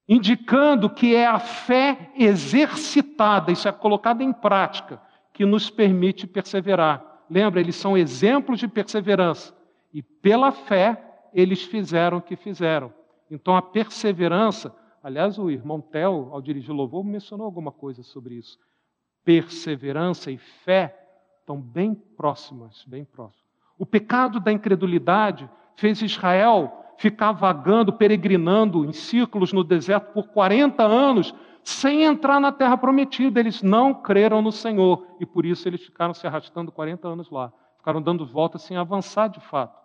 indicando 0.09 0.89
que 0.89 1.15
é 1.15 1.27
a 1.27 1.39
fé 1.39 2.11
exercitada, 2.17 3.53
isso 3.53 3.69
é 3.69 3.73
colocado 3.73 4.23
em 4.23 4.33
prática, 4.33 5.01
que 5.41 5.47
nos 5.47 5.70
permite 5.70 6.26
perseverar. 6.26 7.24
Lembra, 7.30 7.61
eles 7.61 7.74
são 7.74 7.97
exemplos 7.97 8.61
de 8.61 8.68
perseverança. 8.68 9.57
E 9.91 10.03
pela 10.03 10.53
fé, 10.53 11.03
eles 11.32 11.62
fizeram 11.62 12.18
o 12.18 12.20
que 12.20 12.36
fizeram. 12.36 12.93
Então 13.30 13.57
a 13.57 13.62
perseverança, 13.62 14.76
aliás, 15.03 15.38
o 15.38 15.51
irmão 15.51 15.80
Tel, 15.80 16.28
ao 16.30 16.43
dirigir 16.43 16.72
o 16.72 16.76
louvor, 16.76 17.03
mencionou 17.03 17.47
alguma 17.47 17.72
coisa 17.72 18.03
sobre 18.03 18.34
isso. 18.34 18.59
Perseverança 19.24 20.30
e 20.30 20.36
fé 20.36 20.95
estão 21.41 21.59
bem 21.59 21.95
próximas, 21.95 22.84
bem 22.86 23.03
próximas. 23.03 23.51
O 23.78 23.86
pecado 23.86 24.41
da 24.41 24.53
incredulidade 24.53 25.49
fez 25.74 26.03
Israel 26.03 26.70
ficar 26.99 27.32
vagando, 27.32 27.95
peregrinando 27.95 28.84
em 28.84 28.93
círculos 28.93 29.55
no 29.55 29.64
deserto 29.64 30.12
por 30.12 30.28
40 30.28 30.82
anos, 30.82 31.34
sem 31.63 32.05
entrar 32.05 32.41
na 32.41 32.53
terra 32.53 32.77
prometida. 32.77 33.41
Eles 33.41 33.63
não 33.63 33.95
creram 33.95 34.43
no 34.43 34.53
Senhor 34.53 35.07
e 35.21 35.27
por 35.27 35.45
isso 35.45 35.69
eles 35.69 35.83
ficaram 35.83 36.15
se 36.15 36.27
arrastando 36.27 36.73
40 36.73 37.09
anos 37.09 37.31
lá. 37.31 37.53
Ficaram 37.79 38.01
dando 38.01 38.27
voltas 38.27 38.63
sem 38.63 38.77
avançar 38.77 39.29
de 39.29 39.41
fato. 39.41 39.81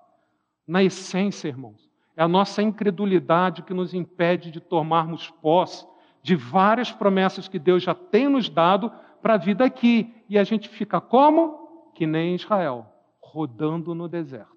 Na 0.68 0.84
essência, 0.84 1.48
irmãos, 1.48 1.90
é 2.18 2.24
a 2.24 2.28
nossa 2.28 2.62
incredulidade 2.62 3.62
que 3.62 3.74
nos 3.74 3.94
impede 3.94 4.52
de 4.52 4.60
tomarmos 4.60 5.30
posse 5.42 5.86
de 6.22 6.36
várias 6.36 6.92
promessas 6.92 7.48
que 7.48 7.60
Deus 7.60 7.84
já 7.84 7.94
tem 7.94 8.28
nos 8.28 8.50
dado 8.50 8.92
para 9.22 9.36
a 9.36 9.38
vida 9.38 9.64
aqui. 9.64 10.14
E 10.28 10.38
a 10.40 10.44
gente 10.44 10.68
fica 10.68 11.00
como? 11.00 11.92
Que 11.94 12.08
nem 12.08 12.36
Israel, 12.36 12.88
rodando 13.22 13.94
no 13.94 14.08
deserto 14.08 14.56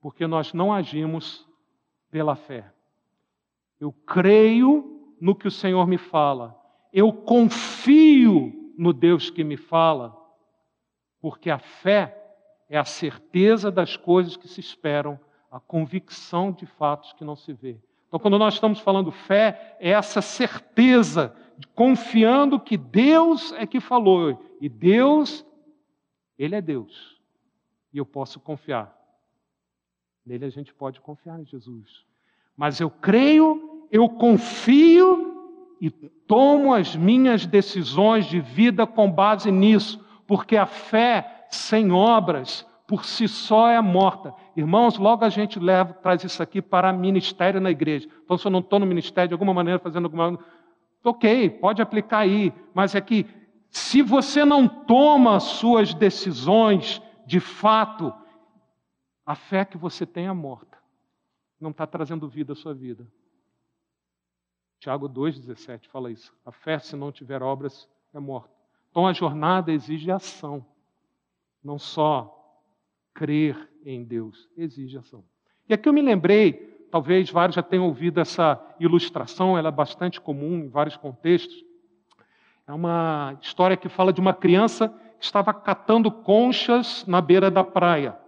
porque 0.00 0.26
nós 0.26 0.52
não 0.52 0.72
agimos 0.72 1.46
pela 2.10 2.34
fé. 2.34 2.72
Eu 3.78 3.92
creio 3.92 4.99
no 5.20 5.34
que 5.34 5.46
o 5.46 5.50
Senhor 5.50 5.86
me 5.86 5.98
fala, 5.98 6.58
eu 6.92 7.12
confio 7.12 8.72
no 8.76 8.92
Deus 8.92 9.30
que 9.30 9.44
me 9.44 9.56
fala, 9.56 10.16
porque 11.20 11.50
a 11.50 11.58
fé 11.58 12.16
é 12.68 12.78
a 12.78 12.84
certeza 12.84 13.70
das 13.70 13.96
coisas 13.96 14.36
que 14.36 14.48
se 14.48 14.60
esperam, 14.60 15.18
a 15.50 15.60
convicção 15.60 16.52
de 16.52 16.64
fatos 16.64 17.12
que 17.12 17.24
não 17.24 17.36
se 17.36 17.52
vê. 17.52 17.78
Então, 18.08 18.18
quando 18.18 18.38
nós 18.38 18.54
estamos 18.54 18.80
falando 18.80 19.12
fé, 19.12 19.76
é 19.78 19.90
essa 19.90 20.22
certeza, 20.22 21.34
confiando 21.74 22.58
que 22.58 22.76
Deus 22.76 23.52
é 23.52 23.66
que 23.66 23.80
falou, 23.80 24.42
e 24.60 24.68
Deus, 24.68 25.46
Ele 26.38 26.56
é 26.56 26.60
Deus, 26.60 27.20
e 27.92 27.98
eu 27.98 28.06
posso 28.06 28.40
confiar. 28.40 28.96
Nele 30.24 30.44
a 30.44 30.50
gente 30.50 30.72
pode 30.74 31.00
confiar 31.00 31.40
em 31.40 31.46
Jesus. 31.46 32.04
Mas 32.56 32.80
eu 32.80 32.90
creio, 32.90 33.69
eu 33.90 34.08
confio 34.08 35.30
e 35.80 35.90
tomo 35.90 36.74
as 36.74 36.94
minhas 36.94 37.46
decisões 37.46 38.26
de 38.26 38.40
vida 38.40 38.86
com 38.86 39.10
base 39.10 39.50
nisso, 39.50 40.04
porque 40.26 40.56
a 40.56 40.66
fé 40.66 41.46
sem 41.50 41.90
obras 41.90 42.66
por 42.86 43.04
si 43.04 43.28
só 43.28 43.68
é 43.68 43.80
morta. 43.80 44.34
Irmãos, 44.56 44.98
logo 44.98 45.24
a 45.24 45.28
gente 45.28 45.58
leva, 45.58 45.92
traz 45.94 46.24
isso 46.24 46.42
aqui 46.42 46.60
para 46.60 46.92
ministério 46.92 47.60
na 47.60 47.70
igreja. 47.70 48.08
Então, 48.24 48.36
se 48.36 48.46
eu 48.46 48.50
não 48.50 48.60
estou 48.60 48.78
no 48.78 48.86
ministério 48.86 49.28
de 49.28 49.34
alguma 49.34 49.54
maneira 49.54 49.78
fazendo 49.78 50.04
alguma. 50.04 50.38
Ok, 51.02 51.50
pode 51.50 51.80
aplicar 51.80 52.18
aí, 52.18 52.52
mas 52.74 52.94
é 52.94 53.00
que 53.00 53.26
se 53.70 54.02
você 54.02 54.44
não 54.44 54.68
toma 54.68 55.40
suas 55.40 55.94
decisões 55.94 57.00
de 57.24 57.40
fato 57.40 58.12
a 59.24 59.36
fé 59.36 59.64
que 59.64 59.78
você 59.78 60.04
tem 60.04 60.26
é 60.26 60.32
morta. 60.32 60.76
Não 61.60 61.70
está 61.70 61.86
trazendo 61.86 62.28
vida 62.28 62.52
à 62.52 62.56
sua 62.56 62.74
vida. 62.74 63.06
Tiago 64.80 65.08
2,17 65.08 65.88
fala 65.88 66.10
isso. 66.10 66.34
A 66.44 66.50
fé, 66.50 66.78
se 66.78 66.96
não 66.96 67.12
tiver 67.12 67.42
obras, 67.42 67.86
é 68.14 68.18
morta. 68.18 68.50
Então 68.90 69.06
a 69.06 69.12
jornada 69.12 69.70
exige 69.70 70.10
ação. 70.10 70.64
Não 71.62 71.78
só 71.78 72.36
crer 73.12 73.70
em 73.84 74.02
Deus, 74.02 74.48
exige 74.56 74.96
ação. 74.96 75.22
E 75.68 75.74
aqui 75.74 75.86
eu 75.86 75.92
me 75.92 76.00
lembrei, 76.00 76.86
talvez 76.90 77.30
vários 77.30 77.54
já 77.54 77.62
tenham 77.62 77.84
ouvido 77.84 78.20
essa 78.20 78.58
ilustração, 78.80 79.56
ela 79.56 79.68
é 79.68 79.72
bastante 79.72 80.18
comum 80.18 80.56
em 80.56 80.68
vários 80.68 80.96
contextos. 80.96 81.62
É 82.66 82.72
uma 82.72 83.38
história 83.42 83.76
que 83.76 83.88
fala 83.88 84.12
de 84.12 84.20
uma 84.20 84.32
criança 84.32 84.88
que 85.18 85.24
estava 85.24 85.52
catando 85.52 86.10
conchas 86.10 87.04
na 87.06 87.20
beira 87.20 87.50
da 87.50 87.62
praia. 87.62 88.18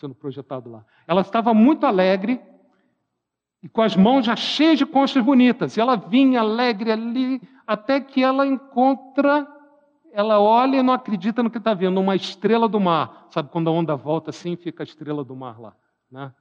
sendo 0.00 0.14
projetado 0.14 0.70
lá. 0.70 0.84
Ela 1.06 1.20
estava 1.20 1.52
muito 1.52 1.84
alegre 1.84 2.40
e 3.62 3.68
com 3.68 3.82
as 3.82 3.94
mãos 3.94 4.26
já 4.26 4.36
cheias 4.36 4.78
de 4.78 4.86
conchas 4.86 5.22
bonitas. 5.22 5.76
E 5.76 5.80
ela 5.80 5.96
vinha 5.96 6.40
alegre 6.40 6.90
ali, 6.92 7.42
até 7.66 8.00
que 8.00 8.22
ela 8.22 8.46
encontra, 8.46 9.46
ela 10.12 10.40
olha 10.40 10.78
e 10.78 10.82
não 10.82 10.94
acredita 10.94 11.42
no 11.42 11.50
que 11.50 11.58
está 11.58 11.74
vendo, 11.74 12.00
uma 12.00 12.16
estrela 12.16 12.68
do 12.68 12.80
mar. 12.80 13.26
Sabe 13.30 13.50
quando 13.50 13.68
a 13.68 13.72
onda 13.72 13.94
volta 13.96 14.30
assim, 14.30 14.56
fica 14.56 14.82
a 14.82 14.84
estrela 14.84 15.22
do 15.22 15.36
mar 15.36 15.60
lá. 15.60 15.76
Né? 16.10 16.32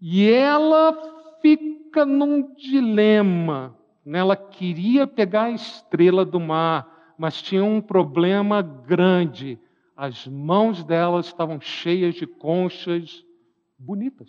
E 0.00 0.28
ela 0.28 0.96
fica 1.40 2.04
num 2.04 2.54
dilema. 2.54 3.76
Né? 4.04 4.18
Ela 4.18 4.36
queria 4.36 5.06
pegar 5.06 5.44
a 5.44 5.50
estrela 5.50 6.24
do 6.24 6.40
mar, 6.40 7.14
mas 7.18 7.40
tinha 7.40 7.64
um 7.64 7.80
problema 7.80 8.60
grande 8.60 9.58
as 9.96 10.26
mãos 10.26 10.84
dela 10.84 11.20
estavam 11.20 11.58
cheias 11.58 12.14
de 12.14 12.26
conchas 12.26 13.24
bonitas. 13.78 14.28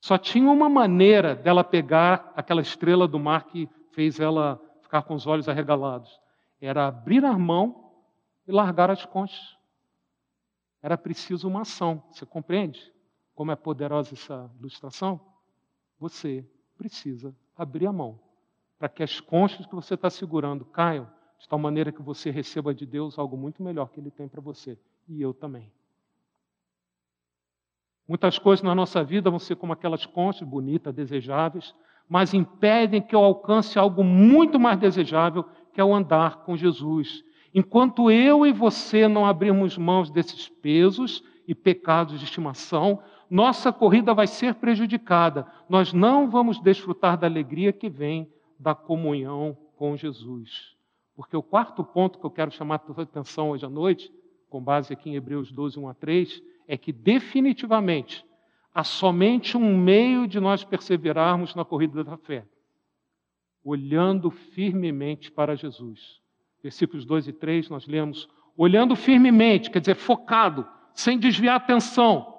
Só 0.00 0.16
tinha 0.16 0.50
uma 0.50 0.68
maneira 0.68 1.34
dela 1.34 1.62
pegar 1.62 2.32
aquela 2.34 2.62
estrela 2.62 3.06
do 3.06 3.18
mar 3.18 3.44
que 3.44 3.68
fez 3.92 4.18
ela 4.18 4.60
ficar 4.82 5.02
com 5.02 5.14
os 5.14 5.26
olhos 5.26 5.48
arregalados. 5.48 6.18
Era 6.60 6.88
abrir 6.88 7.24
a 7.24 7.38
mão 7.38 7.92
e 8.46 8.52
largar 8.52 8.90
as 8.90 9.04
conchas. 9.04 9.56
Era 10.82 10.96
preciso 10.96 11.46
uma 11.46 11.62
ação. 11.62 12.02
Você 12.10 12.24
compreende 12.24 12.92
como 13.34 13.52
é 13.52 13.56
poderosa 13.56 14.14
essa 14.14 14.50
ilustração? 14.58 15.20
Você 15.98 16.48
precisa 16.76 17.36
abrir 17.56 17.86
a 17.86 17.92
mão 17.92 18.18
para 18.78 18.88
que 18.88 19.02
as 19.02 19.20
conchas 19.20 19.66
que 19.66 19.74
você 19.74 19.94
está 19.94 20.08
segurando 20.08 20.64
caiam 20.64 21.06
de 21.38 21.46
tal 21.46 21.58
maneira 21.58 21.92
que 21.92 22.02
você 22.02 22.30
receba 22.30 22.74
de 22.74 22.86
Deus 22.86 23.18
algo 23.18 23.36
muito 23.36 23.62
melhor 23.62 23.90
que 23.90 24.00
Ele 24.00 24.10
tem 24.10 24.26
para 24.26 24.40
você. 24.40 24.78
E 25.06 25.20
eu 25.20 25.34
também. 25.34 25.70
Muitas 28.10 28.40
coisas 28.40 28.64
na 28.64 28.74
nossa 28.74 29.04
vida 29.04 29.30
vão 29.30 29.38
ser 29.38 29.54
como 29.54 29.72
aquelas 29.72 30.04
conchas 30.04 30.42
bonitas, 30.42 30.92
desejáveis, 30.92 31.72
mas 32.08 32.34
impedem 32.34 33.00
que 33.00 33.14
eu 33.14 33.20
alcance 33.20 33.78
algo 33.78 34.02
muito 34.02 34.58
mais 34.58 34.80
desejável, 34.80 35.44
que 35.72 35.80
é 35.80 35.84
o 35.84 35.94
andar 35.94 36.38
com 36.38 36.56
Jesus. 36.56 37.22
Enquanto 37.54 38.10
eu 38.10 38.44
e 38.44 38.52
você 38.52 39.06
não 39.06 39.24
abrirmos 39.24 39.78
mãos 39.78 40.10
desses 40.10 40.48
pesos 40.48 41.22
e 41.46 41.54
pecados 41.54 42.18
de 42.18 42.24
estimação, 42.24 43.00
nossa 43.30 43.72
corrida 43.72 44.12
vai 44.12 44.26
ser 44.26 44.56
prejudicada. 44.56 45.46
Nós 45.68 45.92
não 45.92 46.28
vamos 46.28 46.58
desfrutar 46.58 47.16
da 47.16 47.28
alegria 47.28 47.72
que 47.72 47.88
vem 47.88 48.28
da 48.58 48.74
comunhão 48.74 49.56
com 49.76 49.96
Jesus. 49.96 50.74
Porque 51.14 51.36
o 51.36 51.44
quarto 51.44 51.84
ponto 51.84 52.18
que 52.18 52.26
eu 52.26 52.30
quero 52.32 52.50
chamar 52.50 52.82
a 52.88 52.92
sua 52.92 53.04
atenção 53.04 53.50
hoje 53.50 53.64
à 53.64 53.70
noite, 53.70 54.12
com 54.48 54.60
base 54.60 54.92
aqui 54.92 55.10
em 55.10 55.14
Hebreus 55.14 55.52
12, 55.52 55.78
1 55.78 55.88
a 55.88 55.94
3, 55.94 56.42
é 56.70 56.76
que 56.76 56.92
definitivamente 56.92 58.24
há 58.72 58.84
somente 58.84 59.56
um 59.56 59.76
meio 59.76 60.28
de 60.28 60.38
nós 60.38 60.62
perseverarmos 60.62 61.52
na 61.52 61.64
corrida 61.64 62.04
da 62.04 62.16
fé: 62.16 62.46
olhando 63.64 64.30
firmemente 64.30 65.32
para 65.32 65.56
Jesus. 65.56 66.20
Versículos 66.62 67.04
2 67.04 67.26
e 67.26 67.32
3 67.32 67.68
nós 67.70 67.88
lemos: 67.88 68.28
olhando 68.56 68.94
firmemente, 68.94 69.68
quer 69.68 69.80
dizer, 69.80 69.96
focado, 69.96 70.64
sem 70.94 71.18
desviar 71.18 71.54
a 71.54 71.56
atenção, 71.56 72.36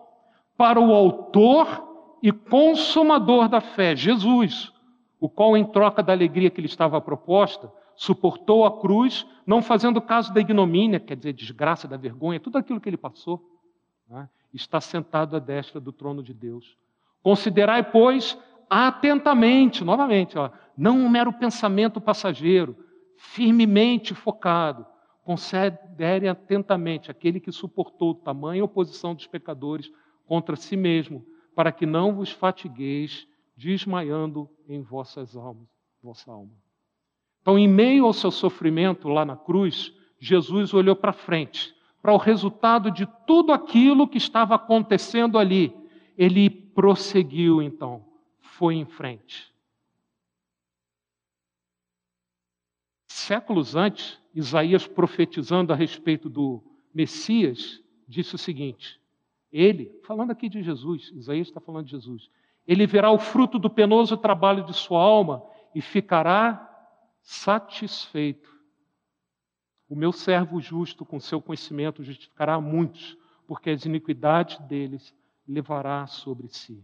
para 0.56 0.80
o 0.80 0.94
Autor 0.94 2.18
e 2.24 2.32
Consumador 2.32 3.50
da 3.50 3.60
fé, 3.60 3.98
Jesus, 3.98 4.72
o 5.20 5.28
qual, 5.28 5.58
em 5.58 5.66
troca 5.66 6.02
da 6.02 6.14
alegria 6.14 6.50
que 6.50 6.62
lhe 6.62 6.68
estava 6.68 7.02
proposta, 7.02 7.70
suportou 7.98 8.64
a 8.66 8.80
cruz, 8.80 9.28
não 9.46 9.62
fazendo 9.62 10.00
caso 10.00 10.34
da 10.34 10.40
ignomínia, 10.40 11.02
quer 11.02 11.18
dizer, 11.18 11.34
desgraça, 11.34 11.86
da 11.86 11.98
vergonha, 11.98 12.40
tudo 12.40 12.58
aquilo 12.58 12.80
que 12.80 12.88
ele 12.88 12.96
passou 12.96 13.51
né, 14.12 14.30
está 14.54 14.82
sentado 14.82 15.38
à 15.38 15.40
destra 15.40 15.80
do 15.80 15.92
trono 15.92 16.22
de 16.22 16.34
Deus. 16.34 16.78
Considerai, 17.24 17.90
pois, 17.90 18.38
atentamente, 18.70 19.84
novamente, 19.84 20.38
ó, 20.38 20.52
não 20.78 20.98
um 20.98 21.10
mero 21.10 21.32
pensamento 21.32 22.02
passageiro, 22.02 22.76
firmemente 23.16 24.14
focado. 24.14 24.86
Considere 25.24 26.28
atentamente 26.28 27.10
aquele 27.10 27.40
que 27.40 27.52
suportou 27.52 28.14
tamanha 28.14 28.64
oposição 28.64 29.16
dos 29.16 29.28
pecadores 29.28 29.90
contra 30.28 30.56
si 30.56 30.76
mesmo, 30.76 31.26
para 31.56 31.72
que 31.72 31.86
não 31.86 32.14
vos 32.14 32.32
fatigueis 32.32 33.28
desmaiando 33.56 34.50
em 34.68 34.82
vossas 34.82 35.36
almas, 35.36 35.68
vossa 36.02 36.32
alma. 36.32 36.52
Então, 37.42 37.58
em 37.58 37.68
meio 37.68 38.06
ao 38.06 38.14
seu 38.14 38.32
sofrimento 38.32 39.08
lá 39.08 39.24
na 39.24 39.38
cruz, 39.38 39.94
Jesus 40.20 40.74
olhou 40.74 40.96
para 40.96 41.14
frente 41.14 41.74
para 42.02 42.14
o 42.14 42.18
resultado 42.18 42.90
de 42.90 43.08
tudo 43.28 43.52
aquilo 43.52 44.08
que 44.08 44.18
estava 44.18 44.56
acontecendo 44.56 45.38
ali. 45.38 45.74
Ele 46.18 46.50
prosseguiu, 46.50 47.62
então, 47.62 48.04
foi 48.40 48.76
em 48.76 48.86
frente. 48.86 49.52
Séculos 53.08 53.76
antes, 53.76 54.20
Isaías 54.34 54.88
profetizando 54.88 55.72
a 55.72 55.76
respeito 55.76 56.30
do 56.30 56.64
Messias, 56.94 57.82
disse 58.08 58.36
o 58.36 58.38
seguinte: 58.38 59.00
ele, 59.52 59.92
falando 60.04 60.32
aqui 60.32 60.50
de 60.50 60.64
Jesus, 60.64 61.12
Isaías 61.14 61.48
está 61.48 61.60
falando 61.60 61.86
de 61.86 61.92
Jesus, 61.92 62.30
ele 62.68 62.88
verá 62.88 63.12
o 63.12 63.20
fruto 63.20 63.60
do 63.60 63.70
penoso 63.70 64.18
trabalho 64.18 64.64
de 64.64 64.74
sua 64.74 65.02
alma 65.02 65.44
e 65.76 65.82
ficará 65.82 66.68
satisfeito. 67.22 68.50
O 69.92 69.96
meu 69.96 70.14
servo 70.14 70.62
justo, 70.62 71.04
com 71.04 71.20
seu 71.20 71.42
conhecimento, 71.42 72.02
justificará 72.02 72.62
muitos, 72.62 73.18
porque 73.46 73.72
as 73.72 73.84
iniquidades 73.84 74.58
deles 74.60 75.14
levará 75.46 76.08
sobre 76.08 76.48
si. 76.48 76.82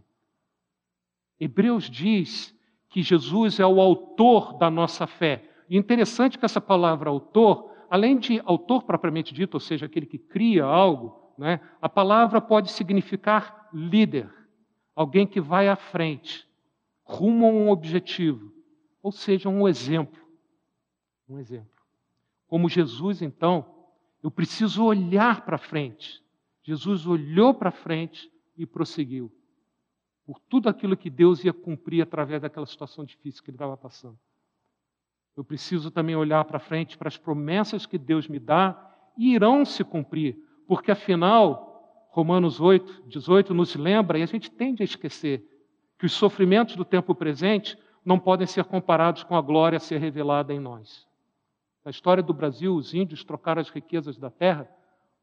Hebreus 1.40 1.88
diz 1.88 2.54
que 2.90 3.02
Jesus 3.02 3.58
é 3.60 3.66
o 3.66 3.80
autor 3.80 4.58
da 4.58 4.70
nossa 4.70 5.06
fé. 5.06 5.42
E 5.70 5.78
interessante 5.78 6.36
que 6.36 6.44
essa 6.44 6.60
palavra 6.60 7.08
autor, 7.08 7.72
além 7.88 8.18
de 8.18 8.42
autor 8.44 8.82
propriamente 8.82 9.32
dito, 9.32 9.54
ou 9.54 9.60
seja, 9.60 9.86
aquele 9.86 10.04
que 10.04 10.18
cria 10.18 10.66
algo, 10.66 11.32
né, 11.38 11.62
a 11.80 11.88
palavra 11.88 12.42
pode 12.42 12.70
significar 12.72 13.70
líder, 13.72 14.30
alguém 14.94 15.26
que 15.26 15.40
vai 15.40 15.66
à 15.66 15.76
frente, 15.76 16.46
rumo 17.04 17.46
a 17.46 17.48
um 17.48 17.70
objetivo, 17.70 18.52
ou 19.02 19.10
seja, 19.10 19.48
um 19.48 19.66
exemplo. 19.66 20.20
Um 21.26 21.38
exemplo. 21.38 21.77
Como 22.48 22.68
Jesus, 22.68 23.22
então, 23.22 23.64
eu 24.22 24.30
preciso 24.30 24.84
olhar 24.84 25.44
para 25.44 25.58
frente. 25.58 26.20
Jesus 26.62 27.06
olhou 27.06 27.54
para 27.54 27.70
frente 27.70 28.30
e 28.56 28.66
prosseguiu. 28.66 29.30
Por 30.26 30.40
tudo 30.40 30.68
aquilo 30.68 30.96
que 30.96 31.08
Deus 31.08 31.44
ia 31.44 31.52
cumprir 31.52 32.02
através 32.02 32.42
daquela 32.42 32.66
situação 32.66 33.04
difícil 33.04 33.42
que 33.42 33.50
ele 33.50 33.54
estava 33.56 33.76
passando. 33.76 34.18
Eu 35.36 35.44
preciso 35.44 35.90
também 35.90 36.16
olhar 36.16 36.44
para 36.44 36.58
frente 36.58 36.98
para 36.98 37.08
as 37.08 37.16
promessas 37.16 37.86
que 37.86 37.96
Deus 37.96 38.26
me 38.26 38.38
dá 38.38 38.76
e 39.16 39.34
irão 39.34 39.64
se 39.64 39.84
cumprir, 39.84 40.36
porque 40.66 40.90
afinal, 40.90 42.08
Romanos 42.10 42.60
8, 42.60 43.04
18 43.06 43.54
nos 43.54 43.74
lembra, 43.74 44.18
e 44.18 44.22
a 44.22 44.26
gente 44.26 44.50
tende 44.50 44.82
a 44.82 44.84
esquecer, 44.84 45.44
que 45.98 46.06
os 46.06 46.12
sofrimentos 46.12 46.76
do 46.76 46.84
tempo 46.84 47.14
presente 47.14 47.78
não 48.04 48.18
podem 48.18 48.46
ser 48.46 48.64
comparados 48.64 49.22
com 49.22 49.36
a 49.36 49.40
glória 49.40 49.76
a 49.76 49.80
ser 49.80 49.98
revelada 49.98 50.52
em 50.52 50.60
nós. 50.60 51.07
Na 51.88 51.90
história 51.90 52.22
do 52.22 52.34
Brasil, 52.34 52.76
os 52.76 52.92
índios 52.92 53.24
trocaram 53.24 53.62
as 53.62 53.70
riquezas 53.70 54.18
da 54.18 54.30
terra 54.30 54.70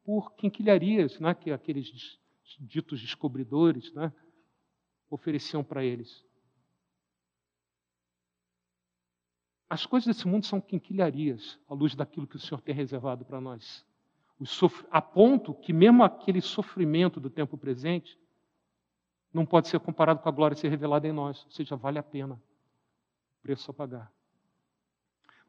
por 0.04 0.34
quinquilharias, 0.34 1.20
né, 1.20 1.32
que 1.32 1.52
aqueles 1.52 2.18
ditos 2.58 3.00
descobridores 3.00 3.92
né, 3.94 4.12
ofereciam 5.08 5.62
para 5.62 5.84
eles. 5.84 6.26
As 9.70 9.86
coisas 9.86 10.08
desse 10.08 10.26
mundo 10.26 10.44
são 10.44 10.60
quinquilharias 10.60 11.56
à 11.68 11.74
luz 11.74 11.94
daquilo 11.94 12.26
que 12.26 12.34
o 12.34 12.40
Senhor 12.40 12.60
tem 12.60 12.74
reservado 12.74 13.24
para 13.24 13.40
nós. 13.40 13.86
A 14.90 15.00
ponto 15.00 15.54
que, 15.54 15.72
mesmo 15.72 16.02
aquele 16.02 16.40
sofrimento 16.40 17.20
do 17.20 17.30
tempo 17.30 17.56
presente, 17.56 18.18
não 19.32 19.46
pode 19.46 19.68
ser 19.68 19.78
comparado 19.78 20.18
com 20.18 20.28
a 20.28 20.32
glória 20.32 20.56
ser 20.56 20.68
revelada 20.68 21.06
em 21.06 21.12
nós, 21.12 21.44
ou 21.44 21.50
seja, 21.52 21.76
vale 21.76 22.00
a 22.00 22.02
pena 22.02 22.34
o 22.34 23.42
preço 23.42 23.70
a 23.70 23.74
pagar. 23.74 24.15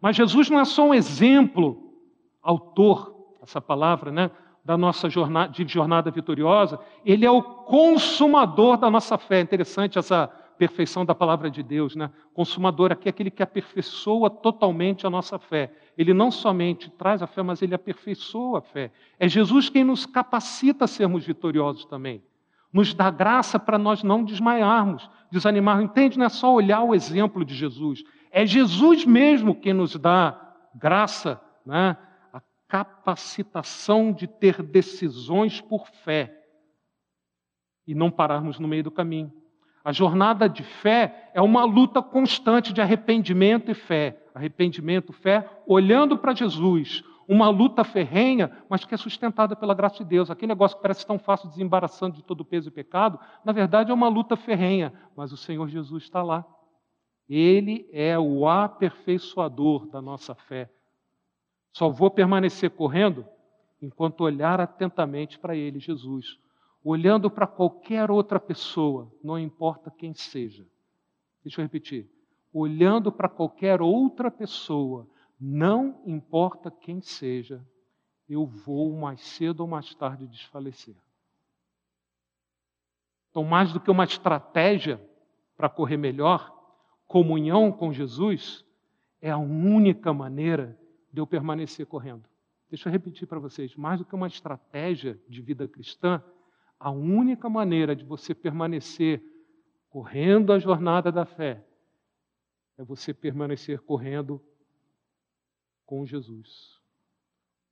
Mas 0.01 0.15
Jesus 0.15 0.49
não 0.49 0.59
é 0.59 0.65
só 0.65 0.87
um 0.87 0.93
exemplo, 0.93 1.93
autor, 2.41 3.15
essa 3.41 3.61
palavra, 3.61 4.11
né, 4.11 4.31
da 4.63 4.77
nossa 4.77 5.09
jornada, 5.09 5.51
de 5.51 5.65
jornada 5.71 6.11
vitoriosa, 6.11 6.79
ele 7.05 7.25
é 7.25 7.31
o 7.31 7.41
consumador 7.41 8.77
da 8.77 8.91
nossa 8.91 9.17
fé. 9.17 9.37
É 9.37 9.41
interessante 9.41 9.97
essa 9.97 10.27
perfeição 10.57 11.05
da 11.05 11.15
palavra 11.15 11.49
de 11.49 11.63
Deus, 11.63 11.95
né? 11.95 12.11
Consumador 12.33 12.91
aqui 12.91 13.07
é 13.07 13.11
aquele 13.11 13.31
que 13.31 13.43
aperfeiçoa 13.43 14.29
totalmente 14.29 15.05
a 15.05 15.09
nossa 15.09 15.39
fé. 15.39 15.71
Ele 15.97 16.13
não 16.13 16.31
somente 16.31 16.89
traz 16.89 17.21
a 17.21 17.27
fé, 17.27 17.41
mas 17.43 17.61
ele 17.61 17.75
aperfeiçoa 17.75 18.59
a 18.59 18.61
fé. 18.61 18.91
É 19.19 19.29
Jesus 19.29 19.69
quem 19.69 19.83
nos 19.83 20.05
capacita 20.05 20.85
a 20.85 20.87
sermos 20.87 21.25
vitoriosos 21.25 21.85
também. 21.85 22.21
Nos 22.73 22.93
dá 22.93 23.09
graça 23.09 23.57
para 23.57 23.77
nós 23.77 24.03
não 24.03 24.23
desmaiarmos, 24.23 25.09
desanimarmos. 25.31 25.85
Entende? 25.85 26.17
Não 26.17 26.25
é 26.25 26.29
só 26.29 26.53
olhar 26.53 26.81
o 26.83 26.93
exemplo 26.93 27.45
de 27.45 27.55
Jesus, 27.55 28.03
é 28.31 28.45
Jesus 28.45 29.05
mesmo 29.05 29.55
quem 29.55 29.73
nos 29.73 29.95
dá 29.95 30.55
graça, 30.75 31.41
né? 31.65 31.97
a 32.31 32.41
capacitação 32.67 34.11
de 34.11 34.27
ter 34.27 34.61
decisões 34.61 35.61
por 35.61 35.87
fé 35.87 36.33
e 37.85 37.95
não 37.95 38.11
pararmos 38.11 38.59
no 38.59 38.67
meio 38.67 38.83
do 38.83 38.91
caminho. 38.91 39.31
A 39.83 39.93
jornada 39.93 40.49
de 40.49 40.63
fé 40.63 41.31
é 41.33 41.41
uma 41.41 41.63
luta 41.63 42.01
constante 42.01 42.73
de 42.73 42.81
arrependimento 42.81 43.71
e 43.71 43.73
fé. 43.73 44.21
Arrependimento, 44.35 45.13
fé, 45.13 45.49
olhando 45.65 46.17
para 46.17 46.35
Jesus. 46.35 47.03
Uma 47.25 47.49
luta 47.49 47.83
ferrenha, 47.83 48.51
mas 48.69 48.83
que 48.83 48.93
é 48.93 48.97
sustentada 48.97 49.55
pela 49.55 49.73
graça 49.73 49.99
de 49.99 50.05
Deus. 50.05 50.29
Aquele 50.29 50.49
negócio 50.49 50.75
que 50.75 50.83
parece 50.83 51.07
tão 51.07 51.17
fácil, 51.17 51.49
desembaraçando 51.49 52.17
de 52.17 52.23
todo 52.23 52.43
peso 52.43 52.67
e 52.67 52.71
pecado, 52.71 53.17
na 53.45 53.53
verdade 53.53 53.89
é 53.89 53.93
uma 53.93 54.09
luta 54.09 54.35
ferrenha, 54.35 54.93
mas 55.15 55.31
o 55.31 55.37
Senhor 55.37 55.67
Jesus 55.69 56.03
está 56.03 56.21
lá 56.21 56.45
ele 57.29 57.89
é 57.91 58.17
o 58.17 58.47
aperfeiçoador 58.47 59.87
da 59.87 60.01
nossa 60.01 60.33
fé. 60.33 60.71
Só 61.73 61.89
vou 61.89 62.09
permanecer 62.09 62.71
correndo 62.71 63.25
enquanto 63.81 64.21
olhar 64.21 64.59
atentamente 64.59 65.37
para 65.37 65.55
Ele, 65.55 65.79
Jesus. 65.79 66.39
Olhando 66.83 67.29
para 67.29 67.45
qualquer 67.45 68.09
outra 68.09 68.39
pessoa, 68.39 69.11
não 69.23 69.37
importa 69.37 69.91
quem 69.91 70.13
seja. 70.13 70.65
Deixa 71.43 71.59
eu 71.59 71.65
repetir. 71.65 72.09
Olhando 72.53 73.11
para 73.11 73.27
qualquer 73.27 73.81
outra 73.81 74.31
pessoa, 74.31 75.07
não 75.39 76.01
importa 76.05 76.71
quem 76.71 77.01
seja, 77.01 77.63
eu 78.27 78.45
vou 78.45 78.91
mais 78.93 79.21
cedo 79.21 79.59
ou 79.61 79.67
mais 79.67 79.93
tarde 79.93 80.27
desfalecer. 80.27 80.95
Então, 83.29 83.43
mais 83.43 83.71
do 83.71 83.79
que 83.79 83.91
uma 83.91 84.05
estratégia 84.05 84.99
para 85.55 85.69
correr 85.69 85.97
melhor, 85.97 86.56
comunhão 87.07 87.71
com 87.71 87.93
Jesus 87.93 88.65
é 89.21 89.31
a 89.31 89.37
única 89.37 90.13
maneira 90.13 90.77
de 91.11 91.19
eu 91.19 91.27
permanecer 91.27 91.85
correndo. 91.85 92.27
Deixa 92.69 92.89
eu 92.89 92.91
repetir 92.91 93.27
para 93.27 93.39
vocês: 93.39 93.75
mais 93.75 93.99
do 93.99 94.05
que 94.05 94.15
uma 94.15 94.27
estratégia 94.27 95.19
de 95.27 95.41
vida 95.41 95.67
cristã, 95.67 96.21
A 96.79 96.91
única 96.91 97.49
maneira 97.49 97.95
de 97.95 98.05
você 98.05 98.35
permanecer 98.35 99.19
correndo 99.89 100.53
a 100.53 100.59
jornada 100.59 101.11
da 101.11 101.25
fé 101.25 101.65
é 102.77 102.83
você 102.83 103.15
permanecer 103.15 103.79
correndo 103.79 104.39
com 105.87 106.05
Jesus. 106.05 106.77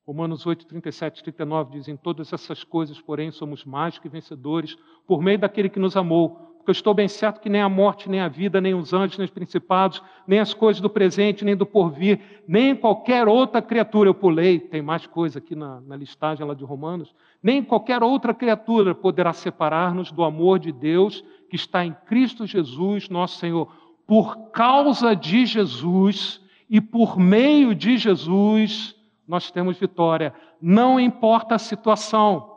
Romanos 0.08 0.46
8, 0.46 0.66
37 0.66 1.22
39 1.22 1.72
dizem: 1.72 1.98
Todas 1.98 2.34
essas 2.34 2.64
coisas, 2.64 3.00
porém, 3.00 3.32
somos 3.32 3.64
mais 3.64 4.00
que 4.00 4.10
vencedores 4.10 4.76
por 5.06 5.22
meio 5.22 5.38
daquele 5.38 5.70
que 5.70 5.80
nos 5.80 5.96
amou. 5.96 6.55
Porque 6.66 6.72
eu 6.72 6.80
estou 6.80 6.96
bem 6.96 7.08
certo 7.08 7.40
que 7.40 7.48
nem 7.48 7.62
a 7.62 7.70
morte, 7.70 8.10
nem 8.10 8.20
a 8.22 8.28
vida, 8.28 8.60
nem 8.60 8.74
os 8.74 8.92
anjos, 8.92 9.20
nem 9.20 9.26
os 9.26 9.32
principados, 9.32 10.02
nem 10.26 10.40
as 10.40 10.52
coisas 10.52 10.82
do 10.82 10.90
presente, 10.90 11.46
nem 11.46 11.56
do 11.56 11.64
porvir, 11.64 12.20
nem 12.48 12.76
qualquer 12.76 13.28
outra 13.28 13.62
criatura, 13.62 14.10
eu 14.10 14.16
pulei, 14.16 14.60
tem 14.60 14.82
mais 14.82 15.06
coisa 15.06 15.38
aqui 15.38 15.54
na, 15.56 15.80
na 15.82 15.96
listagem 15.96 16.44
lá 16.44 16.56
de 16.56 16.64
Romanos, 16.64 17.14
nem 17.42 17.62
qualquer 17.62 18.02
outra 18.02 18.34
criatura 18.34 18.96
poderá 18.96 19.32
separar-nos 19.32 20.12
do 20.12 20.24
amor 20.24 20.58
de 20.58 20.72
Deus 20.72 21.24
que 21.52 21.56
está 21.56 21.86
em 21.86 21.96
Cristo 22.08 22.48
Jesus, 22.48 23.10
nosso 23.10 23.38
Senhor. 23.38 23.72
Por 24.08 24.50
causa 24.50 25.16
de 25.16 25.46
Jesus 25.46 26.42
e 26.68 26.82
por 26.82 27.20
meio 27.20 27.76
de 27.76 27.96
Jesus, 27.96 28.96
nós 29.28 29.52
temos 29.52 29.78
vitória. 29.78 30.34
Não 30.60 31.00
importa 31.00 31.54
a 31.54 31.60
situação, 31.60 32.55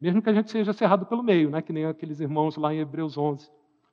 mesmo 0.00 0.22
que 0.22 0.30
a 0.30 0.32
gente 0.32 0.50
seja 0.50 0.72
cerrado 0.72 1.04
pelo 1.04 1.22
meio, 1.22 1.50
né? 1.50 1.60
que 1.60 1.72
nem 1.72 1.84
aqueles 1.84 2.20
irmãos 2.20 2.56
lá 2.56 2.72
em 2.72 2.78
Hebreus 2.78 3.18
11. 3.18 3.50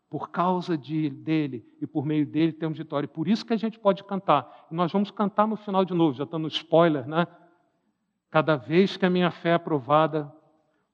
Por 0.09 0.29
causa 0.29 0.77
de, 0.77 1.09
dele 1.09 1.65
e 1.81 1.85
por 1.85 2.05
meio 2.05 2.25
dele 2.25 2.53
temos 2.53 2.77
vitória. 2.77 3.09
Por 3.09 3.27
isso 3.27 3.45
que 3.45 3.51
a 3.51 3.57
gente 3.57 3.77
pode 3.77 4.05
cantar. 4.05 4.67
E 4.71 4.73
nós 4.73 4.89
vamos 4.89 5.11
cantar 5.11 5.45
no 5.45 5.57
final 5.57 5.83
de 5.83 5.93
novo, 5.93 6.15
já 6.15 6.23
está 6.23 6.39
no 6.39 6.47
spoiler, 6.47 7.05
né? 7.05 7.27
Cada 8.29 8.55
vez 8.55 8.95
que 8.95 9.05
a 9.05 9.09
minha 9.09 9.29
fé 9.31 9.49
é 9.49 9.53
aprovada, 9.55 10.33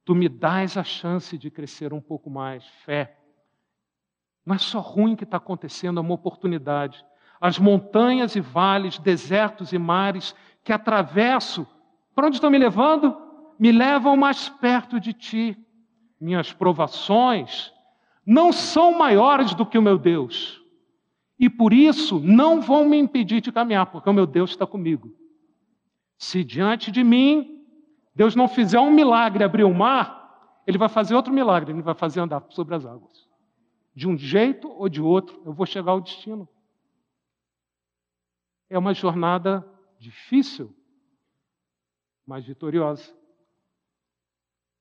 tu 0.03 0.15
me 0.15 0.27
dás 0.27 0.77
a 0.77 0.83
chance 0.83 1.37
de 1.37 1.51
crescer 1.51 1.93
um 1.93 2.01
pouco 2.01 2.27
mais. 2.27 2.65
Fé. 2.83 3.19
Não 4.43 4.55
é 4.55 4.57
só 4.57 4.79
ruim 4.79 5.15
que 5.15 5.23
está 5.23 5.37
acontecendo, 5.37 5.99
é 5.99 6.01
uma 6.01 6.15
oportunidade. 6.15 7.05
As 7.39 7.59
montanhas 7.59 8.35
e 8.35 8.41
vales, 8.41 8.97
desertos 8.97 9.73
e 9.73 9.77
mares 9.77 10.35
que 10.63 10.73
atravesso, 10.73 11.67
para 12.15 12.27
onde 12.27 12.37
estão 12.37 12.49
me 12.49 12.57
levando? 12.57 13.22
Me 13.63 13.71
levam 13.71 14.17
mais 14.17 14.49
perto 14.49 14.99
de 14.99 15.13
ti. 15.13 15.57
Minhas 16.19 16.51
provações 16.51 17.71
não 18.25 18.51
são 18.51 18.97
maiores 18.97 19.53
do 19.53 19.65
que 19.65 19.77
o 19.77 19.81
meu 19.81 19.97
Deus. 19.97 20.61
E 21.39 21.49
por 21.49 21.71
isso 21.71 22.19
não 22.19 22.59
vão 22.59 22.83
me 22.83 22.97
impedir 22.97 23.39
de 23.39 23.53
caminhar, 23.53 23.85
porque 23.85 24.09
o 24.09 24.11
meu 24.11 24.27
Deus 24.27 24.49
está 24.49 24.67
comigo. 24.67 25.15
Se 26.17 26.43
diante 26.43 26.91
de 26.91 27.05
mim 27.05 27.65
Deus 28.13 28.35
não 28.35 28.49
fizer 28.49 28.81
um 28.81 28.91
milagre 28.91 29.45
abrir 29.45 29.63
o 29.63 29.73
mar, 29.73 30.59
ele 30.67 30.77
vai 30.77 30.89
fazer 30.89 31.15
outro 31.15 31.31
milagre, 31.31 31.71
ele 31.71 31.81
vai 31.81 31.95
fazer 31.95 32.19
andar 32.19 32.45
sobre 32.49 32.75
as 32.75 32.85
águas. 32.85 33.29
De 33.95 34.09
um 34.09 34.17
jeito 34.17 34.67
ou 34.67 34.89
de 34.89 35.01
outro, 35.01 35.41
eu 35.45 35.53
vou 35.53 35.65
chegar 35.65 35.93
ao 35.93 36.01
destino. 36.01 36.49
É 38.69 38.77
uma 38.77 38.93
jornada 38.93 39.65
difícil, 39.97 40.75
mas 42.27 42.43
vitoriosa. 42.43 43.22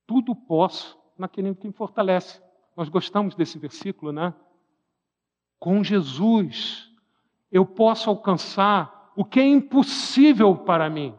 Tudo 0.06 0.34
posso 0.34 0.98
naquele 1.16 1.54
que 1.54 1.66
me 1.66 1.72
fortalece. 1.72 2.42
Nós 2.76 2.88
gostamos 2.88 3.34
desse 3.34 3.58
versículo, 3.58 4.12
né? 4.12 4.34
Com 5.58 5.82
Jesus, 5.84 6.90
eu 7.50 7.64
posso 7.64 8.10
alcançar 8.10 9.12
o 9.16 9.24
que 9.24 9.40
é 9.40 9.46
impossível 9.46 10.56
para 10.56 10.88
mim. 10.88 11.14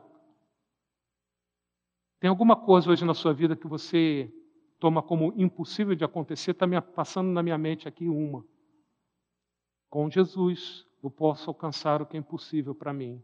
Tem 2.19 2.29
alguma 2.29 2.55
coisa 2.55 2.89
hoje 2.89 3.05
na 3.05 3.13
sua 3.13 3.33
vida 3.33 3.55
que 3.55 3.67
você 3.67 4.33
toma 4.79 5.01
como 5.01 5.33
impossível 5.37 5.95
de 5.95 6.03
acontecer? 6.03 6.51
Está 6.51 6.81
passando 6.81 7.31
na 7.31 7.43
minha 7.43 7.57
mente 7.57 7.87
aqui 7.87 8.07
uma. 8.07 8.45
Com 9.89 10.09
Jesus, 10.09 10.85
eu 11.01 11.11
posso 11.11 11.49
alcançar 11.49 12.01
o 12.01 12.05
que 12.05 12.17
é 12.17 12.19
impossível 12.19 12.73
para 12.73 12.91
mim 12.91 13.23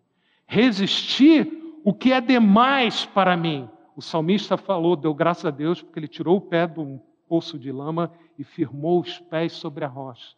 resistir 0.50 1.80
o 1.84 1.94
que 1.94 2.12
é 2.12 2.20
demais 2.20 3.06
para 3.06 3.38
mim. 3.38 3.70
O 4.00 4.02
salmista 4.02 4.56
falou, 4.56 4.96
deu 4.96 5.14
graças 5.14 5.44
a 5.44 5.50
Deus, 5.50 5.82
porque 5.82 6.00
ele 6.00 6.08
tirou 6.08 6.38
o 6.38 6.42
pé 6.42 6.66
de 6.66 6.80
um 6.80 7.02
poço 7.28 7.60
de 7.60 7.70
lama 7.70 8.10
e 8.38 8.46
firmou 8.46 9.02
os 9.02 9.20
pés 9.20 9.52
sobre 9.52 9.84
a 9.84 9.90
rocha. 9.90 10.38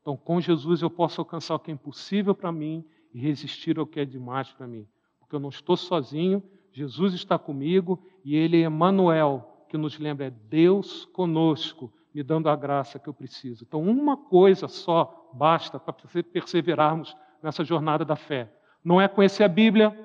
Então, 0.00 0.16
com 0.16 0.40
Jesus 0.40 0.80
eu 0.80 0.88
posso 0.88 1.20
alcançar 1.20 1.56
o 1.56 1.58
que 1.58 1.70
é 1.70 1.74
impossível 1.74 2.34
para 2.34 2.50
mim 2.50 2.82
e 3.12 3.20
resistir 3.20 3.78
ao 3.78 3.86
que 3.86 4.00
é 4.00 4.06
demais 4.06 4.50
para 4.52 4.66
mim. 4.66 4.88
Porque 5.20 5.36
eu 5.36 5.40
não 5.40 5.50
estou 5.50 5.76
sozinho, 5.76 6.42
Jesus 6.72 7.12
está 7.12 7.38
comigo 7.38 8.02
e 8.24 8.34
Ele 8.34 8.62
é 8.62 8.64
Emmanuel, 8.64 9.66
que 9.68 9.76
nos 9.76 9.98
lembra, 9.98 10.28
é 10.28 10.30
Deus 10.30 11.04
conosco, 11.04 11.92
me 12.14 12.22
dando 12.22 12.48
a 12.48 12.56
graça 12.56 12.98
que 12.98 13.10
eu 13.10 13.14
preciso. 13.14 13.64
Então, 13.68 13.82
uma 13.82 14.16
coisa 14.16 14.68
só 14.68 15.30
basta 15.34 15.78
para 15.78 15.92
perseverarmos 16.32 17.14
nessa 17.42 17.62
jornada 17.62 18.06
da 18.06 18.16
fé 18.16 18.50
não 18.84 19.00
é 19.00 19.06
conhecer 19.06 19.44
a 19.44 19.48
Bíblia, 19.48 19.96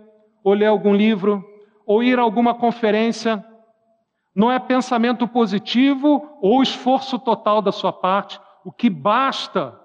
ou 0.43 0.53
ler 0.53 0.67
algum 0.67 0.93
livro, 0.93 1.43
ou 1.87 2.03
ir 2.03 2.19
a 2.19 2.21
alguma 2.21 2.53
conferência. 2.53 3.43
Não 4.35 4.51
é 4.51 4.59
pensamento 4.59 5.25
positivo 5.27 6.37
ou 6.41 6.61
esforço 6.61 7.17
total 7.17 7.61
da 7.61 7.71
sua 7.71 7.93
parte. 7.93 8.39
O 8.65 8.71
que 8.71 8.89
basta 8.89 9.79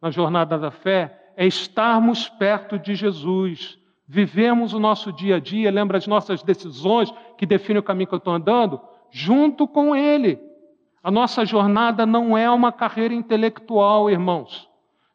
na 0.00 0.10
jornada 0.10 0.58
da 0.58 0.70
fé 0.70 1.32
é 1.34 1.46
estarmos 1.46 2.28
perto 2.28 2.78
de 2.78 2.94
Jesus. 2.94 3.78
Vivemos 4.06 4.74
o 4.74 4.78
nosso 4.78 5.10
dia 5.10 5.36
a 5.36 5.40
dia, 5.40 5.70
lembra 5.70 5.96
as 5.96 6.06
nossas 6.06 6.42
decisões 6.42 7.12
que 7.38 7.46
definem 7.46 7.80
o 7.80 7.82
caminho 7.82 8.06
que 8.06 8.14
eu 8.14 8.18
estou 8.18 8.34
andando? 8.34 8.78
Junto 9.10 9.66
com 9.66 9.96
Ele. 9.96 10.38
A 11.02 11.10
nossa 11.10 11.44
jornada 11.44 12.04
não 12.04 12.36
é 12.36 12.50
uma 12.50 12.70
carreira 12.70 13.14
intelectual, 13.14 14.10
irmãos, 14.10 14.68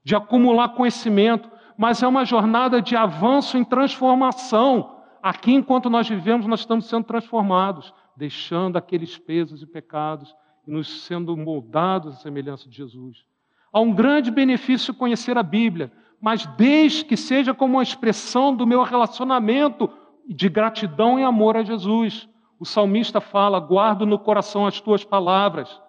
de 0.03 0.15
acumular 0.15 0.69
conhecimento, 0.69 1.49
mas 1.77 2.01
é 2.01 2.07
uma 2.07 2.25
jornada 2.25 2.81
de 2.81 2.95
avanço 2.95 3.57
em 3.57 3.63
transformação. 3.63 4.98
Aqui, 5.21 5.53
enquanto 5.53 5.89
nós 5.89 6.07
vivemos, 6.07 6.45
nós 6.45 6.61
estamos 6.61 6.85
sendo 6.85 7.05
transformados, 7.05 7.93
deixando 8.15 8.77
aqueles 8.77 9.17
pesos 9.17 9.61
e 9.61 9.65
pecados 9.65 10.35
e 10.67 10.71
nos 10.71 11.03
sendo 11.03 11.35
moldados 11.35 12.15
à 12.15 12.19
semelhança 12.19 12.69
de 12.69 12.77
Jesus. 12.77 13.25
Há 13.71 13.79
um 13.79 13.93
grande 13.93 14.31
benefício 14.31 14.93
conhecer 14.93 15.37
a 15.37 15.43
Bíblia, 15.43 15.91
mas 16.21 16.45
desde 16.57 17.05
que 17.05 17.15
seja 17.15 17.53
como 17.53 17.75
uma 17.75 17.83
expressão 17.83 18.53
do 18.53 18.65
meu 18.65 18.83
relacionamento 18.83 19.89
de 20.27 20.47
gratidão 20.47 21.19
e 21.19 21.23
amor 21.23 21.57
a 21.57 21.63
Jesus. 21.63 22.27
O 22.59 22.65
salmista 22.65 23.21
fala: 23.21 23.59
guardo 23.59 24.05
no 24.05 24.19
coração 24.19 24.67
as 24.67 24.79
tuas 24.81 25.03
palavras, 25.03 25.81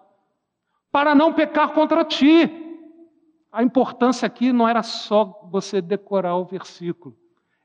para 0.91 1.13
não 1.13 1.33
pecar 1.33 1.73
contra 1.73 2.03
ti. 2.03 2.57
A 3.51 3.61
importância 3.61 4.25
aqui 4.25 4.53
não 4.53 4.67
era 4.67 4.81
só 4.81 5.47
você 5.51 5.81
decorar 5.81 6.37
o 6.37 6.45
versículo, 6.45 7.13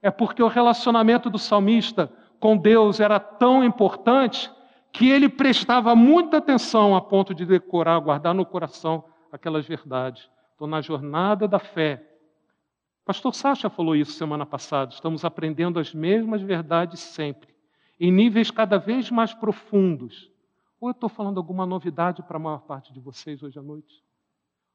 é 0.06 0.10
porque 0.12 0.40
o 0.40 0.46
relacionamento 0.46 1.28
do 1.28 1.36
salmista 1.36 2.08
com 2.38 2.56
Deus 2.56 3.00
era 3.00 3.18
tão 3.18 3.64
importante 3.64 4.48
que 4.92 5.10
ele 5.10 5.28
prestava 5.28 5.96
muita 5.96 6.36
atenção 6.36 6.94
a 6.94 7.00
ponto 7.00 7.34
de 7.34 7.44
decorar, 7.44 7.98
guardar 7.98 8.32
no 8.32 8.46
coração 8.46 9.02
aquelas 9.32 9.66
verdades. 9.66 10.30
Estou 10.52 10.68
na 10.68 10.80
jornada 10.80 11.48
da 11.48 11.58
fé. 11.58 12.08
Pastor 13.04 13.34
Sacha 13.34 13.68
falou 13.68 13.96
isso 13.96 14.12
semana 14.12 14.46
passada. 14.46 14.94
Estamos 14.94 15.24
aprendendo 15.24 15.80
as 15.80 15.92
mesmas 15.92 16.40
verdades 16.40 17.00
sempre, 17.00 17.52
em 17.98 18.12
níveis 18.12 18.48
cada 18.48 18.78
vez 18.78 19.10
mais 19.10 19.34
profundos. 19.34 20.30
Ou 20.80 20.90
eu 20.90 20.92
estou 20.92 21.08
falando 21.08 21.38
alguma 21.38 21.66
novidade 21.66 22.22
para 22.22 22.36
a 22.36 22.40
maior 22.40 22.60
parte 22.60 22.92
de 22.92 23.00
vocês 23.00 23.42
hoje 23.42 23.58
à 23.58 23.62
noite? 23.62 24.04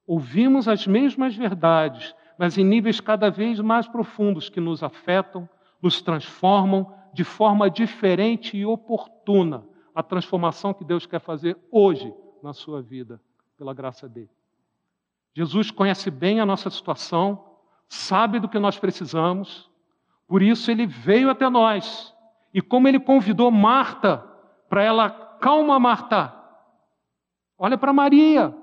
Ouvimos 0.05 0.67
as 0.67 0.85
mesmas 0.85 1.33
verdades, 1.37 2.13
mas 2.37 2.57
em 2.57 2.63
níveis 2.63 2.99
cada 2.99 3.29
vez 3.29 3.59
mais 3.59 3.87
profundos 3.87 4.49
que 4.49 4.59
nos 4.59 4.83
afetam, 4.83 5.47
nos 5.81 6.01
transformam 6.01 6.93
de 7.13 7.23
forma 7.23 7.69
diferente 7.69 8.57
e 8.57 8.65
oportuna. 8.65 9.63
A 9.93 10.01
transformação 10.01 10.73
que 10.73 10.85
Deus 10.85 11.05
quer 11.05 11.19
fazer 11.19 11.57
hoje 11.71 12.13
na 12.41 12.53
sua 12.53 12.81
vida, 12.81 13.21
pela 13.57 13.73
graça 13.73 14.07
dele. 14.07 14.29
Jesus 15.33 15.69
conhece 15.69 16.09
bem 16.09 16.39
a 16.39 16.45
nossa 16.45 16.69
situação, 16.69 17.43
sabe 17.87 18.39
do 18.39 18.47
que 18.49 18.59
nós 18.59 18.79
precisamos, 18.79 19.69
por 20.27 20.41
isso 20.41 20.71
ele 20.71 20.85
veio 20.85 21.29
até 21.29 21.49
nós. 21.49 22.13
E 22.53 22.61
como 22.61 22.87
ele 22.87 22.99
convidou 22.99 23.51
Marta 23.51 24.25
para 24.69 24.83
ela, 24.83 25.09
calma, 25.09 25.79
Marta, 25.79 26.33
olha 27.57 27.77
para 27.77 27.93
Maria, 27.93 28.55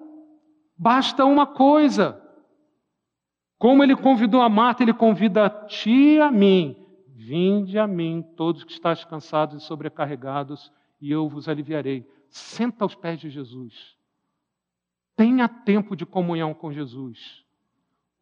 Basta 0.78 1.24
uma 1.24 1.44
coisa. 1.44 2.22
Como 3.58 3.82
ele 3.82 3.96
convidou 3.96 4.40
a 4.40 4.48
Marta, 4.48 4.82
ele 4.82 4.94
convida 4.94 5.46
a 5.46 5.50
ti 5.50 6.14
e 6.14 6.20
a 6.20 6.30
mim. 6.30 6.76
Vinde 7.08 7.78
a 7.78 7.86
mim, 7.86 8.24
todos 8.36 8.62
que 8.62 8.72
estáis 8.72 9.04
cansados 9.04 9.62
e 9.62 9.66
sobrecarregados, 9.66 10.72
e 11.00 11.10
eu 11.10 11.28
vos 11.28 11.48
aliviarei. 11.48 12.08
Senta 12.30 12.84
aos 12.84 12.94
pés 12.94 13.18
de 13.18 13.28
Jesus. 13.28 13.96
Tenha 15.16 15.48
tempo 15.48 15.96
de 15.96 16.06
comunhão 16.06 16.54
com 16.54 16.72
Jesus. 16.72 17.44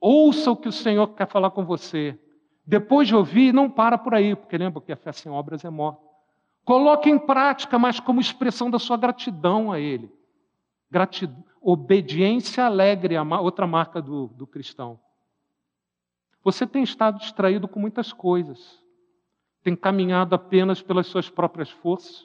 Ouça 0.00 0.50
o 0.50 0.56
que 0.56 0.68
o 0.68 0.72
Senhor 0.72 1.08
quer 1.08 1.28
falar 1.28 1.50
com 1.50 1.64
você. 1.64 2.18
Depois 2.66 3.06
de 3.06 3.14
ouvir, 3.14 3.52
não 3.52 3.70
para 3.70 3.98
por 3.98 4.14
aí, 4.14 4.34
porque 4.34 4.56
lembra 4.56 4.80
que 4.80 4.92
a 4.92 4.96
fé 4.96 5.12
sem 5.12 5.30
obras 5.30 5.64
é 5.64 5.70
morta. 5.70 6.00
Coloque 6.64 7.10
em 7.10 7.18
prática, 7.18 7.78
mas 7.78 8.00
como 8.00 8.20
expressão 8.20 8.70
da 8.70 8.78
sua 8.78 8.96
gratidão 8.96 9.70
a 9.70 9.78
Ele. 9.78 10.10
Gratidão, 10.90 11.44
obediência 11.60 12.64
alegre, 12.64 13.16
a 13.16 13.22
outra 13.40 13.66
marca 13.66 14.00
do, 14.00 14.28
do 14.28 14.46
cristão. 14.46 14.98
Você 16.46 16.64
tem 16.64 16.84
estado 16.84 17.18
distraído 17.18 17.66
com 17.66 17.80
muitas 17.80 18.12
coisas, 18.12 18.80
tem 19.64 19.74
caminhado 19.74 20.32
apenas 20.32 20.80
pelas 20.80 21.08
suas 21.08 21.28
próprias 21.28 21.68
forças, 21.68 22.24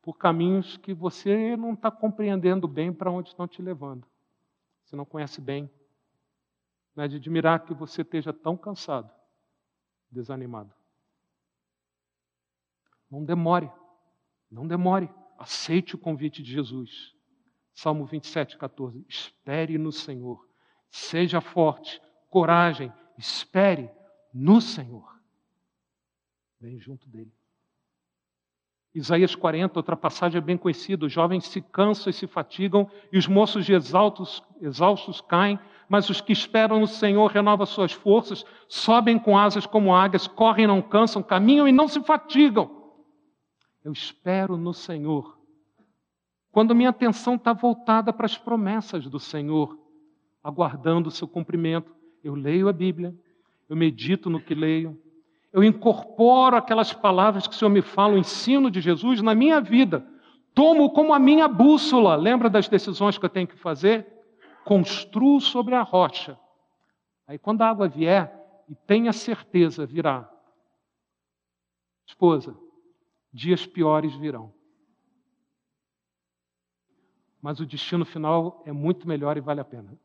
por 0.00 0.16
caminhos 0.16 0.76
que 0.76 0.94
você 0.94 1.56
não 1.56 1.72
está 1.72 1.90
compreendendo 1.90 2.68
bem 2.68 2.92
para 2.92 3.10
onde 3.10 3.30
estão 3.30 3.48
te 3.48 3.60
levando. 3.60 4.06
Você 4.84 4.94
não 4.94 5.04
conhece 5.04 5.40
bem. 5.40 5.68
Não 6.94 7.02
é 7.02 7.08
de 7.08 7.16
admirar 7.16 7.64
que 7.64 7.74
você 7.74 8.02
esteja 8.02 8.32
tão 8.32 8.56
cansado, 8.56 9.12
desanimado. 10.08 10.72
Não 13.10 13.24
demore, 13.24 13.68
não 14.48 14.64
demore. 14.64 15.10
Aceite 15.36 15.96
o 15.96 15.98
convite 15.98 16.40
de 16.40 16.52
Jesus. 16.52 17.16
Salmo 17.74 18.06
27, 18.06 18.56
14. 18.58 19.04
Espere 19.08 19.76
no 19.76 19.90
Senhor. 19.90 20.48
Seja 20.88 21.40
forte, 21.40 22.00
coragem, 22.30 22.92
espere 23.18 23.90
no 24.32 24.60
Senhor. 24.60 25.16
Vem 26.60 26.78
junto 26.78 27.08
dele. 27.08 27.32
Isaías 28.94 29.34
40, 29.34 29.78
outra 29.78 29.94
passagem 29.94 30.38
é 30.38 30.40
bem 30.40 30.56
conhecida: 30.56 31.04
os 31.04 31.12
jovens 31.12 31.46
se 31.46 31.60
cansam 31.60 32.10
e 32.10 32.14
se 32.14 32.26
fatigam, 32.26 32.90
e 33.12 33.18
os 33.18 33.26
moços 33.26 33.66
de 33.66 33.74
exaltos, 33.74 34.42
exaustos 34.60 35.20
caem, 35.20 35.58
mas 35.88 36.08
os 36.08 36.20
que 36.20 36.32
esperam 36.32 36.80
no 36.80 36.86
Senhor 36.86 37.30
renovam 37.30 37.66
suas 37.66 37.92
forças, 37.92 38.44
sobem 38.68 39.18
com 39.18 39.36
asas 39.36 39.66
como 39.66 39.94
águias, 39.94 40.26
correm 40.26 40.64
e 40.64 40.66
não 40.66 40.80
cansam, 40.80 41.22
caminham 41.22 41.68
e 41.68 41.72
não 41.72 41.88
se 41.88 42.02
fatigam. 42.02 42.70
Eu 43.84 43.92
espero 43.92 44.56
no 44.56 44.72
Senhor. 44.74 45.38
Quando 46.50 46.74
minha 46.74 46.88
atenção 46.88 47.34
está 47.34 47.52
voltada 47.52 48.12
para 48.12 48.26
as 48.26 48.38
promessas 48.38 49.06
do 49.06 49.20
Senhor, 49.20 49.78
aguardando 50.42 51.08
o 51.08 51.12
seu 51.12 51.28
cumprimento, 51.28 51.95
eu 52.26 52.34
leio 52.34 52.68
a 52.68 52.72
Bíblia, 52.72 53.14
eu 53.68 53.76
medito 53.76 54.28
no 54.28 54.40
que 54.40 54.54
leio, 54.54 55.00
eu 55.52 55.62
incorporo 55.62 56.56
aquelas 56.56 56.92
palavras 56.92 57.46
que 57.46 57.54
o 57.54 57.56
Senhor 57.56 57.70
me 57.70 57.80
fala, 57.80 58.14
o 58.14 58.18
ensino 58.18 58.70
de 58.70 58.80
Jesus 58.80 59.22
na 59.22 59.34
minha 59.34 59.60
vida, 59.60 60.06
tomo 60.52 60.90
como 60.90 61.14
a 61.14 61.18
minha 61.18 61.46
bússola, 61.46 62.16
lembra 62.16 62.50
das 62.50 62.68
decisões 62.68 63.16
que 63.16 63.24
eu 63.24 63.30
tenho 63.30 63.46
que 63.46 63.56
fazer? 63.56 64.06
Construo 64.64 65.40
sobre 65.40 65.74
a 65.74 65.82
rocha. 65.82 66.38
Aí 67.26 67.38
quando 67.38 67.62
a 67.62 67.68
água 67.68 67.88
vier, 67.88 68.32
e 68.68 68.74
tenha 68.74 69.12
certeza, 69.12 69.86
virá. 69.86 70.28
Esposa, 72.06 72.56
dias 73.32 73.64
piores 73.64 74.14
virão. 74.16 74.52
Mas 77.40 77.60
o 77.60 77.66
destino 77.66 78.04
final 78.04 78.62
é 78.66 78.72
muito 78.72 79.06
melhor 79.06 79.36
e 79.36 79.40
vale 79.40 79.60
a 79.60 79.64
pena. 79.64 79.96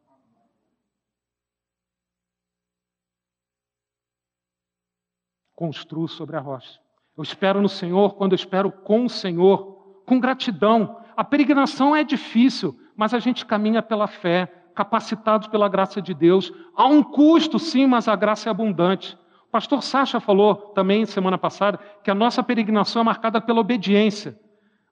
Construo 5.62 6.08
sobre 6.08 6.36
a 6.36 6.40
rocha. 6.40 6.80
Eu 7.16 7.22
espero 7.22 7.62
no 7.62 7.70
Senhor 7.70 8.16
quando 8.16 8.32
eu 8.32 8.36
espero 8.36 8.72
com 8.72 9.06
o 9.06 9.10
Senhor, 9.10 10.02
com 10.08 10.20
gratidão. 10.20 10.98
A 11.16 11.24
peregrinação 11.24 11.96
é 11.96 12.04
difícil, 12.04 12.76
mas 12.96 13.14
a 13.14 13.20
gente 13.20 13.46
caminha 13.46 13.80
pela 13.80 14.08
fé, 14.08 14.48
capacitados 14.74 15.48
pela 15.50 15.70
graça 15.70 16.02
de 16.02 16.16
Deus. 16.16 16.52
Há 16.76 16.88
um 16.88 17.04
custo, 17.04 17.60
sim, 17.60 17.86
mas 17.86 18.08
a 18.08 18.16
graça 18.16 18.50
é 18.50 18.52
abundante. 18.52 19.16
O 19.50 19.52
pastor 19.52 19.84
Sacha 19.84 20.20
falou 20.20 20.56
também 20.74 21.06
semana 21.06 21.38
passada 21.38 21.78
que 22.04 22.10
a 22.10 22.16
nossa 22.16 22.42
peregrinação 22.42 23.04
é 23.04 23.06
marcada 23.06 23.40
pela 23.40 23.60
obediência. 23.60 24.36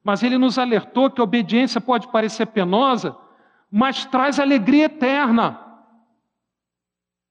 Mas 0.03 0.21
ele 0.21 0.37
nos 0.37 0.59
alertou 0.59 1.09
que 1.09 1.19
a 1.19 1.23
obediência 1.23 1.81
pode 1.81 2.07
parecer 2.09 2.45
penosa, 2.45 3.17
mas 3.71 4.05
traz 4.05 4.39
alegria 4.39 4.85
eterna. 4.85 5.59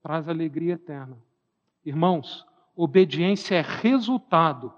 Traz 0.03 0.29
alegria 0.29 0.75
eterna. 0.75 1.17
Irmãos, 1.85 2.45
obediência 2.79 3.57
é 3.57 3.61
resultado 3.61 4.73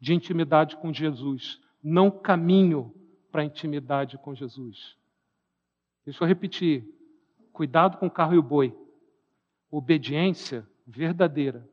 de 0.00 0.14
intimidade 0.14 0.76
com 0.78 0.90
Jesus, 0.90 1.60
não 1.82 2.10
caminho 2.10 2.94
para 3.30 3.44
intimidade 3.44 4.16
com 4.16 4.34
Jesus. 4.34 4.96
Deixa 6.06 6.24
eu 6.24 6.28
repetir. 6.28 6.88
Cuidado 7.52 7.98
com 7.98 8.06
o 8.06 8.10
carro 8.10 8.34
e 8.34 8.38
o 8.38 8.42
boi. 8.42 8.74
Obediência 9.70 10.66
verdadeira 10.86 11.68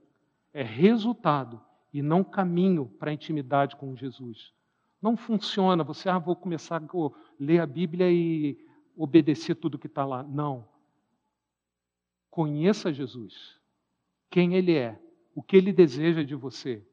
é 0.54 0.62
resultado 0.62 1.62
e 1.94 2.02
não 2.02 2.22
caminho 2.22 2.88
para 3.00 3.10
a 3.10 3.14
intimidade 3.14 3.78
com 3.78 3.96
Jesus. 3.96 4.54
Não 5.02 5.16
funciona 5.16 5.86
você, 5.86 6.10
ah, 6.10 6.20
vou 6.20 6.36
começar 6.36 6.82
a 6.84 7.12
ler 7.40 7.60
a 7.60 7.66
Bíblia 7.66 8.12
e 8.12 8.58
obedecer 8.94 9.56
tudo 9.56 9.80
que 9.80 9.88
está 9.88 10.06
lá. 10.06 10.22
Não. 10.22 10.68
Conheça 12.30 12.92
Jesus, 12.92 13.58
quem 14.30 14.56
Ele 14.56 14.76
é, 14.76 15.00
o 15.34 15.42
que 15.42 15.56
Ele 15.56 15.72
deseja 15.72 16.24
de 16.24 16.36
você. 16.36 16.86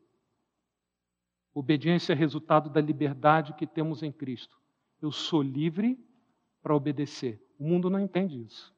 Obediência 1.55 2.13
é 2.13 2.17
resultado 2.17 2.71
da 2.71 2.81
liberdade 2.81 3.55
que 3.55 3.67
temos 3.67 4.03
em 4.03 4.13
Cristo. 4.13 4.57
Eu 5.01 5.11
sou 5.11 5.43
livre 5.43 5.99
para 6.63 6.75
obedecer. 6.75 7.43
O 7.59 7.65
mundo 7.65 7.91
não 7.91 7.99
entende 7.99 8.41
isso. 8.43 8.75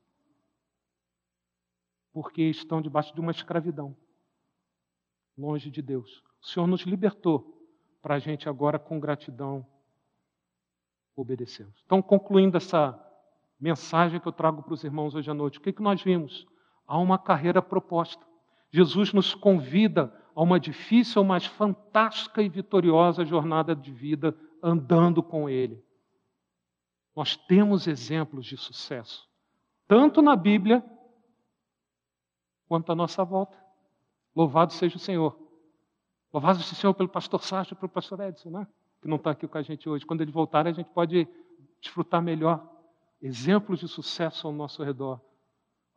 Porque 2.12 2.42
estão 2.42 2.80
debaixo 2.80 3.14
de 3.14 3.20
uma 3.20 3.30
escravidão 3.30 3.96
longe 5.36 5.70
de 5.70 5.82
Deus. 5.82 6.22
O 6.42 6.46
Senhor 6.46 6.66
nos 6.66 6.82
libertou 6.82 7.56
para 8.02 8.14
a 8.14 8.18
gente 8.18 8.48
agora, 8.48 8.78
com 8.78 8.98
gratidão, 8.98 9.66
obedecermos. 11.14 11.82
Então, 11.84 12.00
concluindo 12.00 12.56
essa 12.56 12.98
mensagem 13.58 14.18
que 14.18 14.26
eu 14.26 14.32
trago 14.32 14.62
para 14.62 14.72
os 14.72 14.84
irmãos 14.84 15.14
hoje 15.14 15.30
à 15.30 15.34
noite, 15.34 15.58
o 15.58 15.60
que, 15.60 15.72
que 15.72 15.82
nós 15.82 16.02
vimos? 16.02 16.46
Há 16.86 16.98
uma 16.98 17.18
carreira 17.18 17.60
proposta. 17.60 18.24
Jesus 18.70 19.12
nos 19.12 19.34
convida 19.34 20.14
a 20.34 20.42
uma 20.42 20.60
difícil, 20.60 21.24
mas 21.24 21.44
fantástica 21.44 22.42
e 22.42 22.48
vitoriosa 22.48 23.24
jornada 23.24 23.74
de 23.74 23.92
vida 23.92 24.36
andando 24.62 25.22
com 25.22 25.48
Ele. 25.48 25.82
Nós 27.14 27.36
temos 27.36 27.86
exemplos 27.86 28.46
de 28.46 28.56
sucesso, 28.56 29.28
tanto 29.88 30.22
na 30.22 30.36
Bíblia 30.36 30.84
quanto 32.68 32.92
à 32.92 32.94
nossa 32.94 33.24
volta. 33.24 33.58
Louvado 34.34 34.72
seja 34.72 34.96
o 34.96 35.00
Senhor. 35.00 35.36
Louvado 36.32 36.58
seja 36.60 36.72
o 36.72 36.76
Senhor 36.76 36.94
pelo 36.94 37.08
pastor 37.08 37.42
Sérgio 37.42 37.74
e 37.74 37.76
pelo 37.76 37.90
pastor 37.90 38.20
Edson, 38.20 38.50
né? 38.50 38.66
que 39.00 39.08
não 39.08 39.16
está 39.16 39.30
aqui 39.30 39.48
com 39.48 39.58
a 39.58 39.62
gente 39.62 39.88
hoje. 39.88 40.06
Quando 40.06 40.20
ele 40.20 40.30
voltar, 40.30 40.66
a 40.66 40.72
gente 40.72 40.90
pode 40.90 41.26
desfrutar 41.80 42.22
melhor. 42.22 42.64
Exemplos 43.20 43.80
de 43.80 43.88
sucesso 43.88 44.46
ao 44.46 44.52
nosso 44.52 44.82
redor. 44.82 45.20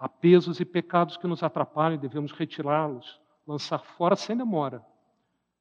Há 0.04 0.10
pesos 0.10 0.60
e 0.60 0.66
pecados 0.66 1.16
que 1.16 1.26
nos 1.26 1.43
atrapalham 1.43 1.95
e 1.95 1.97
devemos 1.97 2.34
retirá-los, 2.34 3.22
lançar 3.47 3.80
fora 3.80 4.18
sem 4.18 4.36
demora. 4.36 4.84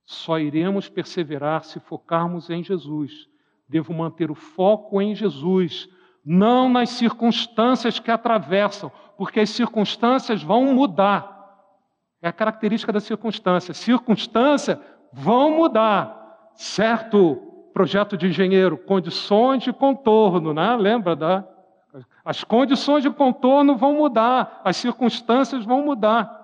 Só 0.05 0.37
iremos 0.37 0.89
perseverar 0.89 1.63
se 1.63 1.79
focarmos 1.79 2.51
em 2.51 2.61
Jesus. 2.61 3.29
Devo 3.69 3.95
manter 3.95 4.33
o 4.33 4.35
foco 4.35 5.01
em 5.01 5.15
Jesus, 5.15 5.89
não 6.25 6.69
nas 6.69 6.91
circunstâncias 6.91 8.01
que 8.01 8.11
atravessam, 8.11 8.91
porque 9.17 9.39
as 9.39 9.51
circunstâncias 9.51 10.43
vão 10.43 10.75
mudar. 10.75 11.71
É 12.21 12.27
a 12.27 12.33
característica 12.33 12.93
da 12.93 12.99
circunstância. 12.99 13.73
Circunstância 13.73 14.83
vão 15.13 15.53
mudar. 15.53 16.51
Certo 16.57 17.37
projeto 17.73 18.17
de 18.17 18.27
engenheiro, 18.27 18.77
condições 18.77 19.63
de 19.63 19.73
contorno, 19.73 20.53
né? 20.53 20.75
Lembra 20.75 21.15
da? 21.15 21.52
As 22.25 22.45
condições 22.45 23.03
de 23.03 23.11
contorno 23.11 23.77
vão 23.77 23.95
mudar, 23.95 24.61
as 24.65 24.77
circunstâncias 24.77 25.65
vão 25.65 25.85
mudar. 25.85 26.41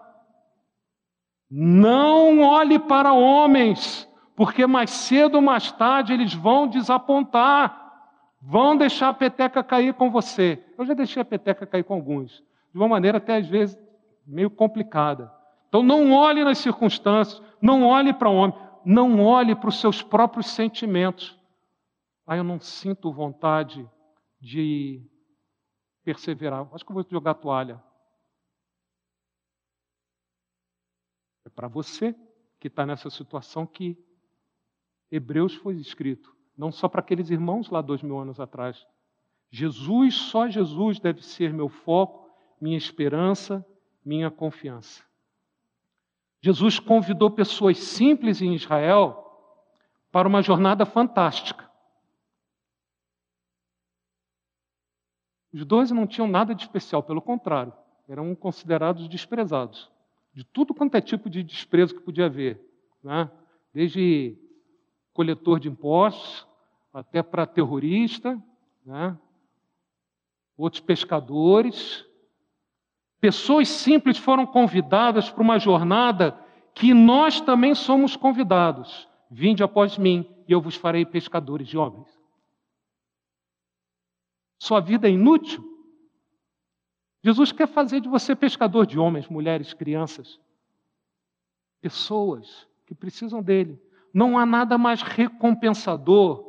Não 1.51 2.41
olhe 2.41 2.79
para 2.79 3.13
homens, 3.13 4.09
porque 4.37 4.67
mais 4.67 4.91
cedo 4.91 5.37
ou 5.37 5.43
mais 5.43 5.71
tarde 5.73 6.13
eles 6.13 6.35
vão 6.35 6.67
desapontar, 6.67 8.11
vão 8.43 8.77
deixar 8.77 9.09
a 9.09 9.15
peteca 9.15 9.63
cair 9.63 9.95
com 9.95 10.11
você. 10.11 10.63
Eu 10.77 10.85
já 10.85 10.95
deixei 10.95 11.23
a 11.23 11.25
peteca 11.25 11.67
cair 11.67 11.85
com 11.85 11.95
alguns, 11.95 12.43
de 12.73 12.79
uma 12.79 12.89
maneira 12.89 13.19
até 13.19 13.37
às 13.37 13.47
vezes 13.47 13.79
meio 14.27 14.51
complicada. 14.51 15.33
Então 15.69 15.83
não 15.83 16.13
olhe 16.13 16.45
nas 16.45 16.59
circunstâncias, 16.59 17.43
não 17.63 17.85
olhe 17.85 18.13
para 18.13 18.29
o 18.29 18.35
homem, 18.35 18.57
não 18.85 19.25
olhe 19.25 19.55
para 19.55 19.69
os 19.69 19.81
seus 19.81 20.03
próprios 20.03 20.49
sentimentos. 20.49 21.39
Ah, 22.27 22.37
eu 22.37 22.45
não 22.45 22.61
sinto 22.61 23.13
vontade 23.13 23.89
de 24.41 25.03
perseverar. 26.09 26.67
Acho 26.73 26.87
que 26.87 26.91
eu 26.91 26.95
vou 26.95 27.07
jogar 27.11 27.35
toalha. 27.35 27.83
É 31.45 31.51
para 31.51 31.69
você 31.69 32.15
que 32.59 32.69
está 32.69 32.87
nessa 32.87 33.11
situação 33.11 33.67
que 33.67 33.95
Hebreus 35.11 35.55
foi 35.55 35.77
escrito, 35.77 36.35
não 36.57 36.73
só 36.73 36.89
para 36.89 37.01
aqueles 37.01 37.29
irmãos 37.29 37.69
lá 37.69 37.83
dois 37.83 38.03
mil 38.03 38.19
anos 38.19 38.41
atrás. 38.41 38.87
Jesus, 39.51 40.15
só 40.15 40.49
Jesus 40.49 40.99
deve 40.99 41.23
ser 41.23 41.53
meu 41.53 41.69
foco, 41.69 42.31
minha 42.59 42.79
esperança, 42.79 43.65
minha 44.03 44.31
confiança. 44.31 45.05
Jesus 46.41 46.79
convidou 46.79 47.31
pessoas 47.31 47.77
simples 47.77 48.41
em 48.41 48.55
Israel 48.55 49.27
para 50.11 50.27
uma 50.27 50.41
jornada 50.41 50.87
fantástica. 50.87 51.68
Os 55.53 55.65
doze 55.65 55.95
não 55.95 56.07
tinham 56.07 56.29
nada 56.29 56.55
de 56.55 56.63
especial, 56.63 57.03
pelo 57.03 57.23
contrário, 57.23 57.73
eram 58.09 58.35
considerados 58.35 59.09
desprezados. 59.09 59.91
De 60.35 60.45
tudo 60.45 60.75
quanto 60.75 60.95
é 60.95 61.01
tipo 61.01 61.29
de 61.29 61.43
desprezo 61.43 61.95
que 61.95 62.03
podia 62.03 62.27
haver. 62.27 62.61
Né? 63.03 63.31
Desde 63.73 64.37
coletor 65.13 65.59
de 65.59 65.69
impostos, 65.69 66.47
até 66.93 67.23
para 67.23 67.47
terrorista, 67.47 68.41
né? 68.85 69.17
outros 70.57 70.81
pescadores. 70.81 72.05
Pessoas 73.21 73.69
simples 73.69 74.19
foram 74.19 74.47
convidadas 74.47 75.31
para 75.31 75.43
uma 75.43 75.59
jornada 75.59 76.39
que 76.75 76.93
nós 76.93 77.41
também 77.41 77.75
somos 77.75 78.17
convidados. 78.17 79.09
Vinde 79.31 79.63
após 79.63 79.99
mim, 79.99 80.29
e 80.47 80.53
eu 80.53 80.61
vos 80.61 80.75
farei 80.75 81.05
pescadores 81.05 81.69
de 81.69 81.77
homens. 81.77 82.18
Sua 84.59 84.81
vida 84.81 85.09
é 85.09 85.13
inútil? 85.13 85.65
Jesus 87.23 87.53
quer 87.53 87.69
fazer 87.69 88.01
de 88.01 88.09
você 88.09 88.35
pescador 88.35 88.87
de 88.87 88.99
homens, 88.99 89.29
mulheres, 89.29 89.73
crianças, 89.73 90.41
pessoas 91.81 92.67
que 92.87 92.95
precisam 92.95 93.43
dele. 93.43 93.81
Não 94.13 94.39
há 94.39 94.47
nada 94.47 94.79
mais 94.79 95.03
recompensador 95.03 96.45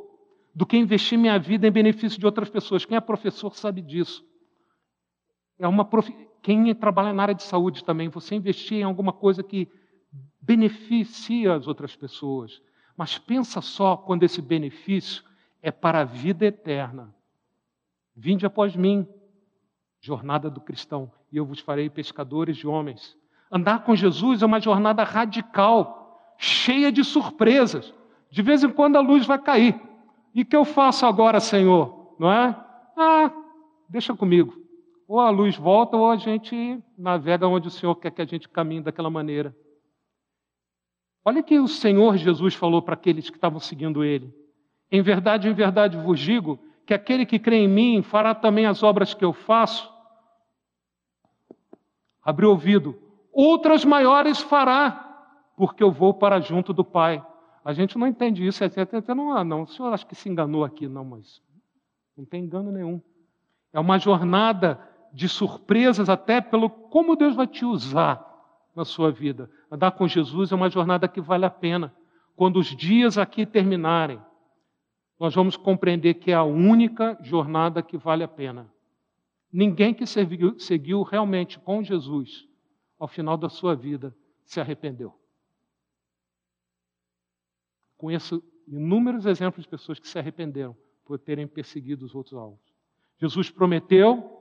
do 0.54 0.66
que 0.66 0.76
investir 0.76 1.18
minha 1.18 1.38
vida 1.38 1.66
em 1.66 1.70
benefício 1.70 2.18
de 2.18 2.26
outras 2.26 2.48
pessoas. 2.48 2.84
Quem 2.84 2.96
é 2.96 3.00
professor 3.00 3.54
sabe 3.54 3.80
disso. 3.80 4.24
É 5.58 5.68
uma 5.68 5.84
prof... 5.84 6.10
Quem 6.42 6.74
trabalha 6.74 7.12
na 7.12 7.22
área 7.22 7.34
de 7.34 7.42
saúde 7.42 7.84
também, 7.84 8.08
você 8.08 8.34
investir 8.34 8.78
em 8.78 8.82
alguma 8.82 9.12
coisa 9.12 9.42
que 9.42 9.68
beneficia 10.40 11.54
as 11.54 11.68
outras 11.68 11.94
pessoas. 11.94 12.62
Mas 12.96 13.18
pensa 13.18 13.60
só 13.60 13.96
quando 13.96 14.22
esse 14.22 14.40
benefício 14.40 15.22
é 15.60 15.70
para 15.70 16.00
a 16.00 16.04
vida 16.04 16.46
eterna. 16.46 17.14
Vinde 18.20 18.44
após 18.44 18.76
mim, 18.76 19.08
jornada 19.98 20.50
do 20.50 20.60
cristão, 20.60 21.10
e 21.32 21.38
eu 21.38 21.46
vos 21.46 21.58
farei 21.58 21.88
pescadores 21.88 22.58
de 22.58 22.66
homens. 22.66 23.16
Andar 23.50 23.82
com 23.82 23.96
Jesus 23.96 24.42
é 24.42 24.46
uma 24.46 24.60
jornada 24.60 25.02
radical, 25.04 26.34
cheia 26.36 26.92
de 26.92 27.02
surpresas. 27.02 27.94
De 28.30 28.42
vez 28.42 28.62
em 28.62 28.68
quando 28.68 28.96
a 28.96 29.00
luz 29.00 29.24
vai 29.24 29.38
cair. 29.38 29.80
E 30.34 30.44
que 30.44 30.54
eu 30.54 30.66
faço 30.66 31.06
agora, 31.06 31.40
Senhor? 31.40 32.14
Não 32.18 32.30
é? 32.30 32.54
Ah, 32.94 33.32
deixa 33.88 34.14
comigo. 34.14 34.54
Ou 35.08 35.18
a 35.18 35.30
luz 35.30 35.56
volta, 35.56 35.96
ou 35.96 36.10
a 36.10 36.16
gente 36.16 36.78
navega 36.98 37.48
onde 37.48 37.68
o 37.68 37.70
Senhor 37.70 37.94
quer 37.94 38.10
que 38.10 38.20
a 38.20 38.26
gente 38.26 38.50
caminhe 38.50 38.82
daquela 38.82 39.08
maneira. 39.08 39.56
Olha 41.24 41.42
que 41.42 41.58
o 41.58 41.66
Senhor 41.66 42.18
Jesus 42.18 42.54
falou 42.54 42.82
para 42.82 42.92
aqueles 42.92 43.30
que 43.30 43.38
estavam 43.38 43.58
seguindo 43.58 44.04
ele. 44.04 44.30
Em 44.92 45.00
verdade, 45.00 45.48
em 45.48 45.54
verdade 45.54 45.96
vos 45.96 46.20
digo 46.20 46.60
que 46.90 46.94
aquele 46.94 47.24
que 47.24 47.38
crê 47.38 47.58
em 47.58 47.68
mim 47.68 48.02
fará 48.02 48.34
também 48.34 48.66
as 48.66 48.82
obras 48.82 49.14
que 49.14 49.24
eu 49.24 49.32
faço. 49.32 49.88
Abriu 52.20 52.50
ouvido. 52.50 53.00
Outras 53.32 53.84
maiores 53.84 54.40
fará, 54.40 54.90
porque 55.56 55.84
eu 55.84 55.92
vou 55.92 56.12
para 56.12 56.40
junto 56.40 56.72
do 56.72 56.84
Pai. 56.84 57.24
A 57.64 57.72
gente 57.72 57.96
não 57.96 58.08
entende 58.08 58.44
isso. 58.44 58.64
Até 58.64 59.14
não, 59.14 59.30
ah, 59.30 59.44
não, 59.44 59.62
o 59.62 59.66
senhor 59.68 59.92
acha 59.92 60.04
que 60.04 60.16
se 60.16 60.28
enganou 60.28 60.64
aqui, 60.64 60.88
não, 60.88 61.04
mas 61.04 61.40
não 62.18 62.24
tem 62.24 62.42
engano 62.42 62.72
nenhum. 62.72 63.00
É 63.72 63.78
uma 63.78 63.96
jornada 63.96 64.80
de 65.12 65.28
surpresas, 65.28 66.08
até 66.08 66.40
pelo 66.40 66.68
como 66.68 67.14
Deus 67.14 67.36
vai 67.36 67.46
te 67.46 67.64
usar 67.64 68.20
na 68.74 68.84
sua 68.84 69.12
vida. 69.12 69.48
Andar 69.70 69.92
com 69.92 70.08
Jesus 70.08 70.50
é 70.50 70.56
uma 70.56 70.68
jornada 70.68 71.06
que 71.06 71.20
vale 71.20 71.44
a 71.44 71.50
pena. 71.50 71.94
Quando 72.34 72.56
os 72.56 72.74
dias 72.74 73.16
aqui 73.16 73.46
terminarem, 73.46 74.20
nós 75.20 75.34
vamos 75.34 75.54
compreender 75.54 76.14
que 76.14 76.30
é 76.30 76.34
a 76.34 76.42
única 76.42 77.18
jornada 77.20 77.82
que 77.82 77.98
vale 77.98 78.24
a 78.24 78.28
pena. 78.28 78.72
Ninguém 79.52 79.92
que 79.92 80.06
seguiu, 80.06 80.58
seguiu 80.58 81.02
realmente 81.02 81.58
com 81.58 81.84
Jesus 81.84 82.48
ao 82.98 83.06
final 83.06 83.36
da 83.36 83.50
sua 83.50 83.76
vida 83.76 84.16
se 84.44 84.58
arrependeu. 84.60 85.14
Conheço 87.98 88.42
inúmeros 88.66 89.26
exemplos 89.26 89.64
de 89.64 89.68
pessoas 89.68 89.98
que 89.98 90.08
se 90.08 90.18
arrependeram 90.18 90.74
por 91.04 91.18
terem 91.18 91.46
perseguido 91.46 92.06
os 92.06 92.14
outros 92.14 92.34
alvos. 92.34 92.60
Jesus 93.18 93.50
prometeu 93.50 94.38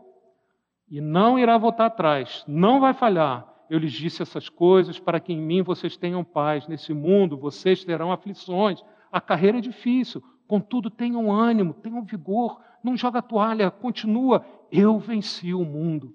e 0.89 1.01
não 1.01 1.37
irá 1.37 1.57
voltar 1.57 1.87
atrás, 1.87 2.45
não 2.47 2.79
vai 2.79 2.93
falhar. 2.93 3.45
Eu 3.69 3.79
lhes 3.79 3.91
disse 3.91 4.21
essas 4.21 4.47
coisas 4.47 4.97
para 4.97 5.19
que 5.19 5.33
em 5.33 5.41
mim 5.41 5.61
vocês 5.61 5.97
tenham 5.97 6.23
paz. 6.23 6.67
Nesse 6.67 6.93
mundo 6.93 7.37
vocês 7.37 7.83
terão 7.83 8.11
aflições. 8.11 8.81
A 9.11 9.19
carreira 9.19 9.57
é 9.57 9.61
difícil, 9.61 10.23
Contudo, 10.49 10.89
tenham 10.89 11.31
ânimo, 11.31 11.75
tenham 11.75 12.03
vigor, 12.03 12.59
não 12.83 12.97
joga 12.97 13.19
a 13.19 13.21
toalha, 13.21 13.69
continua. 13.69 14.43
Eu 14.71 14.97
venci 14.97 15.53
o 15.53 15.63
mundo. 15.63 16.11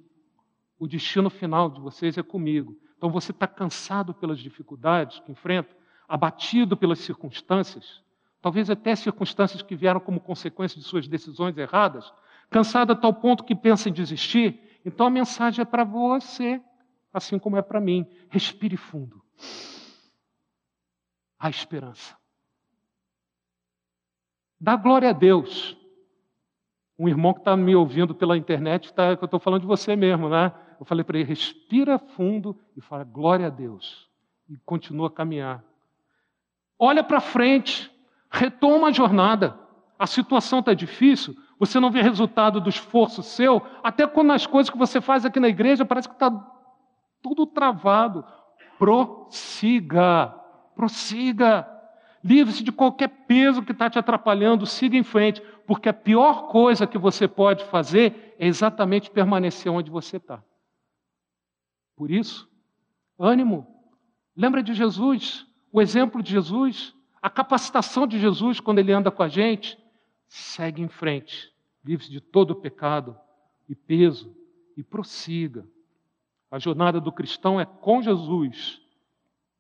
O 0.77 0.89
destino 0.89 1.31
final 1.31 1.71
de 1.71 1.81
vocês 1.81 2.19
é 2.19 2.23
comigo. 2.23 2.77
Então 2.97 3.09
você 3.09 3.31
está 3.31 3.47
cansado 3.47 4.13
pelas 4.13 4.41
dificuldades 4.41 5.21
que 5.21 5.31
enfrenta, 5.31 5.77
abatido 6.09 6.77
pelas 6.77 6.99
circunstâncias, 6.99 8.03
talvez 8.43 8.69
até 8.69 8.97
circunstâncias 8.97 9.63
que 9.63 9.77
vieram 9.77 10.01
como 10.01 10.19
consequência 10.19 10.81
de 10.81 10.85
suas 10.85 11.07
decisões 11.07 11.57
erradas, 11.57 12.13
cansado 12.51 12.93
a 12.93 12.97
tal 12.97 13.15
ponto 13.15 13.45
que 13.45 13.55
pensa 13.55 13.89
em 13.89 13.93
desistir. 13.93 14.81
Então 14.85 15.07
a 15.07 15.11
mensagem 15.11 15.63
é 15.63 15.65
para 15.65 15.85
você, 15.85 16.61
assim 17.13 17.39
como 17.39 17.57
é 17.57 17.63
para 17.63 17.81
mim. 17.81 18.05
Respire 18.29 18.77
fundo. 18.77 19.23
Há 21.39 21.49
esperança. 21.49 22.17
Dá 24.61 24.77
glória 24.77 25.11
a 25.11 25.13
Deus. 25.13 25.77
Um 26.99 27.09
irmão 27.09 27.33
que 27.33 27.41
está 27.41 27.57
me 27.57 27.75
ouvindo 27.75 28.15
pela 28.15 28.37
internet, 28.37 28.93
tá, 28.93 29.09
eu 29.09 29.25
estou 29.25 29.41
falando 29.41 29.63
de 29.63 29.67
você 29.67 29.97
mesmo, 29.97 30.29
né? 30.29 30.53
Eu 30.79 30.87
falei 30.87 31.03
para 31.05 31.19
ele: 31.19 31.29
respira 31.29 31.99
fundo 31.99 32.59
e 32.77 32.81
fala 32.81 33.05
glória 33.05 33.47
a 33.47 33.51
Deus. 33.51 34.09
E 34.49 34.57
continua 34.59 35.09
a 35.09 35.11
caminhar. 35.11 35.65
Olha 36.79 37.03
para 37.03 37.21
frente, 37.21 37.91
retoma 38.31 38.89
a 38.89 38.93
jornada. 38.93 39.59
A 39.99 40.07
situação 40.07 40.59
está 40.59 40.75
difícil, 40.75 41.35
você 41.59 41.79
não 41.79 41.91
vê 41.91 42.03
resultado 42.03 42.61
do 42.61 42.69
esforço 42.69 43.23
seu, 43.23 43.63
até 43.83 44.07
quando 44.07 44.33
as 44.33 44.47
coisas 44.47 44.69
que 44.69 44.77
você 44.77 45.01
faz 45.01 45.25
aqui 45.25 45.39
na 45.39 45.49
igreja 45.49 45.85
parece 45.85 46.09
que 46.09 46.15
está 46.15 46.31
tudo 47.23 47.47
travado. 47.47 48.25
Prossiga, 48.79 50.35
prossiga. 50.75 51.67
Livre-se 52.25 52.65
de 52.65 52.73
qualquer 52.73 53.09
peso 53.27 53.63
que 53.63 53.73
está 53.73 53.91
te 53.91 53.99
atrapalhando, 53.99 54.65
siga 54.65 54.97
em 54.97 55.03
frente, 55.03 55.43
porque 55.67 55.91
a 55.91 55.93
pior 55.93 56.49
coisa 56.49 56.87
que 56.87 56.97
você 56.97 57.29
pode 57.29 57.63
fazer 57.67 58.35
é 58.39 58.47
exatamente 58.47 59.11
permanecer 59.11 59.71
onde 59.71 59.91
você 59.91 60.17
está. 60.17 60.43
Por 61.95 62.11
isso, 62.11 62.49
ânimo. 63.19 63.67
Lembra 64.35 64.63
de 64.63 64.73
Jesus, 64.73 65.47
o 65.71 65.83
exemplo 65.83 66.23
de 66.23 66.31
Jesus, 66.31 66.95
a 67.21 67.29
capacitação 67.29 68.07
de 68.07 68.19
Jesus 68.19 68.59
quando 68.59 68.79
ele 68.79 68.93
anda 68.93 69.11
com 69.11 69.23
a 69.23 69.29
gente. 69.29 69.79
Segue 70.27 70.81
em 70.81 70.89
frente, 70.89 71.53
livre-se 71.85 72.11
de 72.11 72.23
todo 72.23 72.53
o 72.53 72.57
pecado 72.57 73.15
e 73.69 73.75
peso 73.75 74.35
e 74.79 74.83
prossiga. 74.83 75.69
A 76.51 76.59
jornada 76.59 76.99
do 77.03 77.13
cristão 77.13 77.61
é 77.61 77.67
com 77.67 78.01
Jesus, 78.01 78.81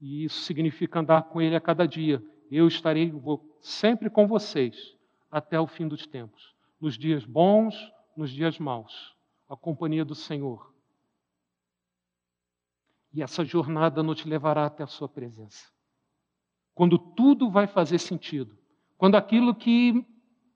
e 0.00 0.24
isso 0.24 0.40
significa 0.40 1.00
andar 1.00 1.24
com 1.24 1.42
Ele 1.42 1.54
a 1.54 1.60
cada 1.60 1.86
dia 1.86 2.22
eu 2.50 2.66
estarei 2.68 3.12
sempre 3.60 4.08
com 4.10 4.26
vocês 4.26 4.96
até 5.30 5.58
o 5.58 5.66
fim 5.66 5.88
dos 5.88 6.06
tempos, 6.06 6.54
nos 6.80 6.96
dias 6.96 7.24
bons, 7.24 7.74
nos 8.16 8.30
dias 8.30 8.58
maus, 8.58 9.14
a 9.48 9.56
companhia 9.56 10.04
do 10.04 10.14
Senhor. 10.14 10.72
E 13.12 13.22
essa 13.22 13.44
jornada 13.44 14.02
não 14.02 14.14
te 14.14 14.28
levará 14.28 14.66
até 14.66 14.82
a 14.82 14.88
sua 14.88 15.08
presença. 15.08 15.72
Quando 16.74 16.98
tudo 16.98 17.50
vai 17.50 17.66
fazer 17.66 17.98
sentido, 17.98 18.56
quando 18.96 19.16
aquilo 19.16 19.54
que 19.54 20.04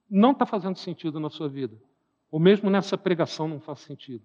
não 0.09 0.31
está 0.31 0.45
fazendo 0.45 0.77
sentido 0.77 1.19
na 1.19 1.29
sua 1.29 1.47
vida, 1.47 1.81
ou 2.31 2.39
mesmo 2.39 2.69
nessa 2.69 2.97
pregação 2.97 3.47
não 3.47 3.59
faz 3.59 3.79
sentido. 3.79 4.23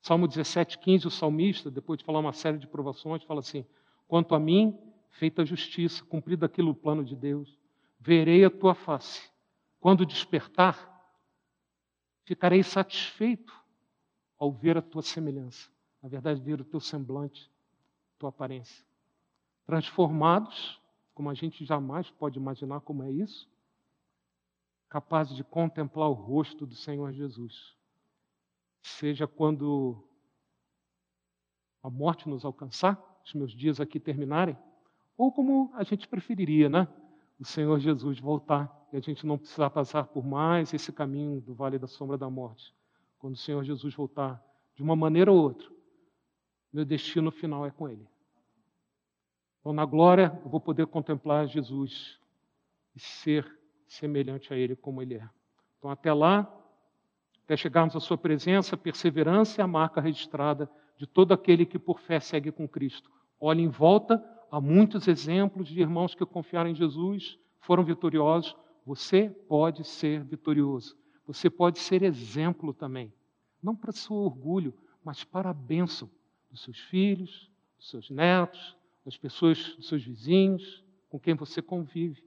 Salmo 0.00 0.26
17, 0.26 0.78
15, 0.78 1.06
o 1.06 1.10
salmista, 1.10 1.70
depois 1.70 1.98
de 1.98 2.04
falar 2.04 2.20
uma 2.20 2.32
série 2.32 2.58
de 2.58 2.66
provações, 2.66 3.22
fala 3.22 3.40
assim: 3.40 3.66
Quanto 4.08 4.34
a 4.34 4.40
mim, 4.40 4.78
feita 5.10 5.42
a 5.42 5.44
justiça, 5.44 6.04
cumprido 6.04 6.44
aquilo 6.44 6.70
o 6.70 6.74
plano 6.74 7.04
de 7.04 7.14
Deus, 7.14 7.58
verei 7.98 8.44
a 8.44 8.50
tua 8.50 8.74
face. 8.74 9.30
Quando 9.78 10.06
despertar, 10.06 10.88
ficarei 12.24 12.62
satisfeito 12.62 13.52
ao 14.38 14.50
ver 14.50 14.78
a 14.78 14.82
tua 14.82 15.02
semelhança. 15.02 15.70
Na 16.02 16.08
verdade, 16.08 16.40
ver 16.40 16.60
o 16.60 16.64
teu 16.64 16.80
semblante, 16.80 17.50
tua 18.18 18.30
aparência. 18.30 18.84
Transformados, 19.66 20.80
como 21.14 21.28
a 21.28 21.34
gente 21.34 21.64
jamais 21.64 22.10
pode 22.10 22.38
imaginar 22.38 22.80
como 22.80 23.02
é 23.02 23.10
isso, 23.10 23.48
capazes 24.88 25.36
de 25.36 25.44
contemplar 25.44 26.08
o 26.08 26.14
rosto 26.14 26.66
do 26.66 26.74
Senhor 26.74 27.12
Jesus. 27.12 27.76
Seja 28.82 29.26
quando 29.26 30.02
a 31.82 31.90
morte 31.90 32.28
nos 32.28 32.44
alcançar, 32.44 32.98
os 33.24 33.34
meus 33.34 33.52
dias 33.52 33.80
aqui 33.80 34.00
terminarem, 34.00 34.56
ou 35.20 35.30
como 35.30 35.70
a 35.74 35.84
gente 35.84 36.08
preferiria, 36.08 36.70
né? 36.70 36.88
o 37.38 37.44
Senhor 37.44 37.78
Jesus 37.78 38.18
voltar 38.18 38.70
e 38.90 38.96
a 38.96 39.00
gente 39.00 39.26
não 39.26 39.36
precisar 39.36 39.68
passar 39.68 40.04
por 40.04 40.24
mais 40.24 40.72
esse 40.72 40.90
caminho 40.90 41.42
do 41.42 41.54
vale 41.54 41.78
da 41.78 41.86
sombra 41.86 42.16
da 42.16 42.30
morte. 42.30 42.74
Quando 43.18 43.34
o 43.34 43.38
Senhor 43.38 43.62
Jesus 43.62 43.94
voltar, 43.94 44.42
de 44.74 44.82
uma 44.82 44.96
maneira 44.96 45.30
ou 45.30 45.38
outra, 45.38 45.68
meu 46.72 46.86
destino 46.86 47.30
final 47.30 47.66
é 47.66 47.70
com 47.70 47.86
Ele. 47.86 48.08
Então, 49.60 49.74
na 49.74 49.84
glória, 49.84 50.40
eu 50.42 50.50
vou 50.50 50.58
poder 50.58 50.86
contemplar 50.86 51.46
Jesus 51.46 52.18
e 52.96 53.00
ser 53.00 53.46
semelhante 53.86 54.54
a 54.54 54.56
Ele 54.56 54.74
como 54.74 55.02
Ele 55.02 55.16
é. 55.16 55.28
Então, 55.78 55.90
até 55.90 56.14
lá, 56.14 56.50
até 57.44 57.58
chegarmos 57.58 57.94
à 57.94 58.00
Sua 58.00 58.16
presença, 58.16 58.74
perseverança 58.74 59.60
é 59.60 59.64
a 59.64 59.68
marca 59.68 60.00
registrada 60.00 60.70
de 60.96 61.06
todo 61.06 61.32
aquele 61.32 61.66
que 61.66 61.78
por 61.78 62.00
fé 62.00 62.20
segue 62.20 62.50
com 62.50 62.66
Cristo. 62.66 63.10
Olhe 63.38 63.62
em 63.62 63.68
volta, 63.68 64.22
há 64.50 64.60
muitos 64.60 65.06
exemplos 65.08 65.68
de 65.68 65.80
irmãos 65.80 66.14
que 66.14 66.24
confiaram 66.26 66.70
em 66.70 66.74
Jesus, 66.74 67.38
foram 67.60 67.84
vitoriosos. 67.84 68.56
Você 68.84 69.28
pode 69.48 69.84
ser 69.84 70.24
vitorioso. 70.24 70.96
Você 71.26 71.48
pode 71.48 71.78
ser 71.78 72.02
exemplo 72.02 72.74
também. 72.74 73.12
Não 73.62 73.76
para 73.76 73.92
seu 73.92 74.16
orgulho, 74.16 74.74
mas 75.04 75.22
para 75.22 75.50
a 75.50 75.54
bênção 75.54 76.10
dos 76.50 76.62
seus 76.62 76.78
filhos, 76.78 77.50
dos 77.78 77.90
seus 77.90 78.10
netos, 78.10 78.76
das 79.04 79.16
pessoas, 79.16 79.76
dos 79.76 79.88
seus 79.88 80.02
vizinhos, 80.04 80.84
com 81.08 81.18
quem 81.18 81.34
você 81.34 81.62
convive. 81.62 82.22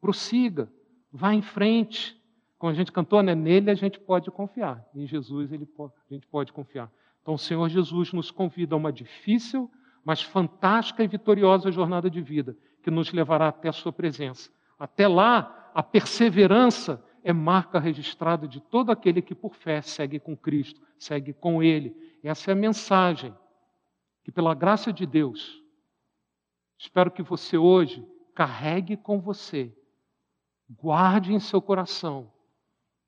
Prossiga, 0.00 0.70
vá 1.12 1.34
em 1.34 1.42
frente. 1.42 2.20
Como 2.58 2.70
a 2.70 2.74
gente 2.74 2.92
cantou, 2.92 3.22
né? 3.22 3.34
nele 3.34 3.70
a 3.70 3.74
gente 3.74 3.98
pode 4.00 4.30
confiar. 4.30 4.84
Em 4.94 5.06
Jesus 5.06 5.52
ele 5.52 5.66
pode, 5.66 5.92
a 6.10 6.14
gente 6.14 6.26
pode 6.26 6.52
confiar. 6.52 6.90
Então 7.22 7.34
o 7.34 7.38
Senhor 7.38 7.68
Jesus 7.68 8.12
nos 8.12 8.30
convida 8.30 8.74
a 8.74 8.78
uma 8.78 8.92
difícil, 8.92 9.70
mas 10.06 10.22
fantástica 10.22 11.02
e 11.02 11.08
vitoriosa 11.08 11.72
jornada 11.72 12.08
de 12.08 12.22
vida, 12.22 12.56
que 12.80 12.92
nos 12.92 13.12
levará 13.12 13.48
até 13.48 13.68
a 13.68 13.72
sua 13.72 13.92
presença. 13.92 14.52
Até 14.78 15.08
lá, 15.08 15.72
a 15.74 15.82
perseverança 15.82 17.04
é 17.24 17.32
marca 17.32 17.80
registrada 17.80 18.46
de 18.46 18.60
todo 18.60 18.92
aquele 18.92 19.20
que 19.20 19.34
por 19.34 19.56
fé 19.56 19.82
segue 19.82 20.20
com 20.20 20.36
Cristo, 20.36 20.80
segue 20.96 21.32
com 21.32 21.60
Ele. 21.60 21.92
Essa 22.22 22.52
é 22.52 22.54
a 22.54 22.56
mensagem 22.56 23.34
que, 24.22 24.30
pela 24.30 24.54
graça 24.54 24.92
de 24.92 25.04
Deus, 25.04 25.60
espero 26.78 27.10
que 27.10 27.24
você 27.24 27.58
hoje 27.58 28.06
carregue 28.32 28.96
com 28.96 29.20
você, 29.20 29.76
guarde 30.70 31.34
em 31.34 31.40
seu 31.40 31.60
coração 31.60 32.32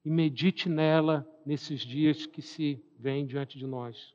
e 0.04 0.10
medite 0.10 0.68
nela 0.68 1.24
nesses 1.46 1.82
dias 1.82 2.26
que 2.26 2.42
se 2.42 2.84
vêm 2.98 3.24
diante 3.24 3.56
de 3.56 3.68
nós. 3.68 4.12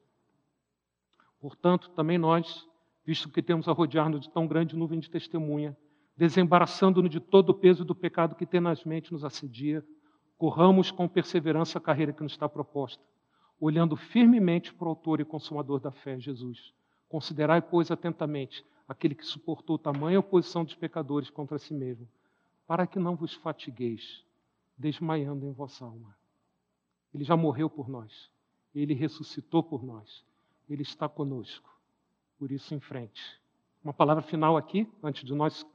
Portanto, 1.39 1.89
também 1.91 2.17
nós, 2.17 2.67
visto 3.05 3.29
que 3.29 3.41
temos 3.41 3.67
a 3.67 3.71
rodear-nos 3.71 4.21
de 4.21 4.29
tão 4.29 4.47
grande 4.47 4.75
nuvem 4.75 4.99
de 4.99 5.09
testemunha, 5.09 5.77
desembaraçando-nos 6.15 7.09
de 7.09 7.19
todo 7.19 7.49
o 7.49 7.53
peso 7.53 7.83
do 7.83 7.95
pecado 7.95 8.35
que 8.35 8.45
tenazmente 8.45 9.11
nos 9.11 9.25
assedia, 9.25 9.83
corramos 10.37 10.91
com 10.91 11.07
perseverança 11.07 11.77
a 11.77 11.81
carreira 11.81 12.13
que 12.13 12.23
nos 12.23 12.33
está 12.33 12.47
proposta, 12.47 13.03
olhando 13.59 13.95
firmemente 13.95 14.73
para 14.73 14.85
o 14.85 14.89
autor 14.89 15.19
e 15.19 15.25
consumador 15.25 15.79
da 15.79 15.91
fé, 15.91 16.19
Jesus. 16.19 16.73
Considerai, 17.09 17.61
pois, 17.61 17.91
atentamente 17.91 18.65
aquele 18.87 19.15
que 19.15 19.25
suportou 19.25 19.77
tamanha 19.77 20.19
oposição 20.19 20.63
dos 20.63 20.75
pecadores 20.75 21.29
contra 21.29 21.57
si 21.57 21.73
mesmo, 21.73 22.07
para 22.67 22.85
que 22.85 22.99
não 22.99 23.15
vos 23.15 23.33
fatigueis, 23.33 24.25
desmaiando 24.77 25.45
em 25.45 25.51
vossa 25.51 25.85
alma. 25.85 26.15
Ele 27.13 27.23
já 27.23 27.35
morreu 27.35 27.69
por 27.69 27.87
nós, 27.87 28.29
ele 28.73 28.93
ressuscitou 28.93 29.63
por 29.63 29.83
nós, 29.83 30.25
ele 30.69 30.81
está 30.81 31.07
conosco. 31.07 31.72
Por 32.37 32.51
isso, 32.51 32.73
em 32.73 32.79
frente. 32.79 33.21
Uma 33.83 33.93
palavra 33.93 34.23
final 34.23 34.55
aqui, 34.57 34.87
antes 35.01 35.23
de 35.23 35.33
nós 35.33 35.65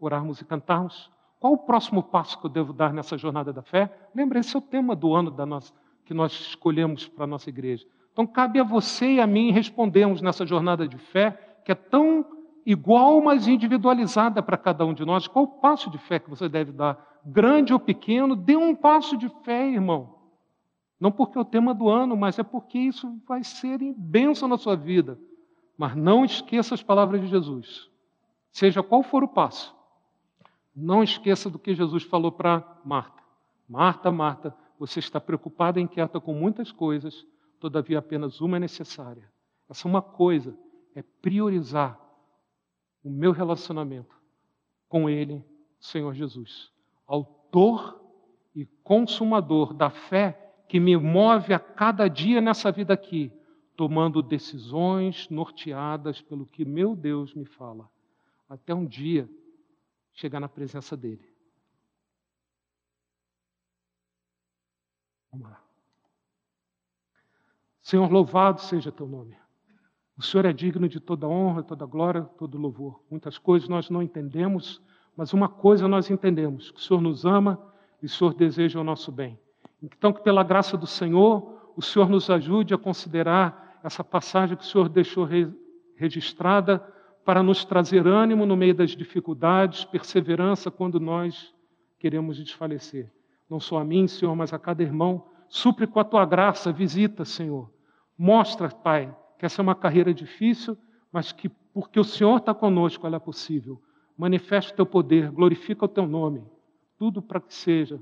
orarmos 0.00 0.40
e 0.40 0.44
cantarmos. 0.44 1.10
Qual 1.40 1.52
o 1.52 1.58
próximo 1.58 2.02
passo 2.02 2.38
que 2.38 2.46
eu 2.46 2.50
devo 2.50 2.72
dar 2.72 2.92
nessa 2.92 3.16
jornada 3.16 3.52
da 3.52 3.62
fé? 3.62 3.92
Lembre, 4.14 4.38
esse 4.38 4.54
é 4.54 4.58
o 4.58 4.62
tema 4.62 4.94
do 4.96 5.14
ano 5.14 5.30
nossa, 5.46 5.72
que 6.04 6.14
nós 6.14 6.32
escolhemos 6.32 7.06
para 7.06 7.24
a 7.24 7.26
nossa 7.26 7.48
igreja. 7.48 7.86
Então, 8.12 8.26
cabe 8.26 8.58
a 8.58 8.64
você 8.64 9.14
e 9.14 9.20
a 9.20 9.26
mim 9.26 9.52
respondermos 9.52 10.20
nessa 10.20 10.44
jornada 10.44 10.88
de 10.88 10.98
fé, 10.98 11.60
que 11.64 11.70
é 11.70 11.74
tão 11.74 12.26
igual, 12.66 13.20
mas 13.20 13.46
individualizada 13.46 14.42
para 14.42 14.56
cada 14.56 14.84
um 14.84 14.92
de 14.92 15.04
nós. 15.04 15.28
Qual 15.28 15.44
o 15.44 15.60
passo 15.60 15.88
de 15.90 15.98
fé 15.98 16.18
que 16.18 16.28
você 16.28 16.48
deve 16.48 16.72
dar? 16.72 17.20
Grande 17.24 17.72
ou 17.72 17.78
pequeno, 17.78 18.34
dê 18.34 18.56
um 18.56 18.74
passo 18.74 19.16
de 19.16 19.28
fé, 19.44 19.68
irmão. 19.68 20.16
Não 21.00 21.12
porque 21.12 21.38
é 21.38 21.40
o 21.40 21.44
tema 21.44 21.72
do 21.72 21.88
ano, 21.88 22.16
mas 22.16 22.38
é 22.38 22.42
porque 22.42 22.78
isso 22.78 23.20
vai 23.26 23.44
ser 23.44 23.78
bênção 23.96 24.48
na 24.48 24.58
sua 24.58 24.74
vida. 24.74 25.18
Mas 25.78 25.94
não 25.94 26.24
esqueça 26.24 26.74
as 26.74 26.82
palavras 26.82 27.20
de 27.20 27.28
Jesus. 27.28 27.88
Seja 28.50 28.82
qual 28.82 29.04
for 29.04 29.22
o 29.22 29.28
passo, 29.28 29.74
não 30.74 31.02
esqueça 31.02 31.48
do 31.48 31.58
que 31.58 31.74
Jesus 31.74 32.02
falou 32.02 32.32
para 32.32 32.80
Marta. 32.84 33.22
Marta, 33.68 34.10
Marta, 34.10 34.54
você 34.78 34.98
está 34.98 35.20
preocupada 35.20 35.78
e 35.78 35.82
inquieta 35.82 36.20
com 36.20 36.34
muitas 36.34 36.72
coisas, 36.72 37.26
todavia 37.60 37.98
apenas 37.98 38.40
uma 38.40 38.56
é 38.56 38.60
necessária. 38.60 39.30
Essa 39.68 39.86
uma 39.86 40.02
coisa 40.02 40.56
é 40.94 41.02
priorizar 41.02 41.98
o 43.04 43.10
meu 43.10 43.32
relacionamento 43.32 44.16
com 44.88 45.08
Ele, 45.08 45.44
Senhor 45.78 46.14
Jesus, 46.14 46.72
autor 47.06 48.00
e 48.54 48.64
consumador 48.82 49.74
da 49.74 49.90
fé 49.90 50.48
que 50.68 50.80
me 50.80 50.96
move 50.96 51.52
a 51.52 51.58
cada 51.58 52.08
dia 52.08 52.40
nessa 52.40 52.70
vida 52.72 52.92
aqui, 52.92 53.32
tomando 53.78 54.20
decisões 54.20 55.28
norteadas 55.30 56.20
pelo 56.20 56.44
que 56.44 56.64
meu 56.64 56.96
Deus 56.96 57.32
me 57.32 57.44
fala, 57.44 57.88
até 58.48 58.74
um 58.74 58.84
dia 58.84 59.30
chegar 60.12 60.40
na 60.40 60.48
presença 60.48 60.96
dele. 60.96 61.24
Vamos 65.30 65.48
lá. 65.48 65.62
Senhor, 67.80 68.10
louvado 68.10 68.60
seja 68.60 68.90
teu 68.90 69.06
nome. 69.06 69.36
O 70.16 70.24
Senhor 70.24 70.44
é 70.46 70.52
digno 70.52 70.88
de 70.88 70.98
toda 70.98 71.28
honra, 71.28 71.62
toda 71.62 71.86
glória, 71.86 72.22
todo 72.36 72.58
louvor. 72.58 73.00
Muitas 73.08 73.38
coisas 73.38 73.68
nós 73.68 73.88
não 73.88 74.02
entendemos, 74.02 74.82
mas 75.16 75.32
uma 75.32 75.48
coisa 75.48 75.86
nós 75.86 76.10
entendemos: 76.10 76.72
que 76.72 76.80
o 76.80 76.82
Senhor 76.82 77.00
nos 77.00 77.24
ama 77.24 77.72
e 78.02 78.06
o 78.06 78.08
Senhor 78.08 78.34
deseja 78.34 78.80
o 78.80 78.84
nosso 78.84 79.12
bem. 79.12 79.38
Então, 79.80 80.12
que 80.12 80.20
pela 80.20 80.42
graça 80.42 80.76
do 80.76 80.86
Senhor, 80.86 81.72
o 81.76 81.80
Senhor 81.80 82.08
nos 82.08 82.28
ajude 82.28 82.74
a 82.74 82.78
considerar 82.78 83.67
essa 83.88 84.04
passagem 84.04 84.56
que 84.56 84.62
o 84.62 84.66
Senhor 84.66 84.88
deixou 84.88 85.26
registrada 85.96 86.78
para 87.24 87.42
nos 87.42 87.64
trazer 87.64 88.06
ânimo 88.06 88.46
no 88.46 88.56
meio 88.56 88.74
das 88.74 88.92
dificuldades, 88.92 89.84
perseverança 89.84 90.70
quando 90.70 91.00
nós 91.00 91.54
queremos 91.98 92.36
desfalecer. 92.36 93.10
Não 93.50 93.58
só 93.58 93.78
a 93.78 93.84
mim, 93.84 94.06
Senhor, 94.06 94.34
mas 94.36 94.52
a 94.52 94.58
cada 94.58 94.82
irmão. 94.82 95.26
Supre 95.48 95.86
com 95.86 95.98
a 95.98 96.04
tua 96.04 96.24
graça, 96.24 96.70
visita, 96.70 97.24
Senhor. 97.24 97.70
Mostra, 98.16 98.68
Pai, 98.68 99.14
que 99.38 99.46
essa 99.46 99.60
é 99.60 99.64
uma 99.64 99.74
carreira 99.74 100.12
difícil, 100.12 100.76
mas 101.10 101.32
que 101.32 101.48
porque 101.72 101.98
o 101.98 102.04
Senhor 102.04 102.36
está 102.38 102.52
conosco, 102.54 103.06
ela 103.06 103.16
é 103.16 103.20
possível. 103.20 103.80
Manifesta 104.16 104.72
o 104.72 104.76
teu 104.76 104.86
poder, 104.86 105.30
glorifica 105.30 105.84
o 105.84 105.88
teu 105.88 106.06
nome. 106.06 106.44
Tudo 106.98 107.22
para 107.22 107.40
que 107.40 107.54
seja 107.54 108.00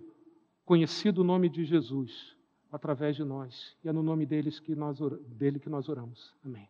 conhecido 0.64 1.20
o 1.20 1.24
nome 1.24 1.48
de 1.48 1.64
Jesus 1.64 2.35
através 2.76 3.16
de 3.16 3.24
nós. 3.24 3.76
E 3.82 3.88
é 3.88 3.92
no 3.92 4.02
nome 4.02 4.24
deles 4.24 4.60
que 4.60 4.74
nós, 4.74 4.98
dele 5.26 5.58
que 5.58 5.68
nós 5.68 5.88
oramos. 5.88 6.32
Amém. 6.44 6.68